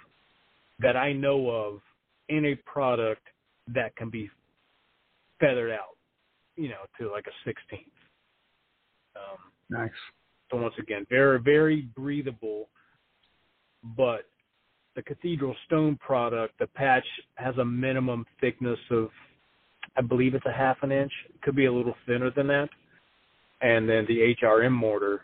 that 0.78 0.96
I 0.96 1.12
know 1.12 1.50
of 1.50 1.80
in 2.28 2.44
a 2.46 2.54
product 2.70 3.22
that 3.74 3.94
can 3.96 4.10
be 4.10 4.30
feathered 5.40 5.70
out, 5.70 5.96
you 6.56 6.68
know, 6.68 6.82
to 6.98 7.10
like 7.10 7.26
a 7.26 7.48
16th. 7.48 7.84
Um, 9.16 9.38
nice. 9.70 9.90
So 10.50 10.56
once 10.56 10.74
again, 10.78 11.06
very 11.10 11.40
very 11.40 11.82
breathable, 11.94 12.68
but 13.96 14.26
the 14.96 15.02
Cathedral 15.02 15.54
Stone 15.66 15.96
product, 16.04 16.58
the 16.58 16.66
patch 16.66 17.06
has 17.36 17.56
a 17.58 17.64
minimum 17.64 18.26
thickness 18.40 18.78
of, 18.90 19.10
I 19.96 20.00
believe 20.00 20.34
it's 20.34 20.46
a 20.46 20.52
half 20.52 20.78
an 20.82 20.90
inch. 20.90 21.12
It 21.28 21.40
could 21.42 21.54
be 21.54 21.66
a 21.66 21.72
little 21.72 21.94
thinner 22.06 22.30
than 22.30 22.48
that. 22.48 22.68
And 23.60 23.88
then 23.88 24.06
the 24.08 24.34
HRM 24.42 24.72
mortar, 24.72 25.22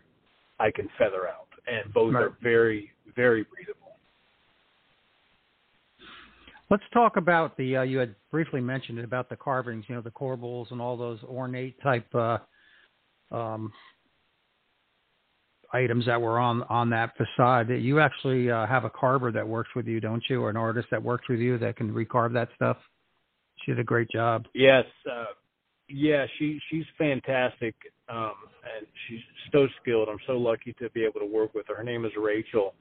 I 0.61 0.71
can 0.71 0.89
feather 0.99 1.29
out, 1.29 1.49
and 1.67 1.93
both 1.93 2.15
right. 2.15 2.25
are 2.25 2.37
very 2.43 2.91
very 3.15 3.45
breathable. 3.45 3.84
Let's 6.71 6.83
talk 6.93 7.17
about 7.17 7.57
the. 7.57 7.79
Uh, 7.79 7.83
you 7.83 7.99
had 7.99 8.15
briefly 8.31 8.61
mentioned 8.61 8.99
it 8.99 9.05
about 9.05 9.29
the 9.29 9.37
carvings, 9.37 9.85
you 9.89 9.95
know, 9.95 10.01
the 10.01 10.11
corbels 10.11 10.71
and 10.71 10.81
all 10.81 10.97
those 10.97 11.23
ornate 11.25 11.81
type 11.83 12.07
uh, 12.15 12.39
um, 13.31 13.73
items 15.73 16.07
that 16.07 16.21
were 16.21 16.39
on 16.39 16.63
on 16.65 16.89
that 16.91 17.13
facade. 17.17 17.69
You 17.69 18.01
actually 18.01 18.51
uh, 18.51 18.67
have 18.67 18.85
a 18.85 18.91
carver 18.91 19.31
that 19.33 19.47
works 19.47 19.71
with 19.77 19.87
you, 19.87 20.01
don't 20.01 20.23
you, 20.31 20.43
or 20.43 20.51
an 20.51 20.57
artist 20.57 20.89
that 20.91 21.03
works 21.03 21.29
with 21.29 21.39
you 21.39 21.59
that 21.59 21.77
can 21.77 21.93
recarve 21.93 22.33
that 22.33 22.49
stuff. 22.55 22.79
She 23.65 23.73
did 23.73 23.81
a 23.81 23.85
great 23.85 24.09
job. 24.11 24.47
Yes, 24.55 24.85
uh, 25.11 25.25
yeah, 25.89 26.25
she 26.39 26.59
she's 26.71 26.85
fantastic, 26.97 27.75
um, 28.09 28.33
and 28.77 28.87
she's 29.07 29.21
so 29.53 29.67
skilled. 29.83 30.09
I'm 30.09 30.19
so 30.27 30.35
lucky 30.35 30.75
to 30.79 30.89
be 30.91 31.05
able 31.05 31.21
to 31.21 31.27
work 31.27 31.55
with 31.55 31.67
her. 31.69 31.75
Her 31.75 31.85
name 31.85 32.05
is 32.05 32.13
Rachel, 32.17 32.75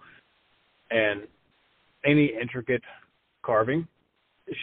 and 0.90 1.24
any 2.06 2.32
intricate 2.40 2.82
carving, 3.44 3.88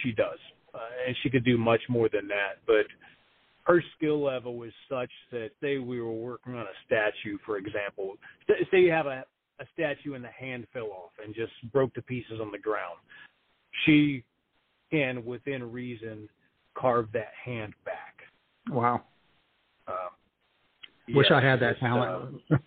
she 0.03 0.11
does, 0.11 0.39
uh, 0.73 0.79
and 1.07 1.15
she 1.23 1.29
could 1.29 1.45
do 1.45 1.57
much 1.57 1.81
more 1.89 2.09
than 2.11 2.27
that. 2.27 2.59
But 2.65 2.85
her 3.63 3.83
skill 3.95 4.23
level 4.23 4.57
was 4.57 4.71
such 4.89 5.11
that 5.31 5.49
say 5.61 5.77
we 5.77 6.01
were 6.01 6.11
working 6.11 6.55
on 6.55 6.61
a 6.61 6.75
statue, 6.85 7.37
for 7.45 7.57
example, 7.57 8.15
say 8.71 8.79
you 8.79 8.91
have 8.91 9.05
a, 9.05 9.23
a 9.59 9.65
statue 9.73 10.13
and 10.15 10.23
the 10.23 10.29
hand 10.29 10.67
fell 10.73 10.87
off 10.91 11.11
and 11.23 11.33
just 11.35 11.53
broke 11.71 11.93
to 11.93 12.01
pieces 12.01 12.39
on 12.41 12.51
the 12.51 12.57
ground. 12.57 12.97
She 13.85 14.23
can, 14.91 15.23
within 15.25 15.71
reason, 15.71 16.27
carve 16.75 17.07
that 17.13 17.31
hand 17.43 17.73
back. 17.85 18.15
Wow. 18.69 19.03
Um, 19.87 21.15
Wish 21.15 21.27
I 21.31 21.41
had 21.41 21.59
that 21.61 21.79
talent. 21.79 22.41
Uh, 22.51 22.57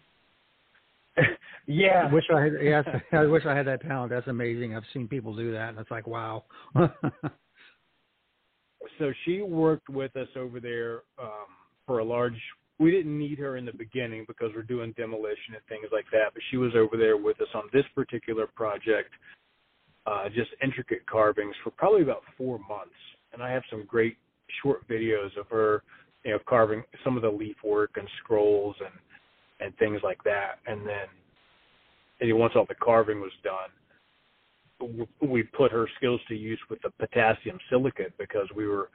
Yeah. 1.67 2.09
I 2.09 2.13
wish 2.13 2.25
I 2.35 2.43
had. 2.43 2.53
Yes, 2.63 2.85
I 3.13 3.25
wish 3.25 3.45
I 3.47 3.55
had 3.57 3.67
that 3.67 3.83
talent. 3.83 4.11
That's 4.11 4.27
amazing. 4.27 4.77
I've 4.77 4.83
seen 4.93 5.09
people 5.09 5.35
do 5.35 5.53
that, 5.53 5.71
and 5.71 5.79
it's 5.79 5.91
like, 5.91 6.07
wow. 6.07 6.45
so 8.99 9.13
she 9.25 9.43
worked 9.43 9.89
with 9.89 10.15
us 10.17 10.29
over 10.37 10.61
there 10.61 11.03
um, 11.19 11.47
for 11.87 12.01
a 12.01 12.05
large. 12.05 12.41
We 12.79 12.91
didn't 12.91 13.17
need 13.17 13.39
her 13.39 13.57
in 13.57 13.65
the 13.65 13.73
beginning 13.73 14.25
because 14.27 14.51
we're 14.55 14.63
doing 14.63 14.93
demolition 14.97 15.55
and 15.55 15.63
things 15.69 15.87
like 15.93 16.07
that, 16.11 16.35
but 16.35 16.43
she 16.51 16.57
was 16.57 16.73
over 16.77 16.97
there 16.97 17.17
with 17.17 17.41
us 17.41 17.49
on 17.55 17.63
this 17.73 17.85
particular 17.95 18.49
project, 18.49 19.11
uh, 20.07 20.29
just 20.29 20.51
intricate 20.63 21.07
carvings 21.07 21.55
for 21.63 21.71
probably 21.71 22.03
about 22.03 22.23
four 22.37 22.59
months. 22.59 22.97
And 23.33 23.41
I 23.43 23.51
have 23.53 23.63
some 23.71 23.85
great 23.87 24.17
short 24.61 24.87
videos 24.89 25.37
of 25.39 25.47
her, 25.51 25.85
you 26.25 26.33
know, 26.33 26.41
carving 26.49 26.83
some 27.05 27.17
of 27.17 27.23
the 27.23 27.31
leaf 27.31 27.57
work 27.65 27.93
and 27.97 28.09
scrolls 28.23 28.75
and 28.81 28.93
and 29.61 29.77
things 29.79 30.01
like 30.03 30.23
that. 30.25 30.59
And 30.67 30.81
then 30.87 31.07
and 32.21 32.39
once 32.39 32.55
all 32.57 32.67
the 32.69 32.75
carving 32.75 33.21
was 33.21 33.33
done, 33.43 33.71
we 35.21 35.43
put 35.43 35.73
her 35.73 35.89
skills 35.97 36.21
to 36.29 36.35
use 36.35 36.59
with 36.69 36.81
the 36.83 36.91
potassium 36.99 37.59
silicate 37.71 38.13
because 38.19 38.49
we 38.55 38.67
were 38.67 38.91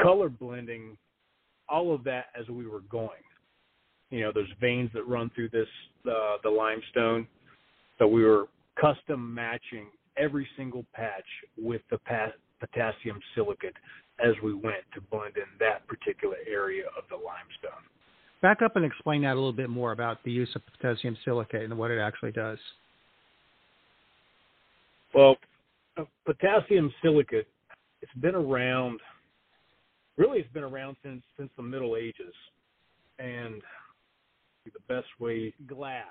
color 0.00 0.28
blending 0.28 0.96
all 1.68 1.94
of 1.94 2.04
that 2.04 2.26
as 2.38 2.48
we 2.48 2.66
were 2.66 2.80
going. 2.90 3.10
You 4.10 4.22
know, 4.22 4.32
there's 4.34 4.48
veins 4.60 4.90
that 4.94 5.06
run 5.06 5.30
through 5.34 5.50
this 5.50 5.68
uh, 6.08 6.36
the 6.42 6.50
limestone, 6.50 7.26
so 7.98 8.06
we 8.06 8.24
were 8.24 8.46
custom 8.80 9.34
matching 9.34 9.86
every 10.16 10.46
single 10.56 10.84
patch 10.94 11.24
with 11.58 11.82
the 11.90 11.98
potassium 12.60 13.20
silicate 13.34 13.74
as 14.24 14.34
we 14.42 14.54
went 14.54 14.84
to 14.94 15.00
blend 15.10 15.36
in 15.36 15.44
that 15.58 15.86
particular 15.86 16.36
area 16.48 16.84
of 16.96 17.04
the 17.08 17.16
limestone 17.16 17.84
back 18.44 18.60
up 18.60 18.76
and 18.76 18.84
explain 18.84 19.22
that 19.22 19.32
a 19.32 19.34
little 19.36 19.54
bit 19.54 19.70
more 19.70 19.92
about 19.92 20.22
the 20.22 20.30
use 20.30 20.50
of 20.54 20.60
potassium 20.66 21.16
silicate 21.24 21.62
and 21.62 21.78
what 21.78 21.90
it 21.90 21.98
actually 21.98 22.30
does. 22.30 22.58
Well, 25.14 25.38
potassium 26.26 26.92
silicate, 27.02 27.48
it's 28.02 28.12
been 28.20 28.34
around. 28.34 29.00
Really, 30.18 30.40
it's 30.40 30.52
been 30.52 30.62
around 30.62 30.96
since 31.02 31.22
since 31.38 31.48
the 31.56 31.62
Middle 31.62 31.96
Ages, 31.96 32.34
and 33.18 33.62
the 34.66 34.94
best 34.94 35.08
way 35.18 35.54
glass. 35.66 36.04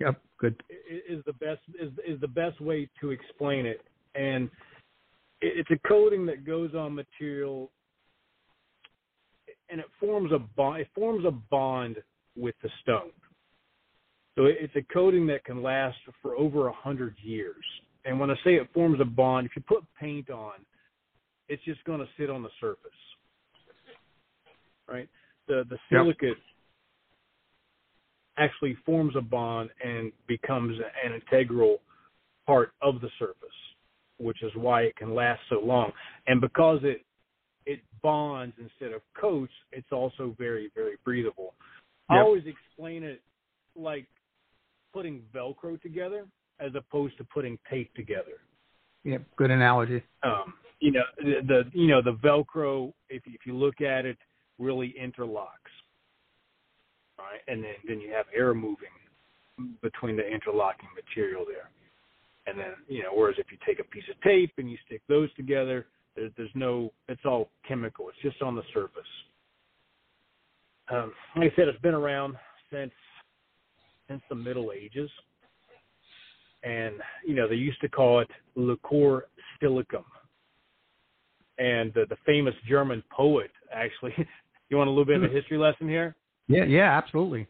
Yep, 0.00 0.22
good. 0.38 0.62
Is 1.06 1.22
the 1.26 1.34
best 1.34 1.60
is 1.78 1.92
is 2.08 2.18
the 2.22 2.28
best 2.28 2.62
way 2.62 2.88
to 3.02 3.10
explain 3.10 3.66
it, 3.66 3.82
and 4.14 4.48
it's 5.42 5.70
a 5.70 5.86
coating 5.86 6.24
that 6.26 6.46
goes 6.46 6.74
on 6.74 6.94
material 6.94 7.70
and 9.70 9.80
it 9.80 9.86
forms 10.00 10.32
a 10.32 10.38
bond. 10.38 10.80
It 10.80 10.88
forms 10.94 11.24
a 11.24 11.30
bond 11.30 11.96
with 12.36 12.54
the 12.62 12.70
stone. 12.82 13.10
So 14.36 14.44
it's 14.44 14.74
a 14.76 14.82
coating 14.92 15.26
that 15.28 15.44
can 15.44 15.62
last 15.62 15.96
for 16.20 16.36
over 16.36 16.68
a 16.68 16.72
hundred 16.72 17.16
years. 17.22 17.64
And 18.04 18.20
when 18.20 18.30
I 18.30 18.34
say 18.44 18.54
it 18.54 18.68
forms 18.74 19.00
a 19.00 19.04
bond, 19.04 19.46
if 19.46 19.52
you 19.56 19.62
put 19.66 19.82
paint 19.98 20.30
on, 20.30 20.52
it's 21.48 21.62
just 21.64 21.82
going 21.84 22.00
to 22.00 22.06
sit 22.18 22.28
on 22.28 22.42
the 22.42 22.50
surface, 22.60 22.90
right? 24.88 25.08
The 25.48 25.64
the 25.68 25.78
silicate 25.90 26.36
yep. 26.36 26.36
actually 28.36 28.76
forms 28.84 29.14
a 29.16 29.20
bond 29.20 29.70
and 29.82 30.12
becomes 30.26 30.78
an 31.04 31.14
integral 31.14 31.78
part 32.46 32.72
of 32.82 33.00
the 33.00 33.08
surface, 33.18 33.34
which 34.18 34.42
is 34.42 34.52
why 34.54 34.82
it 34.82 34.96
can 34.96 35.14
last 35.14 35.40
so 35.48 35.60
long. 35.64 35.92
And 36.26 36.40
because 36.40 36.80
it 36.82 37.04
it 37.66 37.80
bonds 38.02 38.54
instead 38.60 38.94
of 38.94 39.02
coats, 39.20 39.52
it's 39.72 39.90
also 39.92 40.34
very, 40.38 40.70
very 40.74 40.96
breathable. 41.04 41.54
Yep. 42.10 42.18
I 42.18 42.22
always 42.22 42.44
explain 42.46 43.02
it 43.02 43.20
like 43.74 44.06
putting 44.92 45.22
Velcro 45.34 45.80
together 45.82 46.26
as 46.60 46.72
opposed 46.74 47.18
to 47.18 47.24
putting 47.24 47.58
tape 47.68 47.92
together. 47.94 48.40
Yep, 49.04 49.22
good 49.36 49.50
analogy. 49.50 50.02
Um, 50.22 50.54
you 50.80 50.92
know 50.92 51.02
the, 51.18 51.34
the 51.46 51.62
you 51.72 51.88
know 51.88 52.02
the 52.02 52.14
Velcro. 52.14 52.92
If 53.08 53.22
if 53.26 53.46
you 53.46 53.56
look 53.56 53.80
at 53.80 54.04
it, 54.04 54.18
really 54.58 54.94
interlocks, 55.00 55.72
right? 57.18 57.40
And 57.48 57.62
then 57.62 57.74
then 57.86 58.00
you 58.00 58.12
have 58.12 58.26
air 58.34 58.54
moving 58.54 58.88
between 59.82 60.16
the 60.16 60.26
interlocking 60.26 60.88
material 60.94 61.44
there. 61.46 61.70
And 62.46 62.58
then 62.58 62.74
you 62.88 63.02
know, 63.02 63.10
whereas 63.14 63.36
if 63.38 63.46
you 63.50 63.58
take 63.66 63.80
a 63.80 63.84
piece 63.84 64.04
of 64.10 64.20
tape 64.22 64.52
and 64.58 64.70
you 64.70 64.76
stick 64.86 65.02
those 65.08 65.32
together, 65.34 65.86
there, 66.16 66.30
there's 66.36 66.50
no, 66.54 66.92
it's 67.08 67.24
all 67.24 67.50
chemical. 67.66 68.08
It's 68.08 68.18
just 68.22 68.42
on 68.42 68.56
the 68.56 68.62
surface. 68.72 69.02
Um, 70.90 71.12
like 71.36 71.52
I 71.52 71.56
said, 71.56 71.68
it's 71.68 71.80
been 71.80 71.94
around 71.94 72.36
since 72.70 72.92
since 74.08 74.22
the 74.28 74.36
Middle 74.36 74.70
Ages, 74.72 75.10
and 76.62 76.94
you 77.26 77.34
know 77.34 77.48
they 77.48 77.56
used 77.56 77.80
to 77.80 77.88
call 77.88 78.20
it 78.20 78.28
liquor 78.54 79.28
silicum. 79.60 80.04
And 81.58 81.92
the, 81.94 82.04
the 82.08 82.16
famous 82.26 82.54
German 82.68 83.02
poet, 83.10 83.50
actually, 83.72 84.14
you 84.68 84.76
want 84.76 84.88
a 84.88 84.90
little 84.90 85.06
bit 85.06 85.22
of 85.22 85.30
a 85.30 85.34
history 85.34 85.58
lesson 85.58 85.88
here? 85.88 86.14
Yeah, 86.48 86.64
yeah, 86.64 86.96
absolutely. 86.96 87.46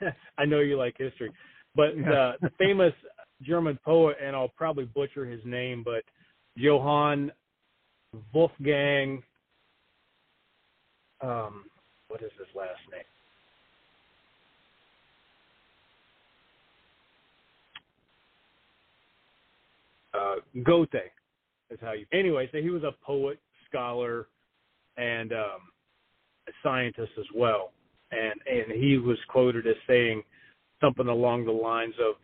I 0.38 0.44
know 0.46 0.60
you 0.60 0.76
like 0.76 0.96
history. 0.98 1.30
But 1.76 1.96
yeah. 1.96 2.32
the, 2.40 2.48
the 2.48 2.50
famous 2.58 2.94
German 3.42 3.78
poet, 3.84 4.16
and 4.22 4.34
I'll 4.34 4.48
probably 4.48 4.84
butcher 4.84 5.26
his 5.26 5.40
name, 5.44 5.82
but 5.84 6.02
Johann 6.54 7.32
Wolfgang. 8.34 9.22
Um, 11.20 11.64
what 12.08 12.22
is 12.22 12.30
his 12.38 12.48
last 12.54 12.80
name? 12.90 13.02
Uh, 20.12 20.62
Goethe 20.64 20.88
is 21.70 21.78
how 21.80 21.92
you. 21.92 22.06
Anyway, 22.12 22.48
so 22.52 22.58
he 22.58 22.70
was 22.70 22.82
a 22.82 22.92
poet, 23.04 23.38
scholar, 23.68 24.26
and 24.96 25.32
um, 25.32 25.60
a 26.48 26.52
scientist 26.62 27.12
as 27.18 27.26
well. 27.34 27.72
And 28.10 28.40
and 28.46 28.72
he 28.82 28.98
was 28.98 29.18
quoted 29.28 29.66
as 29.66 29.76
saying 29.86 30.22
something 30.80 31.06
along 31.06 31.44
the 31.44 31.52
lines 31.52 31.94
of, 32.00 32.16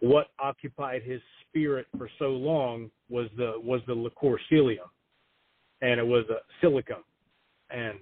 "What 0.00 0.28
occupied 0.38 1.02
his 1.02 1.20
spirit 1.56 1.86
for 1.96 2.08
so 2.18 2.26
long 2.26 2.90
was 3.08 3.28
the 3.36 3.54
was 3.56 3.80
the 3.86 3.94
liquor 3.94 4.38
silicum, 4.50 4.90
and 5.80 5.98
it 5.98 6.06
was 6.06 6.24
a 6.30 6.38
silicon. 6.60 7.02
And 7.70 7.98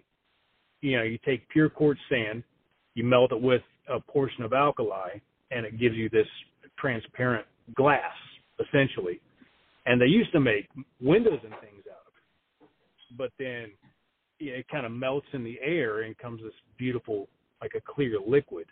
you 0.81 0.97
know, 0.97 1.03
you 1.03 1.19
take 1.25 1.49
pure 1.49 1.71
quartz 1.71 2.01
sand, 2.11 2.43
you 2.95 3.05
melt 3.05 3.33
it 3.33 3.41
with 3.41 3.63
a 3.89 4.01
portion 4.01 4.43
of 4.43 4.53
alkali, 4.53 5.19
and 5.51 5.65
it 5.65 5.79
gives 5.79 5.95
you 5.95 6.09
this 6.11 6.27
transparent 6.79 7.47
glass 7.75 8.15
essentially. 8.61 9.21
And 9.87 10.01
they 10.01 10.07
used 10.07 10.33
to 10.33 10.41
make 10.41 10.69
windows 11.01 11.41
and 11.43 11.53
things 11.61 11.85
out 11.91 12.07
of 12.07 12.15
it, 12.63 13.19
but 13.19 13.31
then 13.39 13.71
it 14.41 14.67
kind 14.69 14.87
of 14.87 14.93
melts 14.93 15.27
in 15.33 15.45
the 15.45 15.59
air 15.63 16.03
and 16.03 16.17
comes 16.19 16.41
this 16.43 16.53
beautiful, 16.79 17.29
like 17.61 17.73
a 17.77 17.81
clear 17.81 18.17
liquid. 18.27 18.67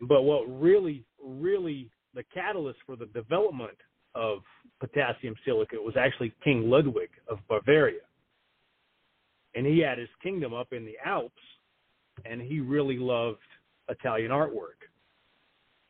But 0.00 0.22
what 0.22 0.42
really, 0.60 1.04
really 1.24 1.88
the 2.14 2.24
catalyst 2.34 2.78
for 2.86 2.96
the 2.96 3.06
development 3.06 3.76
of 4.14 4.38
potassium 4.80 5.34
silicate 5.44 5.82
was 5.82 5.94
actually 5.98 6.32
King 6.44 6.68
Ludwig 6.68 7.10
of 7.28 7.38
Bavaria. 7.48 8.00
And 9.54 9.66
he 9.66 9.78
had 9.80 9.98
his 9.98 10.08
kingdom 10.22 10.54
up 10.54 10.72
in 10.72 10.84
the 10.84 10.96
Alps, 11.04 11.34
and 12.24 12.40
he 12.40 12.60
really 12.60 12.98
loved 12.98 13.38
Italian 13.88 14.30
artwork. 14.30 14.80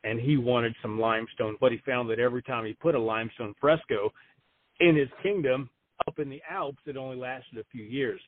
And 0.03 0.19
he 0.19 0.35
wanted 0.35 0.75
some 0.81 0.99
limestone, 0.99 1.55
but 1.61 1.71
he 1.71 1.79
found 1.85 2.09
that 2.09 2.19
every 2.19 2.43
time 2.43 2.65
he 2.65 2.73
put 2.73 2.95
a 2.95 2.99
limestone 2.99 3.53
fresco 3.59 4.11
in 4.79 4.95
his 4.95 5.07
kingdom 5.21 5.69
up 6.07 6.19
in 6.19 6.29
the 6.29 6.41
Alps, 6.49 6.79
it 6.85 6.97
only 6.97 7.15
lasted 7.15 7.57
a 7.57 7.63
few 7.71 7.83
years. 7.83 8.19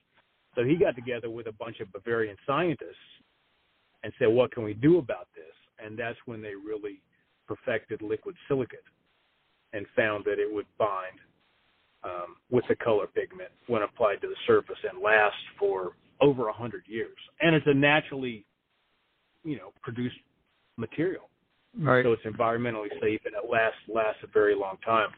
So 0.55 0.63
he 0.63 0.77
got 0.77 0.95
together 0.95 1.29
with 1.29 1.47
a 1.47 1.51
bunch 1.51 1.81
of 1.81 1.91
Bavarian 1.91 2.37
scientists 2.47 2.95
and 4.03 4.13
said, 4.17 4.27
What 4.27 4.53
can 4.53 4.63
we 4.63 4.73
do 4.73 4.99
about 4.99 5.27
this? 5.35 5.53
And 5.83 5.99
that's 5.99 6.17
when 6.25 6.41
they 6.41 6.55
really 6.55 7.01
perfected 7.47 8.01
liquid 8.01 8.35
silicate 8.47 8.83
and 9.73 9.85
found 9.95 10.23
that 10.25 10.39
it 10.39 10.51
would 10.51 10.65
bind 10.77 11.19
um, 12.03 12.35
with 12.49 12.63
the 12.69 12.75
color 12.75 13.07
pigment 13.07 13.49
when 13.67 13.81
applied 13.81 14.21
to 14.21 14.27
the 14.27 14.35
surface 14.47 14.77
and 14.89 15.01
last 15.01 15.35
for 15.59 15.93
over 16.21 16.47
a 16.47 16.53
hundred 16.53 16.83
years. 16.87 17.17
And 17.41 17.55
it's 17.55 17.65
a 17.67 17.73
naturally, 17.73 18.45
you 19.43 19.57
know, 19.57 19.73
produced 19.81 20.15
material. 20.77 21.29
Right. 21.77 22.05
So 22.05 22.13
it's 22.13 22.23
environmentally 22.23 22.89
safe 23.01 23.21
and 23.25 23.35
it 23.35 23.49
lasts 23.49 23.79
lasts 23.93 24.21
a 24.23 24.27
very 24.27 24.55
long 24.55 24.77
time. 24.85 25.09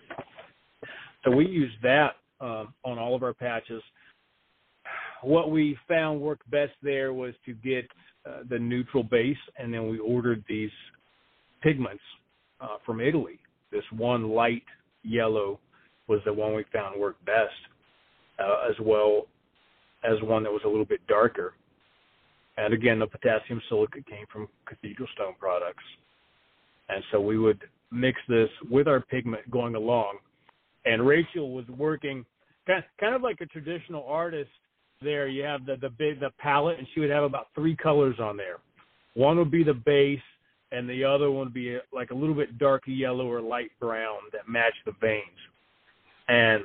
So 1.24 1.32
we 1.32 1.48
use 1.48 1.72
that 1.84 2.16
um, 2.42 2.74
on 2.84 2.98
all 2.98 3.16
of 3.16 3.24
our 3.24 3.34
patches. 3.34 3.82
What 5.22 5.52
we 5.52 5.78
found 5.88 6.22
worked 6.22 6.50
best 6.50 6.74
there 6.82 7.14
was 7.14 7.34
to 7.46 7.54
get 7.54 7.88
uh, 8.26 8.40
the 8.50 8.58
neutral 8.58 9.04
base, 9.04 9.38
and 9.58 9.74
then 9.74 9.90
we 9.90 10.00
ordered 10.00 10.44
these 10.48 10.72
pigments 11.62 12.04
uh, 12.62 12.78
from 12.86 13.00
Italy. 13.00 13.40
This 13.72 13.84
one 13.96 14.30
light 14.30 14.64
yellow 15.04 15.60
was 16.08 16.20
the 16.26 16.34
one 16.34 16.56
we 16.56 16.64
found 16.72 17.00
worked 17.00 17.24
best, 17.26 17.54
uh, 18.40 18.70
as 18.70 18.76
well 18.82 19.28
as 20.04 20.22
one 20.22 20.44
that 20.44 20.52
was 20.52 20.62
a 20.66 20.68
little 20.68 20.86
bit 20.86 21.06
darker. 21.08 21.54
And 22.58 22.74
again, 22.74 23.00
the 23.00 23.08
potassium 23.08 23.62
silicate 23.70 24.08
came 24.08 24.26
from 24.32 24.48
Cathedral 24.66 25.08
Stone 25.14 25.36
products. 25.40 25.84
And 26.90 27.04
so 27.12 27.20
we 27.20 27.38
would 27.38 27.62
mix 27.92 28.20
this 28.28 28.50
with 28.70 28.88
our 28.88 29.02
pigment 29.02 29.50
going 29.52 29.76
along. 29.76 30.18
And 30.86 31.06
Rachel 31.06 31.52
was 31.52 31.66
working 31.68 32.26
kind 33.00 33.16
of 33.16 33.22
like 33.22 33.42
a 33.42 33.46
traditional 33.46 34.06
artist 34.08 34.50
there. 35.02 35.28
You 35.28 35.44
have 35.44 35.66
the 35.66 35.76
the 35.78 35.90
big 35.90 36.20
the 36.20 36.32
palette, 36.40 36.78
and 36.80 36.88
she 36.94 37.00
would 37.00 37.10
have 37.10 37.24
about 37.24 37.48
three 37.56 37.76
colors 37.76 38.16
on 38.20 38.38
there. 38.38 38.58
One 39.14 39.38
would 39.38 39.52
be 39.52 39.64
the 39.64 39.74
base, 39.74 40.20
and 40.72 40.90
the 40.90 41.04
other 41.04 41.32
one 41.32 41.46
would 41.46 41.54
be 41.54 41.78
like 41.94 42.12
a 42.12 42.16
little 42.16 42.36
bit 42.36 42.58
darker 42.58 42.92
yellow 42.92 43.32
or 43.32 43.42
light 43.42 43.72
brown 43.80 44.18
that 44.34 44.50
match 44.50 44.74
the 44.86 44.94
veins. 45.00 45.24
And 46.28 46.64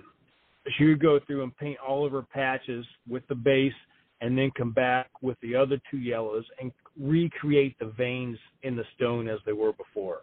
she 0.77 0.87
would 0.87 1.01
go 1.01 1.21
through 1.27 1.43
and 1.43 1.57
paint 1.57 1.79
all 1.87 2.05
of 2.05 2.13
her 2.13 2.23
patches 2.23 2.85
with 3.09 3.27
the 3.29 3.35
base 3.35 3.73
and 4.21 4.37
then 4.37 4.51
come 4.57 4.73
back 4.73 5.09
with 5.21 5.37
the 5.41 5.55
other 5.55 5.81
two 5.91 5.99
yellows 5.99 6.45
and 6.61 6.73
recreate 7.01 7.77
the 7.79 7.93
veins 7.97 8.39
in 8.63 8.77
the 8.77 8.85
stone 8.97 9.29
as 9.29 9.39
they 9.45 9.53
were 9.53 9.73
before. 9.73 10.21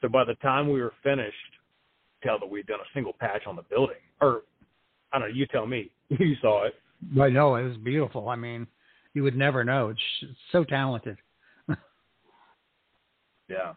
So 0.00 0.08
by 0.08 0.24
the 0.24 0.34
time 0.36 0.70
we 0.70 0.80
were 0.80 0.92
finished, 1.02 1.34
tell 2.22 2.38
that 2.38 2.48
we'd 2.48 2.66
done 2.66 2.80
a 2.80 2.94
single 2.94 3.12
patch 3.18 3.42
on 3.46 3.56
the 3.56 3.62
building. 3.62 3.96
Or 4.20 4.42
I 5.12 5.18
don't 5.18 5.28
know, 5.28 5.34
you 5.34 5.46
tell 5.46 5.66
me. 5.66 5.90
you 6.08 6.36
saw 6.40 6.66
it. 6.66 6.74
I 7.20 7.28
know 7.28 7.56
it 7.56 7.64
was 7.64 7.76
beautiful. 7.78 8.28
I 8.28 8.36
mean, 8.36 8.66
you 9.14 9.22
would 9.22 9.36
never 9.36 9.64
know. 9.64 9.88
It's 9.90 10.34
so 10.52 10.64
talented. 10.64 11.16
Yeah. 13.48 13.72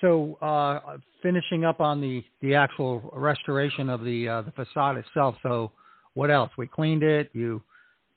So, 0.00 0.34
uh, 0.40 0.98
finishing 1.22 1.64
up 1.64 1.80
on 1.80 2.00
the, 2.00 2.24
the 2.40 2.54
actual 2.54 3.10
restoration 3.12 3.88
of 3.88 4.04
the 4.04 4.28
uh, 4.28 4.42
the 4.42 4.52
facade 4.52 4.96
itself. 4.96 5.34
So, 5.42 5.72
what 6.14 6.30
else? 6.30 6.50
We 6.56 6.68
cleaned 6.68 7.02
it. 7.02 7.30
You 7.32 7.62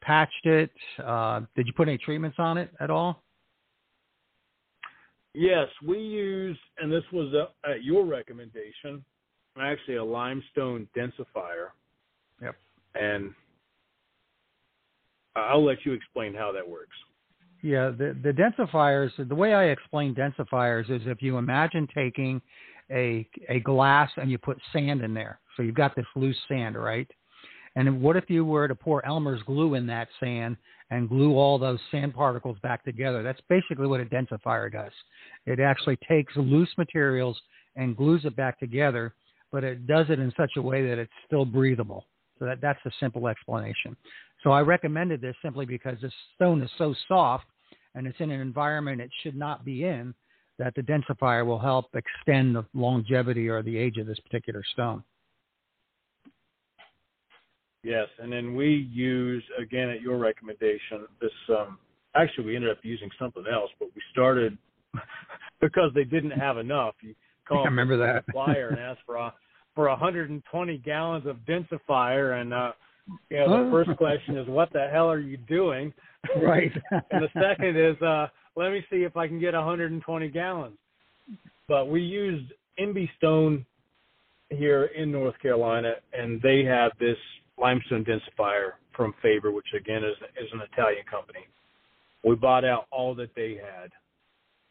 patched 0.01 0.45
it. 0.45 0.71
Uh, 1.03 1.41
did 1.55 1.65
you 1.65 1.73
put 1.73 1.87
any 1.87 1.97
treatments 1.97 2.37
on 2.39 2.57
it 2.57 2.71
at 2.79 2.89
all? 2.89 3.23
Yes, 5.33 5.67
we 5.85 5.97
used, 5.97 6.59
and 6.77 6.91
this 6.91 7.03
was 7.13 7.33
a, 7.33 7.69
at 7.69 7.83
your 7.83 8.05
recommendation, 8.05 9.03
actually 9.59 9.95
a 9.95 10.03
limestone 10.03 10.87
densifier. 10.95 11.69
Yep. 12.41 12.55
And 12.95 13.33
I'll 15.35 15.63
let 15.63 15.85
you 15.85 15.93
explain 15.93 16.33
how 16.33 16.51
that 16.51 16.67
works. 16.67 16.95
Yeah, 17.63 17.91
the, 17.91 18.17
the 18.23 18.31
densifiers, 18.31 19.11
the 19.27 19.35
way 19.35 19.53
I 19.53 19.65
explain 19.65 20.15
densifiers 20.15 20.89
is 20.89 21.01
if 21.05 21.21
you 21.21 21.37
imagine 21.37 21.87
taking 21.93 22.41
a, 22.89 23.27
a 23.49 23.59
glass 23.59 24.09
and 24.17 24.31
you 24.31 24.37
put 24.37 24.57
sand 24.73 25.01
in 25.01 25.13
there. 25.13 25.39
So 25.55 25.63
you've 25.63 25.75
got 25.75 25.95
this 25.95 26.05
loose 26.15 26.37
sand, 26.47 26.75
right? 26.75 27.07
And 27.75 28.01
what 28.01 28.17
if 28.17 28.29
you 28.29 28.43
were 28.43 28.67
to 28.67 28.75
pour 28.75 29.05
Elmer's 29.05 29.41
glue 29.43 29.75
in 29.75 29.87
that 29.87 30.09
sand 30.19 30.57
and 30.89 31.07
glue 31.07 31.37
all 31.37 31.57
those 31.57 31.79
sand 31.89 32.13
particles 32.13 32.57
back 32.61 32.83
together? 32.83 33.23
That's 33.23 33.39
basically 33.47 33.87
what 33.87 34.01
a 34.01 34.05
densifier 34.05 34.71
does. 34.71 34.91
It 35.45 35.59
actually 35.59 35.97
takes 36.07 36.35
loose 36.35 36.69
materials 36.77 37.39
and 37.75 37.95
glues 37.95 38.25
it 38.25 38.35
back 38.35 38.59
together, 38.59 39.13
but 39.51 39.63
it 39.63 39.87
does 39.87 40.07
it 40.09 40.19
in 40.19 40.33
such 40.35 40.51
a 40.57 40.61
way 40.61 40.85
that 40.87 40.97
it's 40.97 41.11
still 41.27 41.45
breathable. 41.45 42.07
So 42.39 42.45
that, 42.45 42.59
that's 42.59 42.79
a 42.85 42.91
simple 42.99 43.27
explanation. 43.27 43.95
So 44.43 44.51
I 44.51 44.61
recommended 44.61 45.21
this 45.21 45.35
simply 45.41 45.65
because 45.65 45.97
this 46.01 46.13
stone 46.35 46.61
is 46.61 46.71
so 46.77 46.93
soft 47.07 47.45
and 47.95 48.07
it's 48.07 48.19
in 48.19 48.31
an 48.31 48.41
environment 48.41 49.01
it 49.01 49.11
should 49.23 49.35
not 49.35 49.65
be 49.65 49.83
in 49.83 50.13
that 50.57 50.75
the 50.75 50.81
densifier 50.81 51.45
will 51.45 51.59
help 51.59 51.87
extend 51.95 52.55
the 52.55 52.65
longevity 52.73 53.49
or 53.49 53.63
the 53.63 53.75
age 53.75 53.97
of 53.97 54.05
this 54.05 54.19
particular 54.19 54.61
stone. 54.73 55.03
Yes, 57.83 58.07
and 58.19 58.31
then 58.31 58.55
we 58.55 58.87
use 58.91 59.43
again 59.59 59.89
at 59.89 60.01
your 60.01 60.19
recommendation 60.19 61.07
this. 61.19 61.31
Um, 61.49 61.79
actually, 62.15 62.45
we 62.45 62.55
ended 62.55 62.69
up 62.69 62.77
using 62.83 63.09
something 63.17 63.43
else, 63.51 63.71
but 63.79 63.89
we 63.95 64.01
started 64.11 64.55
because 65.61 65.91
they 65.95 66.03
didn't 66.03 66.31
have 66.31 66.57
enough. 66.57 66.93
You 67.01 67.15
call 67.47 67.61
I 67.61 67.65
remember 67.65 67.97
that 67.97 68.25
supplier 68.25 68.69
and 68.69 68.79
ask 68.79 68.99
for 69.03 69.15
a, 69.15 69.33
for 69.73 69.89
120 69.89 70.77
gallons 70.79 71.25
of 71.25 71.37
densifier, 71.37 72.39
and 72.39 72.53
uh, 72.53 72.73
you 73.29 73.37
know, 73.37 73.65
the 73.65 73.71
first 73.71 73.97
question 73.97 74.37
is, 74.37 74.47
"What 74.47 74.71
the 74.73 74.87
hell 74.91 75.09
are 75.11 75.19
you 75.19 75.37
doing?" 75.37 75.93
Right. 76.39 76.71
and 76.91 77.23
the 77.23 77.29
second 77.33 77.75
is, 77.75 77.99
uh, 78.01 78.27
"Let 78.55 78.71
me 78.71 78.85
see 78.91 79.03
if 79.03 79.17
I 79.17 79.27
can 79.27 79.39
get 79.39 79.55
120 79.55 80.27
gallons." 80.29 80.77
But 81.67 81.87
we 81.87 82.01
used 82.01 82.53
Inby 82.77 83.09
Stone 83.17 83.65
here 84.49 84.91
in 84.95 85.11
North 85.11 85.33
Carolina, 85.41 85.93
and 86.13 86.39
they 86.41 86.63
have 86.63 86.91
this 86.99 87.17
limestone 87.57 88.05
densifier 88.05 88.73
from 88.95 89.13
Faber, 89.21 89.51
which 89.51 89.67
again 89.75 90.03
is 90.03 90.15
is 90.39 90.49
an 90.53 90.61
Italian 90.71 91.03
company. 91.09 91.47
We 92.23 92.35
bought 92.35 92.65
out 92.65 92.85
all 92.91 93.15
that 93.15 93.33
they 93.35 93.55
had 93.55 93.91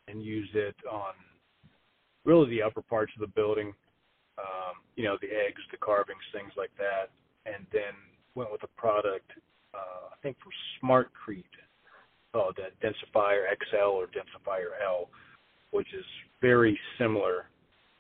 and 0.07 0.23
used 0.23 0.55
it 0.55 0.77
on 0.91 1.15
really 2.25 2.49
the 2.51 2.63
upper 2.63 2.83
parts 2.83 3.13
of 3.17 3.21
the 3.21 3.33
building, 3.35 3.73
um, 4.39 4.75
you 4.97 5.05
know, 5.05 5.17
the 5.21 5.29
eggs, 5.29 5.61
the 5.71 5.79
carvings, 5.79 6.23
things 6.33 6.53
like 6.57 6.71
that, 6.79 7.11
and 7.47 7.67
then 7.73 7.95
went 8.35 8.53
with 8.53 8.63
a 8.63 8.81
product, 8.81 9.31
uh, 9.75 10.11
I 10.13 10.17
think 10.23 10.37
for 10.39 10.51
Smartcrete, 10.83 11.45
called 12.33 12.59
uh, 12.59 12.71
Densifier 12.85 13.45
XL 13.71 13.91
or 13.91 14.07
Densifier 14.07 14.79
L, 14.85 15.09
which 15.73 15.89
is 15.95 16.05
very 16.41 16.79
similar, 16.99 17.47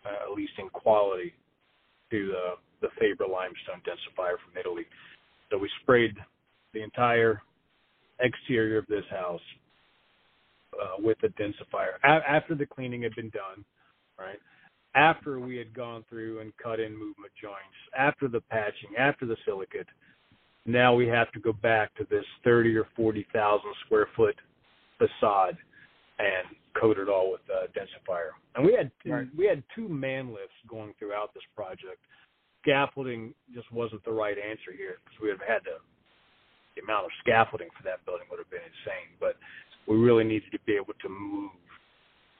uh, 0.04 0.30
at 0.30 0.36
least 0.36 0.52
in 0.58 0.68
quality, 0.68 1.34
to 2.10 2.28
the 2.28 2.54
the 2.80 2.88
Faber 2.98 3.26
limestone 3.26 3.82
densifier 3.86 4.36
from 4.42 4.58
Italy. 4.58 4.86
So 5.50 5.58
we 5.58 5.68
sprayed 5.82 6.16
the 6.72 6.82
entire 6.82 7.42
exterior 8.20 8.78
of 8.78 8.86
this 8.86 9.04
house 9.10 9.40
uh, 10.80 10.96
with 10.98 11.18
the 11.20 11.28
densifier 11.28 11.98
a- 12.04 12.28
after 12.28 12.54
the 12.54 12.66
cleaning 12.66 13.02
had 13.02 13.14
been 13.14 13.30
done, 13.30 13.64
right? 14.18 14.38
After 14.94 15.38
we 15.38 15.56
had 15.56 15.74
gone 15.74 16.04
through 16.08 16.40
and 16.40 16.52
cut 16.56 16.80
in 16.80 16.92
movement 16.92 17.32
joints, 17.40 17.76
after 17.96 18.28
the 18.28 18.40
patching, 18.40 18.96
after 18.98 19.26
the 19.26 19.36
silicate, 19.44 19.86
now 20.66 20.94
we 20.94 21.06
have 21.06 21.30
to 21.32 21.40
go 21.40 21.52
back 21.52 21.94
to 21.96 22.06
this 22.10 22.24
30 22.44 22.76
or 22.76 22.86
40,000 22.96 23.60
square 23.86 24.08
foot 24.16 24.36
facade 24.98 25.56
and 26.18 26.46
coat 26.78 26.98
it 26.98 27.08
all 27.08 27.32
with 27.32 27.40
uh, 27.48 27.66
densifier. 27.72 28.36
And 28.54 28.64
we 28.64 28.74
had 28.76 28.90
two, 29.02 29.12
right. 29.12 29.26
we 29.36 29.46
had 29.46 29.62
two 29.74 29.88
man 29.88 30.28
lifts 30.28 30.56
going 30.68 30.92
throughout 30.98 31.32
this 31.34 31.42
project. 31.56 31.98
Scaffolding 32.62 33.32
just 33.54 33.72
wasn't 33.72 34.04
the 34.04 34.12
right 34.12 34.36
answer 34.36 34.76
here 34.76 35.00
because 35.04 35.16
we 35.20 35.28
would 35.28 35.40
have 35.40 35.48
had 35.48 35.64
to 35.64 35.80
the 36.76 36.82
amount 36.82 37.06
of 37.06 37.10
scaffolding 37.20 37.68
for 37.76 37.82
that 37.82 38.04
building 38.04 38.26
would 38.30 38.38
have 38.38 38.50
been 38.50 38.62
insane. 38.62 39.10
But 39.18 39.34
we 39.88 39.96
really 39.96 40.24
needed 40.24 40.52
to 40.52 40.60
be 40.66 40.76
able 40.76 40.94
to 41.00 41.08
move 41.08 41.50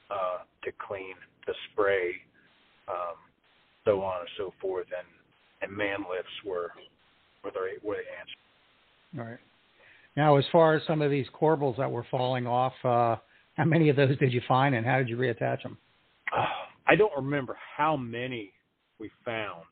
uh, 0.09 0.45
to 0.63 0.71
clean, 0.77 1.15
to 1.47 1.53
spray, 1.71 2.13
um, 2.87 3.17
so 3.83 4.01
on 4.03 4.21
and 4.21 4.29
so 4.37 4.53
forth, 4.61 4.87
and 4.93 5.07
and 5.61 5.69
man 5.75 6.05
lifts 6.09 6.33
were 6.45 6.71
were 7.43 7.51
the 7.51 7.59
were 7.87 7.95
the 7.95 8.01
answer. 8.19 9.19
All 9.19 9.25
right. 9.31 9.39
Now, 10.17 10.37
as 10.37 10.45
far 10.51 10.75
as 10.75 10.81
some 10.85 11.01
of 11.01 11.09
these 11.09 11.25
corbels 11.39 11.77
that 11.77 11.89
were 11.89 12.05
falling 12.11 12.45
off, 12.45 12.73
uh, 12.83 13.15
how 13.55 13.65
many 13.65 13.89
of 13.89 13.95
those 13.95 14.17
did 14.17 14.33
you 14.33 14.41
find, 14.47 14.75
and 14.75 14.85
how 14.85 14.97
did 14.97 15.09
you 15.09 15.17
reattach 15.17 15.63
them? 15.63 15.77
Uh, 16.35 16.45
I 16.87 16.95
don't 16.95 17.15
remember 17.15 17.57
how 17.77 17.95
many 17.95 18.51
we 18.99 19.09
found. 19.23 19.63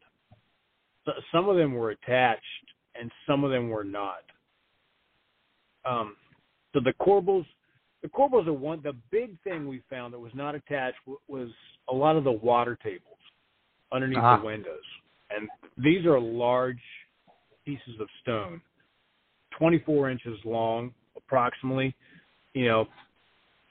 Some 1.32 1.50
of 1.50 1.58
them 1.58 1.74
were 1.74 1.92
attached, 1.92 2.44
and 3.00 3.12
some 3.28 3.44
of 3.44 3.52
them 3.52 3.70
were 3.70 3.84
not. 3.84 4.24
Um, 5.86 6.16
so 6.74 6.80
the 6.84 6.94
corbels, 7.02 7.46
the 8.04 8.10
corbels 8.10 8.48
are 8.48 8.54
one. 8.54 8.82
The 8.84 8.96
big 9.12 9.38
thing 9.44 9.68
we 9.68 9.82
found 9.90 10.14
that 10.14 10.20
was 10.20 10.32
not 10.36 10.56
attached 10.56 10.98
was 11.28 11.50
a 11.90 11.94
lot 11.94 12.16
of 12.16 12.24
the 12.24 12.32
water 12.32 12.78
tables 12.84 13.18
underneath 13.92 14.20
uh-huh. 14.20 14.38
the 14.38 14.46
windows, 14.46 14.84
and 15.32 15.50
these 15.78 16.06
are 16.06 16.20
large 16.20 16.78
pieces 17.66 17.99
of 17.99 18.07
stone, 18.22 18.62
24 19.57 20.10
inches 20.10 20.38
long, 20.45 20.93
approximately. 21.16 21.95
You 22.53 22.68
know, 22.68 22.88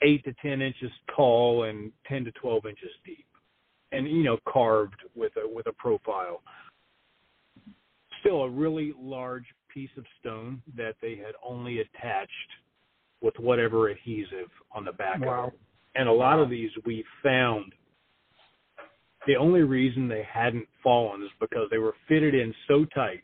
eight 0.03 0.25
to 0.25 0.35
10 0.41 0.63
inches 0.63 0.91
tall 1.15 1.65
and 1.65 1.93
10 2.09 2.25
to 2.27 2.33
12 2.33 2.67
inches 2.67 2.91
deep, 3.05 3.27
and 3.93 4.09
you 4.09 4.23
know, 4.23 4.39
carved 4.49 5.03
with 5.15 5.33
a 5.37 5.49
with 5.49 5.67
a 5.67 5.73
profile. 5.73 6.43
Still 8.21 8.43
a 8.43 8.51
really 8.51 8.93
large 9.01 9.45
piece 9.73 9.91
of 9.97 10.05
stone 10.21 10.63
that 10.77 10.95
they 11.01 11.17
had 11.17 11.35
only 11.45 11.81
attached 11.81 12.33
with 13.21 13.35
whatever 13.39 13.89
adhesive 13.89 14.51
on 14.73 14.85
the 14.85 14.93
back 14.93 15.21
wow. 15.21 15.47
of 15.47 15.53
it. 15.53 15.61
And 15.95 16.09
a 16.09 16.13
lot 16.13 16.39
of 16.39 16.51
these 16.51 16.71
we 16.85 17.05
found 17.23 17.73
the 19.27 19.37
only 19.37 19.63
reason 19.63 20.09
they 20.09 20.27
hadn't 20.33 20.67
fallen 20.83 21.23
is 21.23 21.31
because 21.41 21.69
they 21.71 21.79
were 21.79 21.95
fitted 22.09 22.35
in 22.35 22.55
so 22.67 22.85
tight 22.95 23.23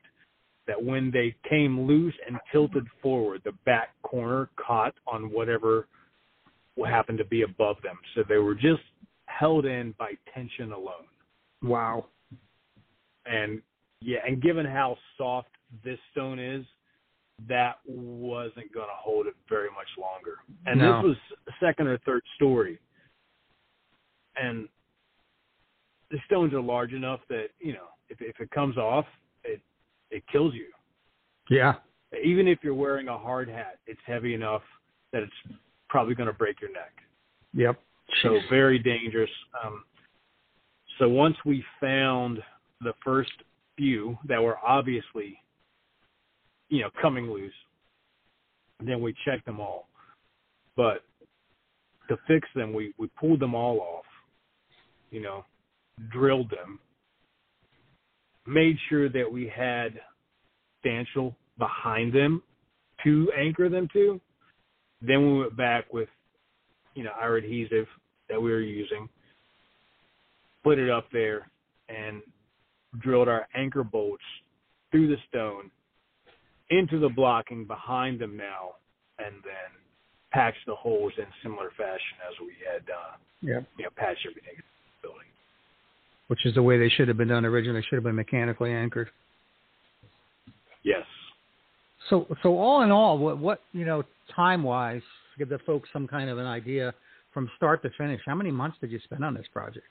that 0.66 0.82
when 0.82 1.10
they 1.10 1.34
came 1.48 1.86
loose 1.86 2.14
and 2.26 2.38
tilted 2.50 2.86
forward, 3.02 3.42
the 3.44 3.52
back 3.66 3.90
corner 4.02 4.48
caught 4.56 4.94
on 5.06 5.30
whatever 5.30 5.86
happened 6.86 7.18
to 7.18 7.24
be 7.24 7.42
above 7.42 7.76
them. 7.82 7.96
So 8.14 8.22
they 8.28 8.38
were 8.38 8.54
just 8.54 8.82
held 9.26 9.64
in 9.64 9.94
by 9.98 10.12
tension 10.32 10.72
alone. 10.72 11.06
Wow. 11.62 12.06
And 13.26 13.62
yeah, 14.00 14.18
and 14.26 14.42
given 14.42 14.66
how 14.66 14.96
soft 15.16 15.48
this 15.84 15.98
stone 16.12 16.38
is, 16.38 16.64
that 17.48 17.76
wasn't 17.86 18.72
going 18.72 18.86
to 18.86 18.96
hold 18.96 19.26
it 19.26 19.34
very 19.48 19.68
much 19.70 19.88
longer. 19.98 20.36
And 20.66 20.78
no. 20.78 20.96
this 20.96 21.04
was 21.04 21.56
second 21.60 21.88
or 21.88 21.98
third 21.98 22.22
story. 22.36 22.78
And 24.36 24.68
the 26.10 26.18
stones 26.26 26.52
are 26.52 26.60
large 26.60 26.92
enough 26.92 27.20
that, 27.28 27.46
you 27.60 27.72
know, 27.72 27.88
if 28.08 28.20
if 28.20 28.38
it 28.40 28.50
comes 28.50 28.76
off, 28.76 29.06
it 30.14 30.22
kills 30.30 30.54
you. 30.54 30.66
Yeah. 31.50 31.74
Even 32.24 32.46
if 32.46 32.60
you're 32.62 32.74
wearing 32.74 33.08
a 33.08 33.18
hard 33.18 33.48
hat, 33.48 33.78
it's 33.86 34.00
heavy 34.06 34.34
enough 34.34 34.62
that 35.12 35.22
it's 35.22 35.56
probably 35.88 36.14
going 36.14 36.28
to 36.28 36.32
break 36.32 36.60
your 36.60 36.72
neck. 36.72 36.92
Yep. 37.52 37.76
So 38.22 38.38
very 38.48 38.78
dangerous. 38.78 39.30
Um, 39.64 39.82
so 40.98 41.08
once 41.08 41.36
we 41.44 41.64
found 41.80 42.38
the 42.80 42.92
first 43.04 43.32
few 43.76 44.16
that 44.28 44.40
were 44.40 44.58
obviously, 44.64 45.38
you 46.68 46.82
know, 46.82 46.90
coming 47.00 47.30
loose. 47.30 47.52
then 48.80 49.00
we 49.00 49.14
checked 49.24 49.46
them 49.46 49.58
all. 49.60 49.88
But 50.76 51.02
to 52.08 52.16
fix 52.28 52.48
them, 52.54 52.72
we, 52.72 52.92
we 52.98 53.08
pulled 53.18 53.40
them 53.40 53.54
all 53.54 53.80
off, 53.80 54.04
you 55.10 55.20
know, 55.20 55.44
drilled 56.10 56.50
them, 56.50 56.78
made 58.46 58.76
sure 58.88 59.08
that 59.08 59.30
we 59.30 59.50
had 59.54 60.00
substantial 60.76 61.34
behind 61.58 62.12
them 62.12 62.42
to 63.04 63.30
anchor 63.36 63.68
them 63.68 63.88
to. 63.92 64.20
Then 65.00 65.22
we 65.22 65.40
went 65.40 65.56
back 65.56 65.92
with, 65.92 66.08
you 66.94 67.04
know, 67.04 67.10
our 67.18 67.36
adhesive 67.36 67.86
that 68.28 68.40
we 68.40 68.50
were 68.50 68.60
using, 68.60 69.08
put 70.62 70.78
it 70.78 70.90
up 70.90 71.06
there, 71.12 71.48
and 71.88 72.22
drilled 73.00 73.28
our 73.28 73.46
anchor 73.54 73.84
bolts 73.84 74.22
through 74.90 75.08
the 75.08 75.16
stone 75.28 75.70
into 76.70 76.98
the 76.98 77.08
blocking 77.08 77.66
behind 77.66 78.18
them 78.18 78.36
now, 78.36 78.76
and 79.18 79.34
then 79.44 79.70
patched 80.32 80.64
the 80.66 80.74
holes 80.74 81.12
in 81.18 81.26
similar 81.42 81.70
fashion 81.76 82.16
as 82.28 82.34
we 82.40 82.54
had, 82.64 82.82
uh, 82.88 83.16
yep. 83.42 83.66
you 83.78 83.84
know, 83.84 83.90
patched 83.96 84.26
everything 84.28 84.54
in 84.56 84.62
the 84.62 85.08
building. 85.08 85.28
Which 86.28 86.46
is 86.46 86.54
the 86.54 86.62
way 86.62 86.78
they 86.78 86.88
should 86.88 87.08
have 87.08 87.16
been 87.16 87.28
done 87.28 87.44
originally. 87.44 87.82
Should 87.82 87.96
have 87.96 88.04
been 88.04 88.14
mechanically 88.14 88.72
anchored. 88.72 89.10
Yes. 90.82 91.04
So, 92.08 92.26
so 92.42 92.58
all 92.58 92.82
in 92.82 92.90
all, 92.90 93.18
what, 93.18 93.38
what 93.38 93.60
you 93.72 93.84
know, 93.84 94.04
time 94.34 94.62
wise, 94.62 95.02
give 95.38 95.48
the 95.48 95.58
folks 95.66 95.88
some 95.92 96.06
kind 96.06 96.30
of 96.30 96.38
an 96.38 96.46
idea 96.46 96.94
from 97.32 97.50
start 97.56 97.82
to 97.82 97.90
finish. 97.98 98.20
How 98.24 98.34
many 98.34 98.50
months 98.50 98.76
did 98.80 98.90
you 98.90 99.00
spend 99.04 99.24
on 99.24 99.34
this 99.34 99.46
project? 99.52 99.86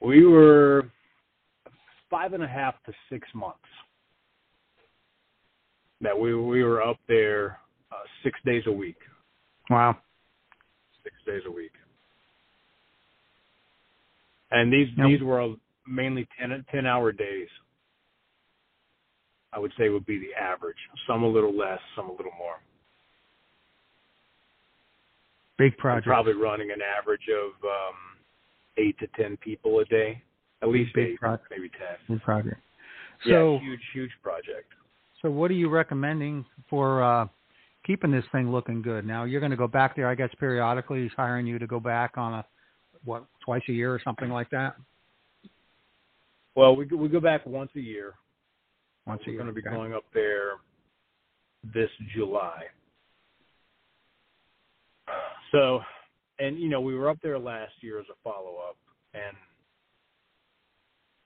We 0.00 0.26
were 0.26 0.90
five 2.10 2.32
and 2.32 2.42
a 2.42 2.48
half 2.48 2.74
to 2.86 2.92
six 3.10 3.26
months 3.34 3.58
that 6.00 6.18
we 6.18 6.34
we 6.34 6.62
were 6.62 6.82
up 6.82 6.98
there 7.08 7.58
uh, 7.90 7.96
six 8.22 8.38
days 8.44 8.62
a 8.66 8.72
week. 8.72 8.98
Wow. 9.70 9.96
Six 11.02 11.16
days 11.26 11.42
a 11.46 11.50
week. 11.50 11.72
And 14.54 14.72
these 14.72 14.86
these 14.96 15.20
were 15.20 15.54
mainly 15.86 16.28
10, 16.40 16.64
10 16.70 16.86
hour 16.86 17.10
days. 17.10 17.48
I 19.52 19.58
would 19.58 19.72
say 19.76 19.88
would 19.88 20.06
be 20.06 20.18
the 20.18 20.32
average. 20.40 20.76
Some 21.06 21.22
a 21.24 21.28
little 21.28 21.56
less, 21.56 21.80
some 21.96 22.06
a 22.06 22.12
little 22.12 22.32
more. 22.38 22.54
Big 25.58 25.76
project. 25.76 26.06
Probably 26.06 26.32
running 26.32 26.70
an 26.70 26.78
average 26.82 27.28
of 27.28 27.52
um, 27.64 27.94
eight 28.76 28.98
to 28.98 29.06
ten 29.20 29.36
people 29.36 29.78
a 29.80 29.84
day. 29.84 30.22
At 30.62 30.68
least 30.68 30.94
big 30.94 31.10
eight, 31.10 31.20
project. 31.20 31.46
maybe 31.50 31.68
ten. 31.68 31.96
Big 32.08 32.22
project. 32.22 32.56
So, 33.24 33.54
yeah, 33.54 33.60
huge, 33.60 33.80
huge 33.92 34.10
project. 34.22 34.72
So, 35.22 35.30
what 35.30 35.50
are 35.50 35.54
you 35.54 35.68
recommending 35.68 36.44
for 36.68 37.02
uh, 37.02 37.26
keeping 37.86 38.10
this 38.10 38.24
thing 38.32 38.50
looking 38.50 38.82
good? 38.82 39.06
Now, 39.06 39.24
you're 39.24 39.40
going 39.40 39.52
to 39.52 39.56
go 39.56 39.68
back 39.68 39.94
there, 39.94 40.08
I 40.08 40.16
guess, 40.16 40.30
periodically. 40.40 41.02
He's 41.02 41.12
hiring 41.16 41.46
you 41.46 41.58
to 41.60 41.66
go 41.66 41.78
back 41.78 42.16
on 42.16 42.34
a 42.34 42.44
what 43.04 43.24
twice 43.44 43.62
a 43.68 43.72
year 43.72 43.92
or 43.92 44.00
something 44.02 44.30
like 44.30 44.50
that. 44.50 44.76
Well, 46.56 46.76
we 46.76 46.86
we 46.86 47.08
go 47.08 47.20
back 47.20 47.44
once 47.46 47.70
a 47.76 47.80
year. 47.80 48.14
Once 49.06 49.22
a 49.26 49.30
year. 49.30 49.38
We're 49.38 49.44
going 49.44 49.54
to 49.54 49.60
be 49.60 49.66
okay. 49.66 49.76
going 49.76 49.92
up 49.92 50.04
there 50.14 50.52
this 51.72 51.90
July. 52.14 52.62
So, 55.52 55.80
and 56.38 56.58
you 56.58 56.68
know, 56.68 56.80
we 56.80 56.94
were 56.94 57.08
up 57.08 57.18
there 57.22 57.38
last 57.38 57.72
year 57.80 58.00
as 58.00 58.06
a 58.10 58.16
follow 58.24 58.56
up, 58.68 58.76
and 59.14 59.36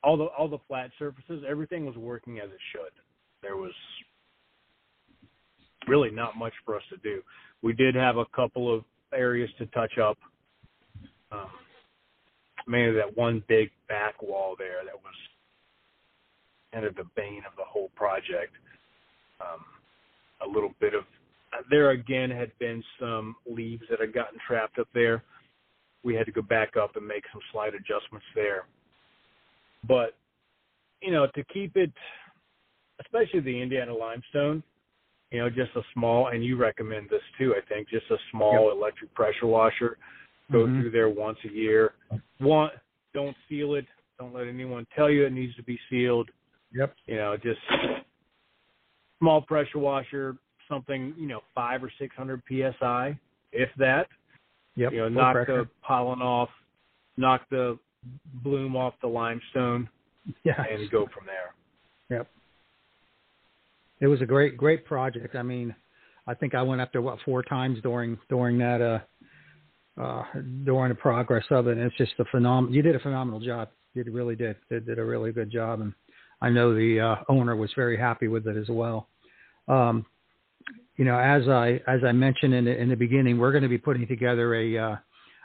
all 0.02 0.16
the 0.16 0.24
all 0.24 0.48
the 0.48 0.58
flat 0.66 0.90
surfaces, 0.98 1.44
everything 1.48 1.86
was 1.86 1.96
working 1.96 2.38
as 2.38 2.50
it 2.50 2.60
should. 2.72 2.92
There 3.42 3.56
was 3.56 3.72
really 5.86 6.10
not 6.10 6.36
much 6.36 6.52
for 6.64 6.76
us 6.76 6.82
to 6.90 6.96
do. 6.98 7.22
We 7.62 7.72
did 7.72 7.94
have 7.94 8.16
a 8.16 8.26
couple 8.26 8.74
of 8.74 8.84
areas 9.14 9.50
to 9.58 9.66
touch 9.66 9.98
up. 9.98 10.18
Um, 11.32 11.48
mainly 12.68 12.94
that 12.96 13.16
one 13.16 13.42
big 13.48 13.70
back 13.88 14.22
wall 14.22 14.54
there 14.58 14.84
that 14.84 14.94
was 14.94 15.14
kind 16.72 16.84
of 16.84 16.94
the 16.96 17.04
bane 17.16 17.42
of 17.46 17.56
the 17.56 17.64
whole 17.64 17.90
project. 17.96 18.54
Um, 19.40 19.64
a 20.42 20.48
little 20.48 20.74
bit 20.80 20.94
of 20.94 21.04
there 21.70 21.90
again 21.90 22.30
had 22.30 22.52
been 22.58 22.82
some 23.00 23.34
leaves 23.50 23.82
that 23.90 24.00
had 24.00 24.12
gotten 24.12 24.38
trapped 24.46 24.78
up 24.78 24.88
there. 24.94 25.24
We 26.04 26.14
had 26.14 26.26
to 26.26 26.32
go 26.32 26.42
back 26.42 26.76
up 26.76 26.96
and 26.96 27.06
make 27.06 27.24
some 27.32 27.40
slight 27.52 27.74
adjustments 27.74 28.26
there. 28.34 28.64
But 29.86 30.14
you 31.00 31.12
know, 31.12 31.26
to 31.34 31.44
keep 31.44 31.76
it, 31.76 31.92
especially 33.00 33.40
the 33.40 33.62
Indiana 33.62 33.94
limestone, 33.94 34.62
you 35.30 35.38
know, 35.40 35.50
just 35.50 35.70
a 35.76 35.82
small, 35.94 36.28
and 36.28 36.44
you 36.44 36.56
recommend 36.56 37.08
this 37.10 37.22
too, 37.38 37.54
I 37.56 37.60
think, 37.68 37.88
just 37.88 38.10
a 38.10 38.16
small 38.30 38.68
yep. 38.68 38.76
electric 38.76 39.14
pressure 39.14 39.46
washer. 39.46 39.98
Go 40.50 40.64
mm-hmm. 40.64 40.80
through 40.80 40.90
there 40.90 41.10
once 41.10 41.38
a 41.44 41.52
year. 41.52 41.92
One, 42.38 42.70
don't 43.14 43.36
seal 43.48 43.74
it. 43.74 43.86
Don't 44.18 44.34
let 44.34 44.46
anyone 44.46 44.86
tell 44.94 45.10
you 45.10 45.26
it 45.26 45.32
needs 45.32 45.54
to 45.56 45.62
be 45.62 45.78
sealed. 45.90 46.28
Yep. 46.72 46.94
You 47.06 47.16
know, 47.16 47.36
just 47.36 47.60
small 49.18 49.40
pressure 49.42 49.78
washer, 49.78 50.36
something 50.68 51.14
you 51.16 51.26
know, 51.26 51.40
five 51.54 51.82
or 51.82 51.90
six 51.98 52.14
hundred 52.16 52.42
psi, 52.48 53.18
if 53.52 53.70
that. 53.78 54.06
Yep. 54.76 54.92
You 54.92 54.98
know, 54.98 55.08
knock 55.08 55.34
pressure. 55.34 55.64
the 55.64 55.68
pollen 55.82 56.20
off, 56.20 56.50
knock 57.16 57.42
the 57.50 57.78
bloom 58.42 58.76
off 58.76 58.94
the 59.02 59.08
limestone, 59.08 59.88
yeah, 60.44 60.62
and 60.70 60.90
go 60.90 61.06
from 61.14 61.26
there. 61.26 61.54
Yep. 62.16 62.28
It 64.00 64.06
was 64.06 64.20
a 64.20 64.26
great, 64.26 64.56
great 64.56 64.84
project. 64.84 65.34
I 65.34 65.42
mean, 65.42 65.74
I 66.26 66.34
think 66.34 66.54
I 66.54 66.62
went 66.62 66.80
up 66.80 66.92
there 66.92 67.02
what 67.02 67.18
four 67.24 67.42
times 67.42 67.78
during 67.82 68.18
during 68.28 68.58
that 68.58 68.80
uh 68.80 68.98
uh 70.00 70.22
during 70.64 70.90
the 70.90 70.94
progress 70.94 71.44
of 71.50 71.66
it. 71.66 71.78
And 71.78 71.80
it's 71.80 71.96
just 71.96 72.12
a 72.18 72.24
phenomenal. 72.26 72.74
You 72.74 72.82
did 72.82 72.94
a 72.94 73.00
phenomenal 73.00 73.40
job. 73.40 73.68
You 73.94 74.04
really 74.10 74.36
did. 74.36 74.56
Did 74.70 74.86
did 74.86 74.98
a 74.98 75.04
really 75.04 75.32
good 75.32 75.50
job, 75.50 75.80
and 75.80 75.92
I 76.40 76.50
know 76.50 76.74
the 76.74 77.00
uh, 77.00 77.16
owner 77.28 77.56
was 77.56 77.70
very 77.74 77.96
happy 77.96 78.28
with 78.28 78.46
it 78.46 78.56
as 78.56 78.68
well. 78.68 79.08
Um, 79.66 80.06
you 80.96 81.04
know, 81.04 81.18
as 81.18 81.48
I 81.48 81.80
as 81.86 82.00
I 82.04 82.12
mentioned 82.12 82.54
in 82.54 82.64
the, 82.64 82.76
in 82.76 82.88
the 82.88 82.96
beginning, 82.96 83.38
we're 83.38 83.52
going 83.52 83.62
to 83.62 83.68
be 83.68 83.78
putting 83.78 84.06
together 84.06 84.54
a 84.54 84.78
uh, 84.78 84.96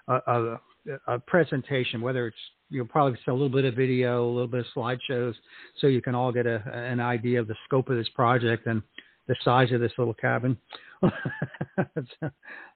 a, 0.08 0.14
a, 0.16 0.60
a 1.08 1.20
presentation, 1.20 2.02
whether 2.02 2.28
it's 2.28 2.38
you'll 2.70 2.88
probably 2.88 3.18
see 3.18 3.32
a 3.32 3.34
little 3.34 3.50
bit 3.50 3.66
of 3.66 3.76
video, 3.76 4.26
a 4.26 4.32
little 4.32 4.48
bit 4.48 4.62
of 4.62 4.66
slideshows, 4.76 5.34
so 5.80 5.88
you 5.88 6.02
can 6.02 6.16
all 6.16 6.32
get 6.32 6.46
a, 6.46 6.62
an 6.74 7.00
idea 7.00 7.40
of 7.40 7.48
the 7.48 7.56
scope 7.66 7.90
of 7.90 7.98
this 7.98 8.10
project 8.10 8.66
and 8.66 8.82
the 9.28 9.36
size 9.44 9.72
of 9.72 9.80
this 9.80 9.92
little 9.98 10.14
cabin. 10.14 10.58
uh, 11.04 11.10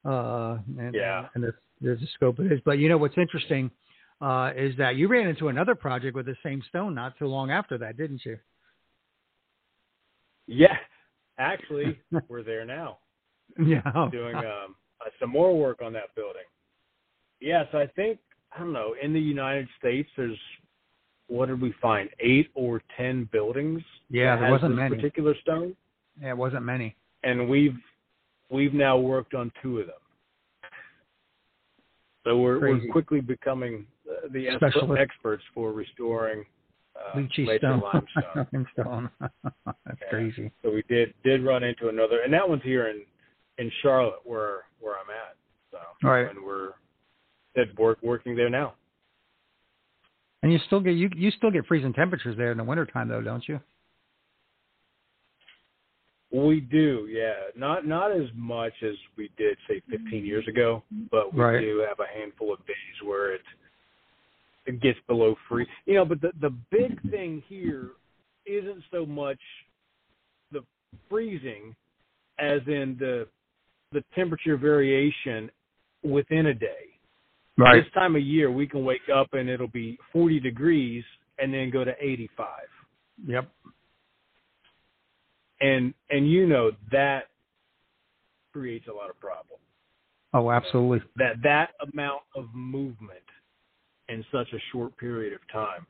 and, 0.05 0.93
yeah, 0.93 1.27
and 1.35 1.43
the, 1.43 1.53
the 1.81 1.97
scope 2.15 2.39
it 2.39 2.51
is. 2.51 2.59
But 2.63 2.79
you 2.79 2.89
know 2.89 2.97
what's 2.97 3.17
interesting 3.17 3.71
uh, 4.21 4.51
is 4.55 4.75
that 4.77 4.95
you 4.95 5.07
ran 5.07 5.27
into 5.27 5.49
another 5.49 5.75
project 5.75 6.15
with 6.15 6.25
the 6.25 6.35
same 6.43 6.61
stone 6.69 6.95
not 6.95 7.17
too 7.17 7.27
long 7.27 7.51
after 7.51 7.77
that, 7.77 7.97
didn't 7.97 8.21
you? 8.25 8.37
Yeah, 10.47 10.77
actually, 11.37 11.99
we're 12.27 12.43
there 12.43 12.65
now. 12.65 12.99
Yeah, 13.59 13.81
doing 14.11 14.35
um, 14.35 14.75
uh, 15.01 15.09
some 15.19 15.29
more 15.29 15.57
work 15.57 15.81
on 15.81 15.93
that 15.93 16.13
building. 16.15 16.41
Yes, 17.39 17.65
I 17.73 17.85
think 17.95 18.19
I 18.55 18.59
don't 18.59 18.73
know. 18.73 18.95
In 19.01 19.13
the 19.13 19.19
United 19.19 19.67
States, 19.79 20.09
there's 20.17 20.37
what 21.27 21.47
did 21.47 21.61
we 21.61 21.73
find? 21.81 22.09
Eight 22.19 22.49
or 22.55 22.81
ten 22.95 23.29
buildings. 23.31 23.81
Yeah, 24.09 24.37
there 24.37 24.51
wasn't 24.51 24.75
many. 24.75 24.95
Particular 24.95 25.35
stone. 25.41 25.75
Yeah, 26.21 26.29
it 26.29 26.37
wasn't 26.37 26.63
many. 26.63 26.95
And 27.23 27.49
we've 27.49 27.77
we've 28.49 28.73
now 28.73 28.97
worked 28.97 29.33
on 29.33 29.51
two 29.61 29.79
of 29.79 29.87
them. 29.87 29.95
So 32.25 32.37
we're 32.37 32.59
we're 32.59 32.91
quickly 32.91 33.21
becoming 33.21 33.85
the 34.31 34.47
Specialist. 34.57 35.01
experts 35.01 35.43
for 35.53 35.71
restoring 35.71 36.45
uh, 36.95 37.17
Lychee 37.17 37.57
stone. 37.57 37.81
limestone. 37.81 39.09
That's 39.65 39.99
yeah. 40.01 40.09
crazy. 40.09 40.51
So 40.63 40.71
we 40.71 40.83
did 40.89 41.13
did 41.23 41.43
run 41.43 41.63
into 41.63 41.89
another, 41.89 42.21
and 42.23 42.33
that 42.33 42.47
one's 42.47 42.63
here 42.63 42.89
in 42.89 43.03
in 43.57 43.71
Charlotte, 43.81 44.19
where 44.23 44.63
where 44.79 44.95
I'm 44.95 45.09
at. 45.09 45.35
So 45.71 46.07
right. 46.07 46.29
and 46.29 46.43
we're 46.43 46.73
said 47.55 47.77
work 47.77 47.99
working 48.01 48.35
there 48.35 48.49
now. 48.49 48.73
And 50.43 50.51
you 50.51 50.59
still 50.67 50.79
get 50.79 50.95
you 50.95 51.09
you 51.15 51.31
still 51.31 51.51
get 51.51 51.65
freezing 51.65 51.93
temperatures 51.93 52.35
there 52.37 52.51
in 52.51 52.57
the 52.57 52.63
wintertime 52.63 53.07
though, 53.07 53.21
don't 53.21 53.47
you? 53.47 53.59
We 56.31 56.59
do, 56.59 57.07
yeah. 57.09 57.33
Not 57.55 57.87
not 57.87 58.11
as 58.11 58.27
much 58.35 58.73
as 58.83 58.95
we 59.17 59.29
did 59.37 59.57
say 59.67 59.81
15 59.89 60.25
years 60.25 60.43
mm-hmm. 60.43 60.57
ago, 60.57 60.83
but 61.09 61.33
we 61.33 61.41
right. 61.41 61.59
do 61.61 61.85
have 61.87 61.99
a 61.99 62.19
handful 62.19 62.53
of 62.53 62.59
days 62.67 62.75
where 63.05 63.33
it 63.33 63.41
it 64.65 64.81
gets 64.81 64.99
below 65.07 65.35
freeze. 65.47 65.67
You 65.85 65.95
know, 65.95 66.05
but 66.05 66.19
the 66.19 66.31
the 66.41 66.49
big 66.69 66.97
mm-hmm. 66.97 67.09
thing 67.09 67.43
here 67.47 67.91
isn't 68.45 68.83
so 68.91 69.05
much 69.05 69.39
the 70.51 70.61
freezing 71.09 71.75
as 72.39 72.61
in 72.67 72.97
the 72.99 73.27
the 73.93 74.03
temperature 74.13 74.57
variation 74.57 75.49
within 76.03 76.47
a 76.47 76.53
day. 76.53 76.87
Right. 77.57 77.83
This 77.83 77.91
time 77.93 78.15
of 78.15 78.21
year, 78.21 78.51
we 78.51 78.67
can 78.67 78.85
wake 78.85 79.09
up 79.13 79.29
and 79.33 79.49
it'll 79.49 79.67
be 79.67 79.97
40 80.13 80.39
degrees 80.39 81.03
and 81.39 81.53
then 81.53 81.71
go 81.71 81.83
to 81.83 81.91
85. 81.99 82.47
Yep. 83.25 83.49
And 85.59 85.93
and 86.09 86.29
you 86.29 86.45
know 86.45 86.71
that 86.91 87.25
creates 88.53 88.87
a 88.87 88.93
lot 88.93 89.09
of 89.09 89.19
problems. 89.19 89.61
Oh, 90.33 90.51
absolutely. 90.51 91.01
That 91.15 91.41
that 91.43 91.69
amount 91.91 92.21
of 92.35 92.45
movement 92.53 93.19
in 94.09 94.23
such 94.31 94.47
a 94.53 94.57
short 94.71 94.95
period 94.97 95.33
of 95.33 95.39
time, 95.51 95.85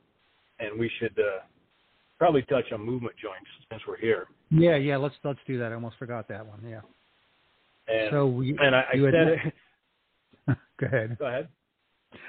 and 0.58 0.78
we 0.78 0.90
should 0.98 1.16
uh, 1.18 1.40
probably 2.18 2.42
touch 2.42 2.64
on 2.72 2.80
movement 2.80 3.14
joints 3.20 3.46
since 3.70 3.82
we're 3.86 3.98
here. 3.98 4.26
Yeah, 4.50 4.76
yeah. 4.76 4.96
Let's 4.96 5.14
let's 5.24 5.38
do 5.46 5.58
that. 5.58 5.72
I 5.72 5.74
almost 5.74 5.96
forgot 5.98 6.28
that 6.28 6.46
one. 6.46 6.60
Yeah. 6.66 6.80
And, 7.88 8.08
so 8.10 8.26
we, 8.26 8.56
and 8.60 8.74
I, 8.76 8.80
I 8.80 8.94
said 8.94 9.28
it. 9.28 10.56
Go 10.80 10.86
ahead. 10.86 11.16
Go 11.18 11.26
ahead. 11.26 11.48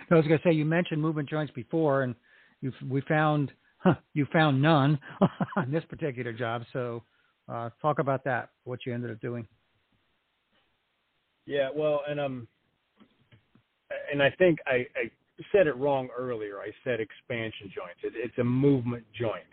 I 0.09 0.15
was 0.15 0.25
going 0.25 0.39
to 0.39 0.43
say 0.47 0.53
you 0.53 0.65
mentioned 0.65 1.01
movement 1.01 1.29
joints 1.29 1.51
before, 1.53 2.03
and 2.03 2.15
you 2.61 2.71
we 2.89 3.01
found 3.01 3.51
huh, 3.77 3.95
you 4.13 4.25
found 4.31 4.61
none 4.61 4.99
on 5.55 5.71
this 5.71 5.83
particular 5.89 6.33
job. 6.33 6.63
So 6.73 7.03
uh, 7.49 7.69
talk 7.81 7.99
about 7.99 8.23
that. 8.25 8.49
What 8.63 8.79
you 8.85 8.93
ended 8.93 9.11
up 9.11 9.19
doing. 9.19 9.47
Yeah, 11.45 11.69
well, 11.75 12.01
and 12.07 12.19
um, 12.19 12.47
and 14.11 14.21
I 14.21 14.29
think 14.37 14.59
I, 14.67 14.85
I 14.95 15.09
said 15.51 15.67
it 15.67 15.75
wrong 15.77 16.09
earlier. 16.15 16.59
I 16.59 16.71
said 16.83 16.99
expansion 16.99 17.71
joints. 17.73 17.99
It, 18.03 18.13
it's 18.15 18.37
a 18.37 18.43
movement 18.43 19.03
joint, 19.19 19.43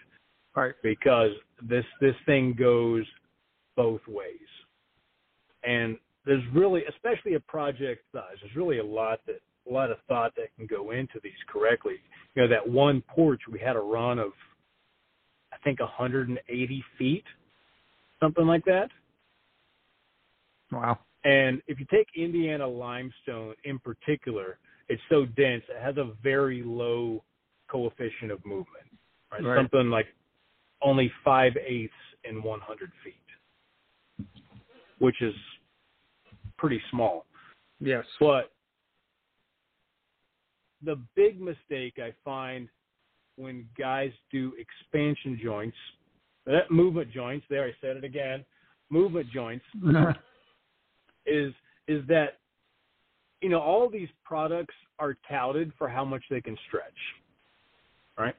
right? 0.55 0.75
Because 0.83 1.31
this 1.63 1.85
this 2.01 2.15
thing 2.27 2.55
goes 2.59 3.05
both 3.77 4.03
ways, 4.09 4.49
and 5.65 5.97
there's 6.27 6.43
really, 6.53 6.83
especially 6.89 7.35
a 7.35 7.41
project 7.41 8.03
size, 8.13 8.37
there's 8.43 8.57
really 8.57 8.79
a 8.79 8.85
lot 8.85 9.21
that 9.27 9.41
a 9.69 9.73
lot 9.73 9.91
of 9.91 9.97
thought 10.09 10.35
that 10.37 10.55
can 10.57 10.67
go 10.67 10.91
into 10.91 11.19
these 11.23 11.33
correctly. 11.49 11.97
You 12.35 12.43
know, 12.43 12.49
that 12.49 12.69
one 12.69 13.03
porch 13.03 13.41
we 13.51 13.59
had 13.59 13.77
a 13.77 13.81
run 13.81 14.19
of, 14.19 14.33
I 15.53 15.57
think 15.65 15.81
180 15.81 16.85
feet, 16.99 17.25
something 18.21 18.47
like 18.47 18.65
that. 18.65 18.91
Wow. 20.73 20.99
And 21.25 21.61
if 21.67 21.81
you 21.81 21.87
take 21.91 22.07
Indiana 22.17 22.67
limestone 22.67 23.55
in 23.65 23.79
particular, 23.79 24.59
it's 24.89 25.03
so 25.09 25.25
dense, 25.25 25.65
it 25.69 25.83
has 25.83 25.97
a 25.97 26.13
very 26.23 26.63
low 26.65 27.23
coefficient 27.69 28.31
of 28.31 28.45
movement. 28.45 28.87
Right? 29.33 29.43
right. 29.43 29.59
Something 29.59 29.91
like 29.91 30.07
only 30.83 31.11
five 31.25 31.53
eighths 31.57 31.93
in 32.25 32.43
100 32.43 32.93
feet, 33.03 34.27
which 34.99 35.21
is 35.21 35.35
pretty 36.59 36.81
small. 36.91 37.27
Yes. 37.81 38.05
But 38.21 38.53
the 40.83 40.99
big 41.15 41.41
mistake 41.41 41.95
I 41.99 42.13
find 42.25 42.69
when 43.37 43.67
guys 43.79 44.13
do 44.31 44.53
expansion 44.59 45.39
joints, 45.43 45.77
Eh, 46.49 46.61
movement 46.71 47.11
joints, 47.13 47.45
there 47.51 47.65
I 47.65 47.73
said 47.81 47.97
it 47.97 48.05
again, 48.05 48.45
movement 48.91 49.27
joints 49.33 49.65
is 51.27 51.53
is 51.89 52.07
that 52.09 52.39
you 53.41 53.49
know 53.49 53.61
all 53.61 53.89
these 53.89 54.09
products 54.25 54.75
are 54.99 55.17
touted 55.29 55.73
for 55.77 55.89
how 55.89 56.05
much 56.05 56.23
they 56.31 56.41
can 56.41 56.57
stretch. 56.69 56.85
Right? 58.19 58.35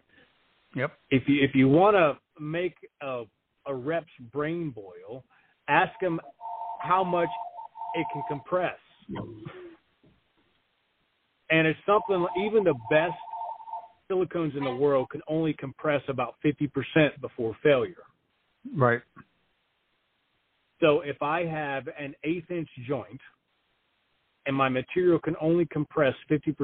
Yep. 0.76 0.92
If 1.12 1.24
you 1.28 1.44
if 1.44 1.54
you 1.54 1.68
want 1.68 1.96
to 1.96 2.18
make 2.42 2.76
a 3.02 3.24
a 3.66 3.76
rep's 3.76 4.08
brain 4.32 4.70
boil, 4.72 5.24
ask 5.68 5.92
them 6.02 6.20
how 6.80 7.04
much 7.04 7.30
it 7.96 8.06
can 8.14 8.24
compress 8.30 8.78
and 11.50 11.68
it's 11.68 11.80
something 11.86 12.26
even 12.46 12.64
the 12.64 12.76
best 12.90 13.14
silicones 14.12 14.56
in 14.58 14.64
the 14.64 14.76
world 14.76 15.10
can 15.10 15.22
only 15.28 15.54
compress 15.54 16.02
about 16.08 16.36
50% 16.44 16.70
before 17.22 17.56
failure. 17.64 18.04
Right. 18.76 19.02
So 20.80 21.02
if 21.02 21.22
I 21.22 21.44
have 21.46 21.88
an 22.00 22.14
eighth 22.24 22.52
inch 22.52 22.70
joint 22.88 23.20
and 24.46 24.56
my 24.56 24.70
material 24.70 25.20
can 25.20 25.36
only 25.42 25.66
compress 25.66 26.14
50%, 26.30 26.56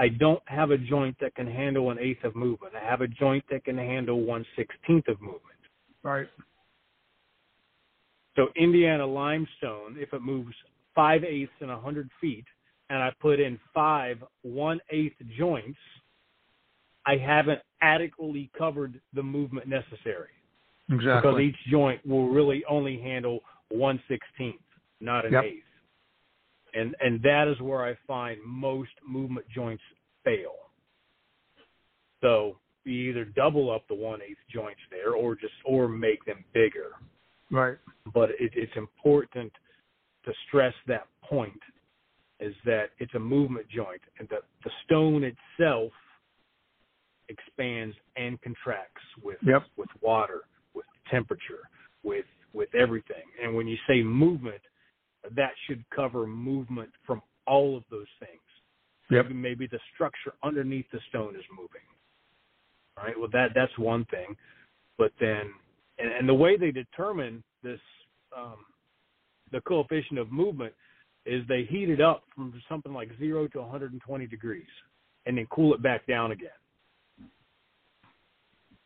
I 0.00 0.08
don't 0.08 0.42
have 0.46 0.70
a 0.70 0.78
joint 0.78 1.14
that 1.20 1.34
can 1.34 1.46
handle 1.46 1.90
an 1.90 1.98
eighth 1.98 2.24
of 2.24 2.34
movement. 2.34 2.74
I 2.74 2.82
have 2.82 3.02
a 3.02 3.06
joint 3.06 3.44
that 3.50 3.64
can 3.64 3.76
handle 3.76 4.22
one 4.22 4.46
sixteenth 4.56 5.06
of 5.08 5.20
movement. 5.20 5.58
Right. 6.02 6.26
So 8.34 8.46
Indiana 8.56 9.06
limestone, 9.06 9.96
if 9.98 10.14
it 10.14 10.22
moves 10.22 10.54
five 10.94 11.22
eighths 11.22 11.52
in 11.60 11.68
a 11.68 11.78
hundred 11.78 12.08
feet, 12.18 12.46
and 12.88 13.02
I 13.02 13.10
put 13.20 13.40
in 13.40 13.60
five 13.74 14.24
one 14.40 14.80
eighth 14.90 15.16
joints, 15.36 15.78
I 17.10 17.16
haven't 17.16 17.60
adequately 17.82 18.50
covered 18.56 19.00
the 19.14 19.22
movement 19.22 19.66
necessary. 19.66 20.34
Exactly. 20.90 21.20
Because 21.20 21.40
each 21.40 21.70
joint 21.70 22.06
will 22.06 22.28
really 22.28 22.62
only 22.68 23.00
handle 23.00 23.40
one 23.70 24.00
sixteenth, 24.08 24.60
not 25.00 25.24
an 25.26 25.32
yep. 25.32 25.44
eighth. 25.44 25.64
And 26.74 26.94
and 27.00 27.20
that 27.22 27.46
is 27.48 27.60
where 27.60 27.84
I 27.84 27.96
find 28.06 28.38
most 28.44 28.90
movement 29.16 29.46
joints 29.52 29.82
fail. 30.24 30.54
So 32.20 32.56
you 32.84 33.10
either 33.10 33.24
double 33.24 33.70
up 33.70 33.86
the 33.88 33.94
one 33.94 34.20
eighth 34.22 34.44
joints 34.52 34.80
there 34.90 35.12
or 35.14 35.34
just 35.34 35.54
or 35.64 35.88
make 35.88 36.24
them 36.24 36.44
bigger. 36.52 36.90
Right. 37.50 37.78
But 38.14 38.30
it, 38.38 38.52
it's 38.54 38.76
important 38.76 39.52
to 40.24 40.32
stress 40.46 40.74
that 40.86 41.06
point 41.22 41.62
is 42.38 42.54
that 42.64 42.90
it's 42.98 43.14
a 43.14 43.18
movement 43.18 43.66
joint 43.68 44.00
and 44.18 44.28
that 44.28 44.42
the 44.64 44.70
stone 44.84 45.22
itself 45.24 45.92
expands 47.30 47.96
and 48.16 48.40
contracts 48.42 49.02
with 49.22 49.38
yep. 49.42 49.62
with 49.76 49.88
water, 50.02 50.42
with 50.74 50.86
temperature, 51.10 51.68
with 52.02 52.26
with 52.52 52.74
everything. 52.74 53.24
And 53.42 53.54
when 53.54 53.66
you 53.66 53.76
say 53.88 54.02
movement, 54.02 54.60
that 55.36 55.52
should 55.66 55.84
cover 55.94 56.26
movement 56.26 56.90
from 57.06 57.22
all 57.46 57.76
of 57.76 57.84
those 57.90 58.06
things. 58.18 58.40
Yep. 59.10 59.26
Maybe, 59.26 59.34
maybe 59.34 59.66
the 59.66 59.80
structure 59.94 60.32
underneath 60.42 60.86
the 60.92 61.00
stone 61.08 61.34
is 61.34 61.44
moving. 61.50 61.86
All 62.96 63.04
right. 63.04 63.18
Well, 63.18 63.30
that 63.32 63.50
that's 63.54 63.76
one 63.78 64.04
thing. 64.06 64.36
But 64.98 65.12
then, 65.20 65.50
and, 65.98 66.12
and 66.12 66.28
the 66.28 66.34
way 66.34 66.56
they 66.56 66.70
determine 66.70 67.42
this, 67.62 67.80
um, 68.36 68.56
the 69.52 69.60
coefficient 69.62 70.18
of 70.18 70.30
movement, 70.30 70.74
is 71.26 71.42
they 71.48 71.64
heat 71.68 71.90
it 71.90 72.00
up 72.00 72.24
from 72.34 72.52
something 72.68 72.92
like 72.92 73.10
zero 73.18 73.46
to 73.48 73.60
120 73.60 74.26
degrees, 74.26 74.66
and 75.26 75.36
then 75.36 75.46
cool 75.50 75.74
it 75.74 75.82
back 75.82 76.06
down 76.06 76.32
again. 76.32 76.50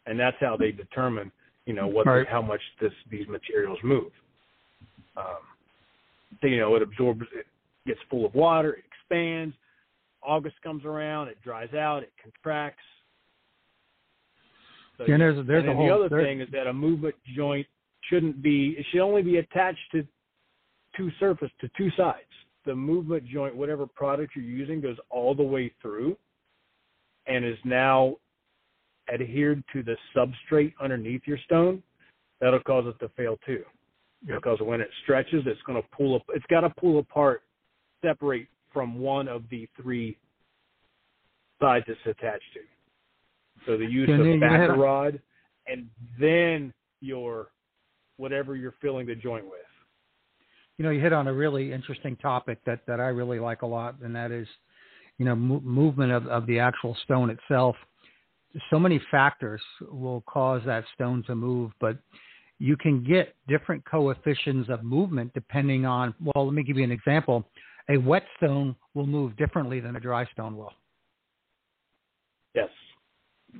And 0.06 0.18
that's 0.18 0.36
how 0.40 0.56
they 0.56 0.70
determine, 0.70 1.32
you 1.66 1.72
know, 1.72 1.86
what 1.86 2.06
right. 2.06 2.26
how 2.28 2.42
much 2.42 2.60
this 2.80 2.92
these 3.10 3.26
materials 3.28 3.78
move. 3.82 4.10
Um, 5.16 5.38
you 6.42 6.58
know, 6.58 6.74
it 6.74 6.82
absorbs, 6.82 7.22
it 7.34 7.46
gets 7.86 8.00
full 8.10 8.26
of 8.26 8.34
water, 8.34 8.74
it 8.74 8.84
expands. 8.86 9.54
August 10.22 10.56
comes 10.62 10.84
around, 10.84 11.28
it 11.28 11.38
dries 11.42 11.72
out, 11.74 12.02
it 12.02 12.12
contracts. 12.22 12.82
So, 14.98 15.04
and 15.04 15.20
there's 15.20 15.46
there's 15.46 15.64
and 15.64 15.72
a 15.72 15.74
whole, 15.74 15.86
the 15.86 15.94
other 15.94 16.08
there's... 16.08 16.24
thing 16.24 16.40
is 16.40 16.48
that 16.52 16.66
a 16.66 16.72
movement 16.72 17.14
joint 17.36 17.66
shouldn't 18.10 18.42
be 18.42 18.76
it 18.78 18.86
should 18.90 19.00
only 19.00 19.22
be 19.22 19.38
attached 19.38 19.80
to 19.92 20.06
two 20.96 21.10
surface 21.18 21.50
to 21.60 21.68
two 21.76 21.90
sides. 21.96 22.20
The 22.66 22.74
movement 22.74 23.26
joint, 23.26 23.54
whatever 23.54 23.86
product 23.86 24.32
you're 24.34 24.44
using, 24.44 24.80
goes 24.80 24.96
all 25.10 25.34
the 25.34 25.42
way 25.42 25.72
through 25.82 26.16
and 27.26 27.44
is 27.44 27.58
now 27.64 28.16
adhered 29.12 29.62
to 29.72 29.82
the 29.82 29.96
substrate 30.16 30.72
underneath 30.80 31.22
your 31.26 31.38
stone. 31.44 31.82
That'll 32.40 32.60
cause 32.60 32.84
it 32.86 32.98
to 33.04 33.10
fail 33.16 33.38
too. 33.44 33.64
Yep. 34.26 34.42
Because 34.42 34.58
when 34.60 34.80
it 34.80 34.88
stretches, 35.02 35.44
it's 35.46 35.60
going 35.66 35.80
to 35.80 35.88
pull 35.96 36.16
up. 36.16 36.22
It's 36.30 36.46
got 36.48 36.60
to 36.60 36.70
pull 36.70 36.98
apart, 36.98 37.42
separate 38.04 38.48
from 38.72 38.98
one 38.98 39.28
of 39.28 39.42
the 39.50 39.68
three 39.80 40.16
sides 41.60 41.84
it's 41.88 42.00
attached 42.06 42.42
to. 42.54 42.60
So 43.66 43.78
the 43.78 43.86
use 43.86 44.08
of 44.08 44.40
backer 44.40 44.74
a... 44.74 44.78
rod, 44.78 45.20
and 45.66 45.88
then 46.18 46.72
your 47.00 47.48
whatever 48.16 48.56
you're 48.56 48.74
filling 48.80 49.06
the 49.06 49.14
joint 49.14 49.44
with. 49.44 49.60
You 50.78 50.84
know, 50.84 50.90
you 50.90 51.00
hit 51.00 51.12
on 51.12 51.28
a 51.28 51.32
really 51.32 51.72
interesting 51.72 52.16
topic 52.16 52.58
that 52.66 52.80
that 52.86 53.00
I 53.00 53.08
really 53.08 53.38
like 53.38 53.62
a 53.62 53.66
lot, 53.66 53.96
and 54.02 54.14
that 54.16 54.32
is, 54.32 54.48
you 55.18 55.24
know, 55.24 55.36
mo- 55.36 55.60
movement 55.60 56.12
of 56.12 56.26
of 56.26 56.46
the 56.46 56.58
actual 56.58 56.96
stone 57.04 57.30
itself. 57.30 57.76
So 58.70 58.78
many 58.78 59.00
factors 59.10 59.60
will 59.80 60.22
cause 60.22 60.62
that 60.66 60.84
stone 60.94 61.24
to 61.26 61.34
move, 61.34 61.72
but 61.80 61.98
you 62.58 62.76
can 62.76 63.02
get 63.02 63.34
different 63.48 63.84
coefficients 63.84 64.70
of 64.70 64.84
movement 64.84 65.32
depending 65.34 65.86
on. 65.86 66.14
Well, 66.22 66.46
let 66.46 66.54
me 66.54 66.62
give 66.62 66.76
you 66.76 66.84
an 66.84 66.92
example. 66.92 67.48
A 67.90 67.96
wet 67.98 68.22
stone 68.36 68.76
will 68.94 69.06
move 69.06 69.36
differently 69.36 69.80
than 69.80 69.96
a 69.96 70.00
dry 70.00 70.24
stone 70.32 70.56
will. 70.56 70.72
Yes 72.54 72.68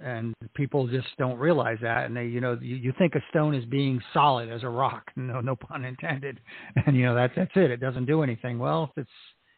and 0.03 0.34
people 0.55 0.86
just 0.86 1.07
don't 1.18 1.38
realize 1.38 1.78
that 1.82 2.07
and 2.07 2.16
they 2.16 2.24
you 2.24 2.40
know 2.40 2.59
you, 2.61 2.76
you 2.76 2.92
think 2.99 3.14
a 3.14 3.20
stone 3.30 3.55
is 3.55 3.64
being 3.66 4.01
solid 4.12 4.49
as 4.49 4.62
a 4.62 4.68
rock 4.68 5.11
no 5.16 5.40
no 5.40 5.57
pun 5.57 5.84
intended 5.84 6.40
and 6.86 6.97
you 6.97 7.05
know 7.05 7.14
that's 7.14 7.32
that's 7.36 7.51
it 7.55 7.70
it 7.70 7.80
doesn't 7.80 8.07
do 8.07 8.22
anything 8.22 8.59
well 8.59 8.92
it's 8.97 9.11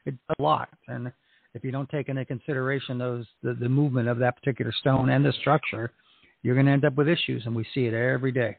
it's 0.05 0.19
a 0.39 0.43
lot 0.43 0.69
and 0.89 1.13
if 1.57 1.65
you 1.65 1.71
don't 1.71 1.89
take 1.89 2.09
into 2.09 2.25
consideration 2.25 2.99
those 2.99 3.25
the, 3.43 3.55
the 3.55 3.69
movement 3.69 4.09
of 4.09 4.19
that 4.19 4.37
particular 4.37 4.73
stone 4.73 5.09
and 5.09 5.25
the 5.25 5.33
structure 5.41 5.91
you're 6.43 6.55
going 6.55 6.67
to 6.67 6.73
end 6.73 6.85
up 6.85 6.95
with 6.95 7.09
issues 7.09 7.43
and 7.47 7.57
we 7.57 7.67
see 7.75 7.87
it 7.87 7.95
every 7.95 8.31
day. 8.31 8.57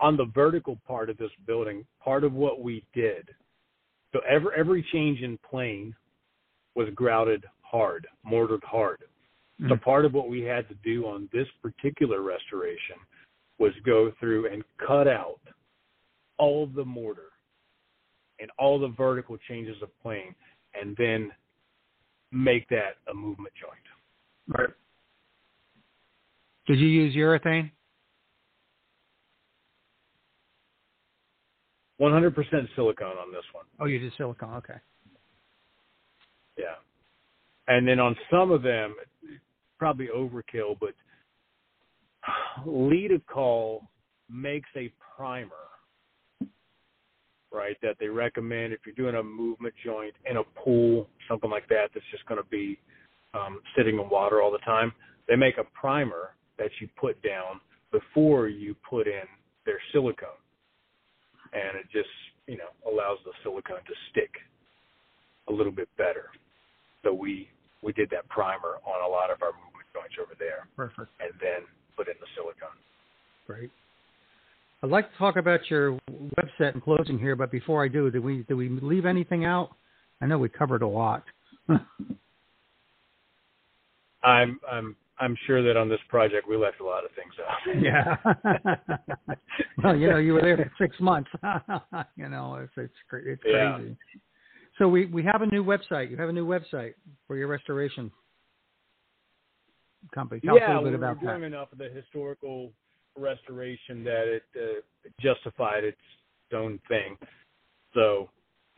On 0.00 0.16
the 0.16 0.26
vertical 0.34 0.78
part 0.86 1.08
of 1.08 1.16
this 1.16 1.30
building 1.46 1.86
part 2.02 2.24
of 2.24 2.32
what 2.32 2.60
we 2.60 2.84
did 2.92 3.30
so 4.12 4.20
every 4.28 4.50
every 4.56 4.86
change 4.92 5.20
in 5.20 5.38
plane 5.48 5.94
was 6.74 6.88
grouted 6.94 7.44
hard 7.62 8.06
mortared 8.24 8.64
hard. 8.64 8.98
So 9.60 9.64
mm-hmm. 9.64 9.82
part 9.82 10.04
of 10.04 10.14
what 10.14 10.28
we 10.28 10.42
had 10.42 10.68
to 10.68 10.74
do 10.84 11.06
on 11.06 11.28
this 11.32 11.46
particular 11.62 12.22
restoration 12.22 12.96
was 13.58 13.72
go 13.84 14.12
through 14.20 14.52
and 14.52 14.62
cut 14.86 15.08
out 15.08 15.40
all 16.38 16.66
the 16.66 16.84
mortar 16.84 17.30
and 18.40 18.50
all 18.56 18.78
the 18.78 18.94
vertical 18.96 19.36
changes 19.48 19.76
of 19.82 19.88
plane 20.00 20.34
and 20.80 20.96
then 20.96 21.30
make 22.32 22.68
that 22.68 22.96
a 23.10 23.14
movement 23.14 23.52
joint. 23.60 24.58
Right. 24.58 24.74
Did 26.66 26.78
you 26.78 26.86
use 26.86 27.14
urethane? 27.14 27.70
100% 32.00 32.68
silicone 32.76 33.16
on 33.16 33.32
this 33.32 33.44
one. 33.52 33.64
Oh, 33.80 33.86
you 33.86 33.98
did 33.98 34.12
silicone. 34.16 34.54
Okay. 34.54 34.74
Yeah. 36.56 36.76
And 37.66 37.86
then 37.86 37.98
on 37.98 38.16
some 38.30 38.52
of 38.52 38.62
them, 38.62 38.94
probably 39.78 40.08
overkill, 40.14 40.78
but 40.78 40.94
Litokol 42.66 43.80
makes 44.30 44.68
a 44.76 44.92
primer, 45.16 45.50
right, 47.52 47.76
that 47.82 47.96
they 47.98 48.08
recommend 48.08 48.72
if 48.72 48.80
you're 48.84 48.94
doing 48.94 49.14
a 49.16 49.22
movement 49.22 49.74
joint 49.84 50.14
in 50.28 50.36
a 50.36 50.44
pool, 50.62 51.08
something 51.28 51.50
like 51.50 51.68
that, 51.68 51.90
that's 51.94 52.06
just 52.10 52.26
going 52.26 52.40
to 52.40 52.48
be 52.48 52.78
um, 53.34 53.60
sitting 53.76 53.98
in 53.98 54.08
water 54.08 54.42
all 54.42 54.50
the 54.50 54.58
time. 54.58 54.92
They 55.28 55.36
make 55.36 55.58
a 55.58 55.64
primer 55.78 56.34
that 56.58 56.70
you 56.80 56.88
put 56.98 57.20
down 57.22 57.60
before 57.92 58.48
you 58.48 58.74
put 58.88 59.06
in 59.06 59.24
their 59.64 59.80
silicone, 59.92 60.40
and 61.52 61.76
it 61.78 61.86
just 61.92 62.08
you 62.46 62.56
know 62.56 62.72
allows 62.90 63.18
the 63.24 63.32
silicone 63.42 63.84
to 63.84 63.94
stick 64.10 64.30
a 65.48 65.52
little 65.52 65.72
bit 65.72 65.88
better. 65.96 66.32
So 67.04 67.12
we 67.12 67.48
we 67.82 67.92
did 67.92 68.10
that 68.10 68.28
primer 68.28 68.80
on 68.84 69.04
a 69.04 69.08
lot 69.08 69.30
of 69.30 69.42
our 69.42 69.52
movement 69.52 69.88
joints 69.94 70.16
over 70.20 70.34
there. 70.38 70.66
Perfect. 70.76 71.08
And 71.20 71.32
then 71.40 71.68
put 71.96 72.08
in 72.08 72.14
the 72.20 72.26
silicone. 72.34 72.76
Great. 73.46 73.70
I'd 74.82 74.90
like 74.90 75.10
to 75.10 75.18
talk 75.18 75.36
about 75.36 75.60
your 75.68 75.98
website 76.38 76.74
in 76.74 76.80
closing 76.80 77.18
here, 77.18 77.34
but 77.34 77.50
before 77.50 77.84
I 77.84 77.88
do, 77.88 78.10
did 78.10 78.22
we 78.22 78.44
did 78.44 78.54
we 78.54 78.68
leave 78.68 79.06
anything 79.06 79.44
out? 79.44 79.70
I 80.20 80.26
know 80.26 80.38
we 80.38 80.48
covered 80.48 80.82
a 80.82 80.86
lot. 80.86 81.24
I'm 84.22 84.60
I'm 84.70 84.96
I'm 85.20 85.36
sure 85.46 85.62
that 85.64 85.76
on 85.76 85.88
this 85.88 85.98
project 86.08 86.48
we 86.48 86.56
left 86.56 86.80
a 86.80 86.84
lot 86.84 87.04
of 87.04 87.10
things 87.12 87.32
out. 87.44 87.58
Yeah. 87.82 88.16
well, 89.82 89.96
you 89.96 90.10
know, 90.10 90.18
you 90.18 90.34
were 90.34 90.42
there 90.42 90.56
for 90.56 90.70
six 90.78 90.94
months. 91.00 91.30
you 92.16 92.28
know, 92.28 92.56
it's 92.62 92.72
it's 92.76 92.92
it's 93.26 93.42
crazy. 93.42 93.56
Yeah. 93.56 93.78
So 94.78 94.88
we 94.88 95.06
we 95.06 95.24
have 95.24 95.42
a 95.42 95.46
new 95.46 95.64
website. 95.64 96.08
You 96.10 96.16
have 96.18 96.28
a 96.28 96.32
new 96.32 96.46
website 96.46 96.94
for 97.26 97.36
your 97.36 97.48
restoration 97.48 98.12
company. 100.14 100.40
Tell 100.40 100.56
yeah, 100.56 100.66
us 100.66 100.70
a 100.70 100.74
little 100.74 100.90
bit 100.90 100.94
about 100.94 101.20
were 101.20 101.30
doing 101.30 101.40
that. 101.40 101.46
enough 101.48 101.72
of 101.72 101.78
the 101.78 101.88
historical 101.88 102.72
restoration 103.18 104.04
that 104.04 104.24
it 104.26 104.42
uh, 104.56 105.08
justified 105.20 105.84
its 105.84 105.96
own 106.54 106.80
thing. 106.88 107.16
So 107.94 108.28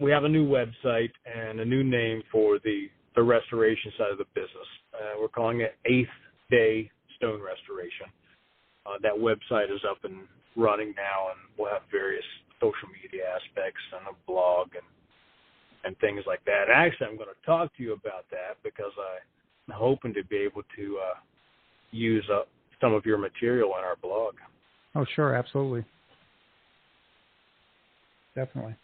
we 0.00 0.10
have 0.10 0.24
a 0.24 0.28
new 0.28 0.46
website 0.48 1.10
and 1.26 1.60
a 1.60 1.64
new 1.64 1.84
name 1.84 2.22
for 2.32 2.58
the 2.64 2.88
the 3.16 3.22
restoration 3.22 3.92
side 3.98 4.12
of 4.12 4.18
the 4.18 4.30
business. 4.34 4.70
Uh, 4.94 5.18
we're 5.20 5.28
calling 5.28 5.60
it 5.60 5.74
Eighth 5.84 6.08
Day 6.48 6.88
Stone 7.16 7.42
Restoration. 7.42 8.06
Uh, 8.86 8.98
that 9.02 9.12
website 9.12 9.66
is 9.74 9.80
up 9.88 9.98
and 10.04 10.22
running 10.56 10.94
now, 10.96 11.30
and 11.30 11.38
we'll 11.58 11.70
have 11.70 11.82
various 11.90 12.24
social 12.60 12.88
media 12.88 13.24
aspects 13.34 13.82
and 13.98 14.06
a 14.08 14.16
blog 14.30 14.68
and 14.74 14.86
and 15.82 15.98
things 15.98 16.22
like 16.26 16.44
that. 16.44 16.66
Actually, 16.72 17.08
I'm 17.08 17.16
going 17.16 17.32
to 17.32 17.46
talk 17.46 17.74
to 17.76 17.82
you 17.82 17.92
about 17.94 18.28
that 18.30 18.60
because 18.62 18.92
I'm 18.98 19.74
hoping 19.74 20.12
to 20.14 20.24
be 20.24 20.36
able 20.36 20.62
to 20.76 20.98
uh, 20.98 21.18
use 21.90 22.28
up 22.32 22.48
some 22.80 22.92
of 22.94 23.04
your 23.04 23.18
material 23.18 23.72
on 23.72 23.84
our 23.84 23.96
blog. 23.96 24.34
Oh, 24.94 25.04
sure, 25.14 25.34
absolutely. 25.34 25.84
definitely. 28.34 28.74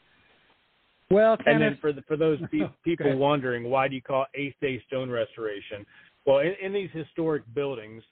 Well, 1.11 1.37
Kenneth, 1.37 1.47
and 1.47 1.63
then 1.63 1.79
for 1.81 1.93
the, 1.93 2.03
for 2.03 2.17
those 2.17 2.39
people 2.85 3.17
wondering, 3.17 3.65
why 3.65 3.89
do 3.89 3.95
you 3.95 4.03
call 4.03 4.27
eighth 4.35 4.57
day 4.61 4.83
stone 4.87 5.11
restoration? 5.11 5.87
Well, 6.27 6.39
in, 6.39 6.55
in 6.63 6.73
these 6.73 6.91
historic 6.93 7.43
buildings, 7.55 8.03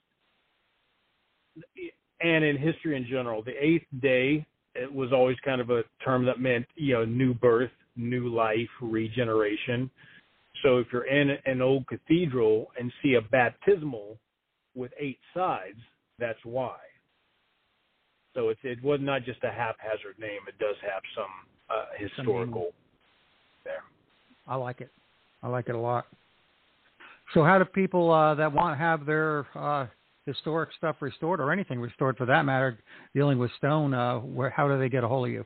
and 2.21 2.43
in 2.43 2.57
history 2.57 2.95
in 2.97 3.05
general, 3.05 3.43
the 3.43 3.53
eighth 3.63 3.85
day 4.01 4.45
it 4.75 4.93
was 4.93 5.13
always 5.13 5.37
kind 5.43 5.61
of 5.61 5.69
a 5.69 5.83
term 6.03 6.25
that 6.25 6.39
meant 6.39 6.65
you 6.75 6.93
know 6.93 7.05
new 7.05 7.33
birth, 7.33 7.71
new 7.95 8.27
life, 8.27 8.69
regeneration. 8.81 9.89
So 10.63 10.77
if 10.77 10.87
you're 10.91 11.07
in 11.07 11.37
an 11.45 11.61
old 11.61 11.85
cathedral 11.87 12.67
and 12.79 12.91
see 13.03 13.15
a 13.15 13.21
baptismal 13.21 14.17
with 14.75 14.91
eight 14.99 15.19
sides, 15.33 15.79
that's 16.19 16.39
why. 16.43 16.75
So 18.33 18.49
it's 18.49 18.59
it 18.63 18.83
was 18.83 18.99
not 19.01 19.23
just 19.23 19.43
a 19.43 19.51
haphazard 19.51 20.19
name. 20.19 20.41
It 20.47 20.59
does 20.59 20.75
have 20.81 21.01
some 21.15 21.25
uh, 21.69 21.85
historical 21.97 22.73
there. 23.63 23.83
I 24.47 24.55
like 24.55 24.81
it. 24.81 24.91
I 25.41 25.47
like 25.47 25.69
it 25.69 25.75
a 25.75 25.79
lot. 25.79 26.05
So 27.33 27.43
how 27.43 27.57
do 27.57 27.65
people 27.65 28.11
uh, 28.11 28.35
that 28.35 28.51
want 28.51 28.73
to 28.73 28.77
have 28.77 29.05
their 29.05 29.47
uh, 29.55 29.87
historic 30.25 30.69
stuff 30.77 30.97
restored 30.99 31.39
or 31.39 31.51
anything 31.51 31.79
restored 31.79 32.17
for 32.17 32.25
that 32.25 32.43
matter, 32.45 32.77
dealing 33.13 33.39
with 33.39 33.51
stone, 33.57 33.93
uh, 33.93 34.19
where 34.19 34.49
how 34.49 34.67
do 34.67 34.77
they 34.77 34.89
get 34.89 35.03
a 35.03 35.07
hold 35.07 35.27
of 35.27 35.33
you? 35.33 35.45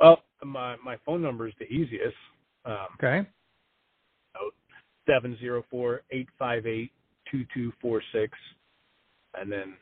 Well, 0.00 0.22
my 0.44 0.76
my 0.84 0.96
phone 1.04 1.22
number 1.22 1.46
is 1.46 1.54
the 1.58 1.66
easiest. 1.66 2.16
Um, 2.64 2.86
okay. 2.98 3.28
Seven 5.06 5.36
zero 5.38 5.64
four 5.70 6.02
eight 6.10 6.28
five 6.38 6.66
eight 6.66 6.90
two 7.30 7.44
two 7.54 7.72
four 7.80 8.02
six, 8.12 8.36
and 9.38 9.50
then 9.50 9.74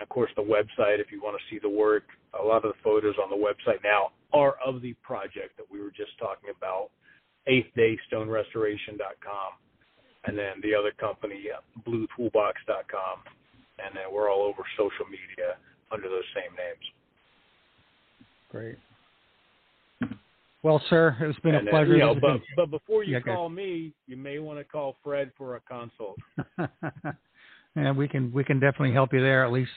of 0.00 0.08
course 0.08 0.30
the 0.36 0.42
website 0.42 1.00
if 1.00 1.10
you 1.10 1.20
want 1.22 1.36
to 1.38 1.54
see 1.54 1.58
the 1.60 1.68
work. 1.68 2.04
A 2.38 2.42
lot 2.42 2.64
of 2.64 2.72
the 2.72 2.78
photos 2.84 3.14
on 3.22 3.30
the 3.30 3.36
website 3.36 3.82
now 3.82 4.12
are 4.32 4.56
of 4.64 4.82
the 4.82 4.92
project 5.02 5.56
that 5.56 5.66
we 5.72 5.80
were 5.80 5.90
just 5.90 6.16
talking 6.18 6.50
about, 6.54 6.90
eighthDayStoneRestoration.com 7.48 9.52
and 10.24 10.36
then 10.36 10.60
the 10.62 10.74
other 10.74 10.92
company, 10.92 11.44
uh, 11.48 11.60
BlueToolbox.com, 11.88 13.16
and 13.78 13.94
then 13.94 14.12
we're 14.12 14.30
all 14.30 14.42
over 14.42 14.62
social 14.76 15.06
media 15.06 15.56
under 15.90 16.08
those 16.08 16.26
same 16.34 16.54
names. 16.56 16.84
Great. 18.50 18.78
Well, 20.68 20.82
sir, 20.90 21.16
it's 21.20 21.40
been 21.40 21.54
and 21.54 21.66
a 21.66 21.70
pleasure. 21.70 21.92
you 21.92 22.00
know, 22.00 22.14
but, 22.14 22.42
but 22.54 22.70
before 22.70 23.02
you 23.02 23.14
yeah, 23.14 23.20
call 23.20 23.48
me, 23.48 23.94
you 24.06 24.18
may 24.18 24.38
want 24.38 24.58
to 24.58 24.64
call 24.64 24.96
Fred 25.02 25.32
for 25.38 25.56
a 25.56 25.60
consult. 25.60 26.18
and 27.74 27.96
we 27.96 28.06
can 28.06 28.30
we 28.32 28.44
can 28.44 28.60
definitely 28.60 28.92
help 28.92 29.14
you 29.14 29.22
there. 29.22 29.46
At 29.46 29.50
least 29.50 29.70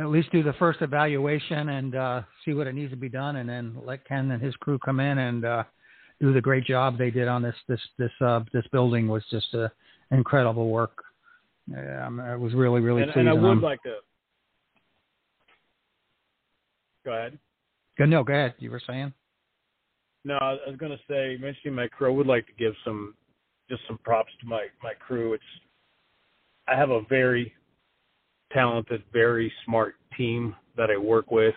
at 0.00 0.06
least 0.06 0.32
do 0.32 0.42
the 0.42 0.54
first 0.54 0.80
evaluation 0.80 1.68
and 1.68 1.94
uh, 1.94 2.22
see 2.46 2.54
what 2.54 2.66
it 2.66 2.74
needs 2.74 2.90
to 2.92 2.96
be 2.96 3.10
done, 3.10 3.36
and 3.36 3.46
then 3.46 3.76
let 3.84 4.08
Ken 4.08 4.30
and 4.30 4.42
his 4.42 4.56
crew 4.56 4.78
come 4.78 5.00
in 5.00 5.18
and 5.18 5.44
uh, 5.44 5.64
do 6.18 6.32
the 6.32 6.40
great 6.40 6.64
job 6.64 6.96
they 6.96 7.10
did 7.10 7.28
on 7.28 7.42
this 7.42 7.56
this 7.68 7.80
this 7.98 8.12
uh, 8.22 8.40
this 8.54 8.64
building 8.72 9.08
was 9.08 9.22
just 9.30 9.54
uh, 9.54 9.68
incredible 10.12 10.70
work. 10.70 10.96
Um, 11.76 12.20
I 12.20 12.36
was 12.36 12.54
really 12.54 12.80
really 12.80 13.02
and, 13.02 13.12
pleased. 13.12 13.28
And 13.28 13.28
I 13.28 13.34
would 13.34 13.60
like 13.60 13.82
to 13.82 13.96
go 17.04 17.12
ahead. 17.12 17.38
Go 17.98 18.06
no, 18.06 18.24
go 18.24 18.32
ahead. 18.32 18.54
You 18.60 18.70
were 18.70 18.80
saying. 18.86 19.12
No, 20.24 20.36
I 20.36 20.52
was 20.66 20.76
going 20.78 20.92
to 20.92 21.00
say, 21.08 21.36
mentioning 21.40 21.74
my 21.74 21.88
crew, 21.88 22.08
I 22.08 22.16
would 22.16 22.26
like 22.26 22.46
to 22.46 22.52
give 22.52 22.74
some 22.84 23.14
just 23.68 23.82
some 23.86 23.98
props 24.04 24.30
to 24.40 24.46
my 24.46 24.66
my 24.82 24.92
crew. 24.94 25.32
It's 25.32 25.44
I 26.68 26.76
have 26.76 26.90
a 26.90 27.02
very 27.08 27.52
talented, 28.52 29.02
very 29.12 29.52
smart 29.64 29.96
team 30.16 30.54
that 30.76 30.90
I 30.90 30.96
work 30.96 31.30
with. 31.30 31.54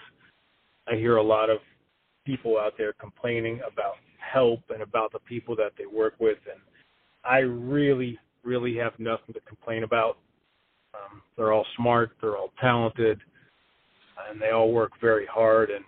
I 0.87 0.95
hear 0.95 1.17
a 1.17 1.23
lot 1.23 1.49
of 1.49 1.59
people 2.25 2.57
out 2.57 2.73
there 2.77 2.93
complaining 2.93 3.59
about 3.71 3.95
help 4.19 4.61
and 4.69 4.81
about 4.81 5.11
the 5.11 5.19
people 5.19 5.55
that 5.55 5.73
they 5.77 5.85
work 5.85 6.15
with. 6.19 6.37
And 6.51 6.59
I 7.23 7.39
really, 7.39 8.17
really 8.43 8.75
have 8.77 8.93
nothing 8.97 9.33
to 9.33 9.39
complain 9.41 9.83
about. 9.83 10.17
Um, 10.93 11.21
they're 11.35 11.53
all 11.53 11.65
smart, 11.75 12.11
they're 12.21 12.37
all 12.37 12.51
talented, 12.59 13.19
and 14.29 14.41
they 14.41 14.51
all 14.51 14.71
work 14.71 14.91
very 15.01 15.25
hard. 15.25 15.69
And 15.69 15.83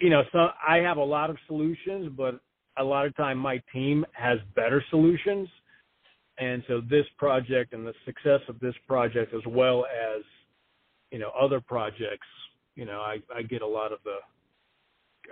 you 0.00 0.10
know, 0.10 0.22
so 0.32 0.48
I 0.66 0.78
have 0.78 0.96
a 0.96 1.04
lot 1.04 1.30
of 1.30 1.36
solutions, 1.46 2.12
but 2.16 2.40
a 2.78 2.84
lot 2.84 3.06
of 3.06 3.16
time 3.16 3.38
my 3.38 3.62
team 3.72 4.04
has 4.12 4.38
better 4.54 4.82
solutions. 4.90 5.48
And 6.38 6.62
so 6.68 6.80
this 6.80 7.04
project 7.18 7.74
and 7.74 7.86
the 7.86 7.92
success 8.06 8.40
of 8.48 8.58
this 8.60 8.74
project, 8.88 9.34
as 9.34 9.42
well 9.46 9.84
as 9.84 10.22
you 11.10 11.18
know 11.18 11.30
other 11.38 11.60
projects, 11.60 12.26
you 12.76 12.86
know, 12.86 13.00
I, 13.00 13.18
I 13.34 13.42
get 13.42 13.62
a 13.62 13.66
lot 13.66 13.92
of 13.92 13.98
the 14.04 14.16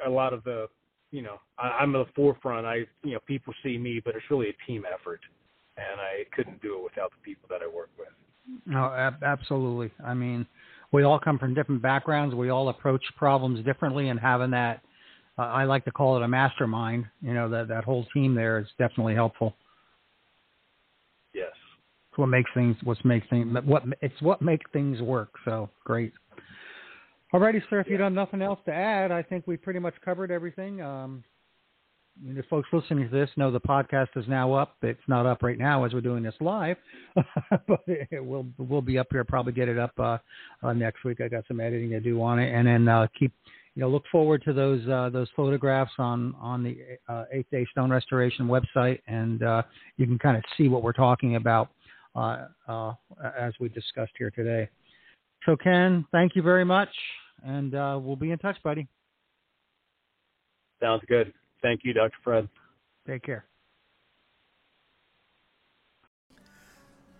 a 0.06 0.10
lot 0.10 0.32
of 0.32 0.44
the, 0.44 0.68
you 1.10 1.22
know, 1.22 1.40
I, 1.58 1.68
I'm 1.80 1.94
at 1.96 2.06
the 2.06 2.12
forefront. 2.14 2.66
I, 2.66 2.86
you 3.02 3.12
know, 3.12 3.20
people 3.26 3.54
see 3.62 3.78
me, 3.78 4.00
but 4.04 4.14
it's 4.14 4.24
really 4.30 4.50
a 4.50 4.66
team 4.66 4.84
effort, 4.92 5.20
and 5.76 6.00
I 6.00 6.24
couldn't 6.34 6.60
do 6.60 6.76
it 6.76 6.84
without 6.84 7.10
the 7.10 7.22
people 7.22 7.48
that 7.50 7.60
I 7.62 7.66
work 7.66 7.90
with. 7.98 8.08
No, 8.66 8.92
ab- 8.92 9.22
absolutely. 9.22 9.90
I 10.04 10.14
mean, 10.14 10.46
we 10.93 11.03
all 11.03 11.18
come 11.18 11.39
from 11.39 11.55
different 11.55 11.82
backgrounds. 11.82 12.34
We 12.34 12.51
all 12.51 12.68
approach 12.68 13.03
problems 13.16 13.64
differently, 13.64 14.09
and 14.09 14.18
having 14.18 14.51
that, 14.53 14.80
uh, 15.39 15.43
I 15.43 15.64
like 15.64 15.84
to 15.84 15.91
call 15.91 16.16
it 16.16 16.22
a 16.22 16.28
mastermind. 16.28 17.07
You 17.20 17.34
know, 17.34 17.49
that 17.51 17.68
that 17.68 17.84
whole 17.84 18.07
team 18.14 18.34
there 18.34 18.59
is 18.59 18.66
definitely 18.78 19.14
helpful. 19.14 19.55
Yes. 21.34 21.53
It's 22.11 22.18
what 22.18 22.26
makes 22.26 22.51
things. 22.55 22.76
What 22.84 23.05
makes 23.05 23.26
things. 23.28 23.57
What 23.64 23.84
it's 24.01 24.20
what 24.20 24.41
makes 24.41 24.64
things 24.72 25.01
work. 25.01 25.30
So 25.45 25.68
great. 25.84 26.12
Alrighty, 27.34 27.61
sir. 27.68 27.80
If 27.80 27.86
yeah. 27.89 27.97
you 27.97 28.03
have 28.03 28.12
nothing 28.12 28.41
else 28.41 28.61
to 28.64 28.72
add, 28.72 29.12
I 29.12 29.22
think 29.22 29.47
we 29.47 29.59
pretty 29.59 29.80
much 29.80 29.95
covered 30.03 30.30
everything. 30.30 30.80
Um, 30.80 31.22
I 32.20 32.26
mean, 32.26 32.42
folks 32.50 32.68
listening 32.72 33.08
to 33.08 33.14
this 33.14 33.30
know 33.36 33.50
the 33.50 33.60
podcast 33.60 34.08
is 34.16 34.24
now 34.26 34.52
up. 34.52 34.76
It's 34.82 35.00
not 35.06 35.26
up 35.26 35.42
right 35.42 35.58
now 35.58 35.84
as 35.84 35.92
we're 35.92 36.00
doing 36.00 36.22
this 36.22 36.34
live, 36.40 36.76
but 37.14 37.80
it 37.86 38.24
will 38.24 38.46
will 38.58 38.82
be 38.82 38.98
up 38.98 39.06
here. 39.10 39.24
Probably 39.24 39.52
get 39.52 39.68
it 39.68 39.78
up 39.78 39.92
uh, 39.98 40.18
uh, 40.62 40.72
next 40.72 41.04
week. 41.04 41.20
I 41.20 41.28
got 41.28 41.44
some 41.46 41.60
editing 41.60 41.90
to 41.90 42.00
do 42.00 42.20
on 42.22 42.38
it, 42.38 42.52
and 42.52 42.66
then 42.66 42.88
uh, 42.88 43.06
keep 43.18 43.32
you 43.74 43.82
know 43.82 43.88
look 43.88 44.04
forward 44.10 44.42
to 44.46 44.52
those 44.52 44.86
uh, 44.88 45.10
those 45.12 45.28
photographs 45.36 45.92
on 45.98 46.34
on 46.40 46.64
the 46.64 46.78
uh, 47.08 47.24
Eighth 47.32 47.50
Day 47.50 47.64
Stone 47.70 47.90
Restoration 47.90 48.48
website, 48.48 48.98
and 49.06 49.42
uh, 49.42 49.62
you 49.96 50.06
can 50.06 50.18
kind 50.18 50.36
of 50.36 50.42
see 50.56 50.68
what 50.68 50.82
we're 50.82 50.92
talking 50.92 51.36
about 51.36 51.70
uh, 52.16 52.46
uh, 52.68 52.92
as 53.38 53.52
we 53.60 53.68
discussed 53.68 54.12
here 54.18 54.30
today. 54.30 54.68
So, 55.46 55.56
Ken, 55.56 56.04
thank 56.10 56.34
you 56.34 56.42
very 56.42 56.64
much, 56.64 56.88
and 57.44 57.74
uh, 57.74 57.98
we'll 58.02 58.16
be 58.16 58.32
in 58.32 58.38
touch, 58.38 58.56
buddy. 58.64 58.88
Sounds 60.82 61.02
good. 61.08 61.32
Thank 61.62 61.80
you, 61.84 61.92
Dr. 61.92 62.16
Fred. 62.22 62.48
Take 63.06 63.22
care. 63.22 63.44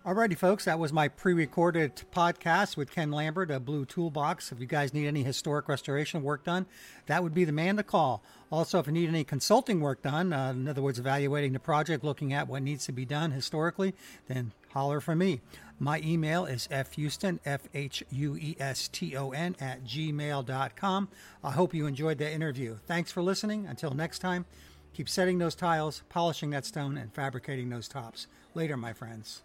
Alrighty, 0.05 0.37
folks, 0.37 0.63
that 0.63 0.79
was 0.79 0.93
my 0.93 1.09
pre 1.09 1.33
recorded 1.33 2.03
podcast 2.13 2.77
with 2.77 2.89
Ken 2.89 3.11
Lambert 3.11 3.51
of 3.51 3.65
Blue 3.65 3.85
Toolbox. 3.85 4.49
If 4.49 4.61
you 4.61 4.65
guys 4.65 4.93
need 4.93 5.07
any 5.07 5.23
historic 5.23 5.67
restoration 5.67 6.23
work 6.23 6.45
done, 6.45 6.67
that 7.07 7.21
would 7.21 7.33
be 7.33 7.43
the 7.43 7.51
man 7.51 7.75
to 7.75 7.83
call. 7.83 8.23
Also, 8.49 8.79
if 8.79 8.87
you 8.87 8.93
need 8.93 9.09
any 9.09 9.25
consulting 9.25 9.81
work 9.81 10.01
done, 10.01 10.31
uh, 10.31 10.51
in 10.51 10.69
other 10.69 10.81
words, 10.81 10.99
evaluating 10.99 11.51
the 11.51 11.59
project, 11.59 12.05
looking 12.05 12.31
at 12.31 12.47
what 12.47 12.63
needs 12.63 12.85
to 12.85 12.93
be 12.93 13.03
done 13.03 13.31
historically, 13.31 13.93
then 14.27 14.53
holler 14.69 15.01
for 15.01 15.15
me. 15.15 15.41
My 15.79 15.99
email 15.99 16.45
is 16.45 16.69
fhueston, 16.71 17.39
F 17.43 17.67
H 17.73 18.01
U 18.09 18.37
E 18.37 18.55
S 18.57 18.87
T 18.87 19.17
O 19.17 19.31
N, 19.31 19.57
at 19.59 19.83
gmail.com. 19.83 21.09
I 21.43 21.51
hope 21.51 21.73
you 21.73 21.87
enjoyed 21.87 22.19
that 22.19 22.31
interview. 22.31 22.77
Thanks 22.87 23.11
for 23.11 23.21
listening. 23.21 23.67
Until 23.67 23.91
next 23.91 24.19
time, 24.19 24.45
keep 24.93 25.09
setting 25.09 25.39
those 25.39 25.55
tiles, 25.55 26.03
polishing 26.07 26.51
that 26.51 26.65
stone, 26.65 26.97
and 26.97 27.13
fabricating 27.13 27.67
those 27.67 27.89
tops. 27.89 28.27
Later, 28.55 28.77
my 28.77 28.93
friends. 28.93 29.43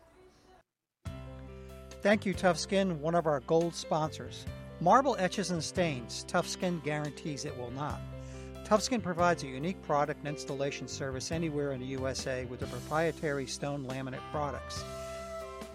Thank 2.05 2.27
you, 2.27 2.35
Tuff 2.35 2.59
Skin, 2.59 3.01
one 3.01 3.15
of 3.15 3.27
our 3.27 3.41
gold 3.41 3.75
sponsors. 3.75 4.45
Marble 4.79 5.17
etches 5.19 5.51
and 5.51 5.65
stains. 5.65 6.23
Tuff 6.29 6.47
Skin 6.47 6.83
guarantees 6.85 7.47
it 7.47 7.57
will 7.57 7.71
not. 7.71 7.99
Tuff 8.67 8.83
Skin 8.83 9.01
provides 9.01 9.43
a 9.43 9.47
unique 9.47 9.81
product 9.81 10.19
and 10.19 10.29
installation 10.29 10.87
service 10.87 11.33
anywhere 11.33 11.73
in 11.73 11.81
the 11.81 11.87
USA 11.87 12.45
with 12.45 12.61
their 12.61 12.69
proprietary 12.69 13.47
stone 13.47 13.87
laminate 13.87 14.21
products. 14.31 14.85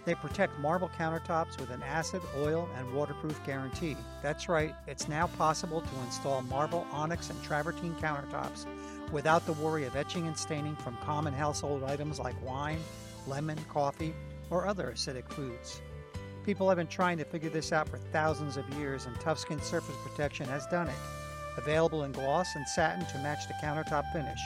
They 0.06 0.14
protect 0.14 0.60
marble 0.60 0.92
countertops 1.00 1.60
with 1.60 1.72
an 1.72 1.82
acid, 1.82 2.22
oil, 2.38 2.70
and 2.78 2.94
waterproof 2.94 3.44
guarantee. 3.44 3.98
That's 4.22 4.48
right, 4.48 4.76
it's 4.86 5.08
now 5.08 5.26
possible 5.26 5.82
to 5.82 6.06
install 6.06 6.44
marble, 6.44 6.86
onyx, 6.92 7.32
and 7.32 7.42
travertine 7.42 7.96
countertops 7.96 8.68
without 9.12 9.48
the 9.48 9.54
worry 9.54 9.86
of 9.86 9.96
etching 9.96 10.28
and 10.28 10.38
staining 10.38 10.76
from 10.76 10.96
common 10.98 11.34
household 11.34 11.84
items 11.86 12.20
like 12.20 12.40
wine, 12.46 12.84
lemon, 13.26 13.58
coffee, 13.68 14.14
or 14.52 14.68
other 14.68 14.94
acidic 14.96 15.28
foods. 15.30 15.82
People 16.46 16.68
have 16.70 16.78
been 16.78 16.88
trying 16.88 17.18
to 17.18 17.26
figure 17.26 17.50
this 17.50 17.72
out 17.72 17.88
for 17.88 17.98
thousands 17.98 18.58
of 18.58 18.68
years, 18.76 19.06
and 19.06 19.20
Tuff 19.20 19.40
Skin 19.40 19.62
Surface 19.62 19.96
Protection 20.04 20.48
has 20.48 20.66
done 20.68 20.88
it. 20.88 20.96
Available 21.58 22.04
in 22.04 22.12
gloss 22.12 22.56
and 22.56 22.68
satin 22.68 23.06
to 23.08 23.18
match 23.20 23.48
the 23.48 23.54
countertop 23.62 24.12
finish. 24.12 24.42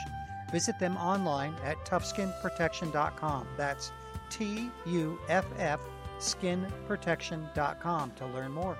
Visit 0.50 0.78
them 0.78 0.96
online 0.96 1.54
at 1.64 1.76
tuffskinprotection.com. 1.86 3.46
That's 3.56 3.92
T 4.30 4.70
U 4.86 5.18
F 5.28 5.46
F 5.58 5.80
skinprotection.com 6.18 8.10
to 8.12 8.26
learn 8.26 8.52
more. 8.52 8.78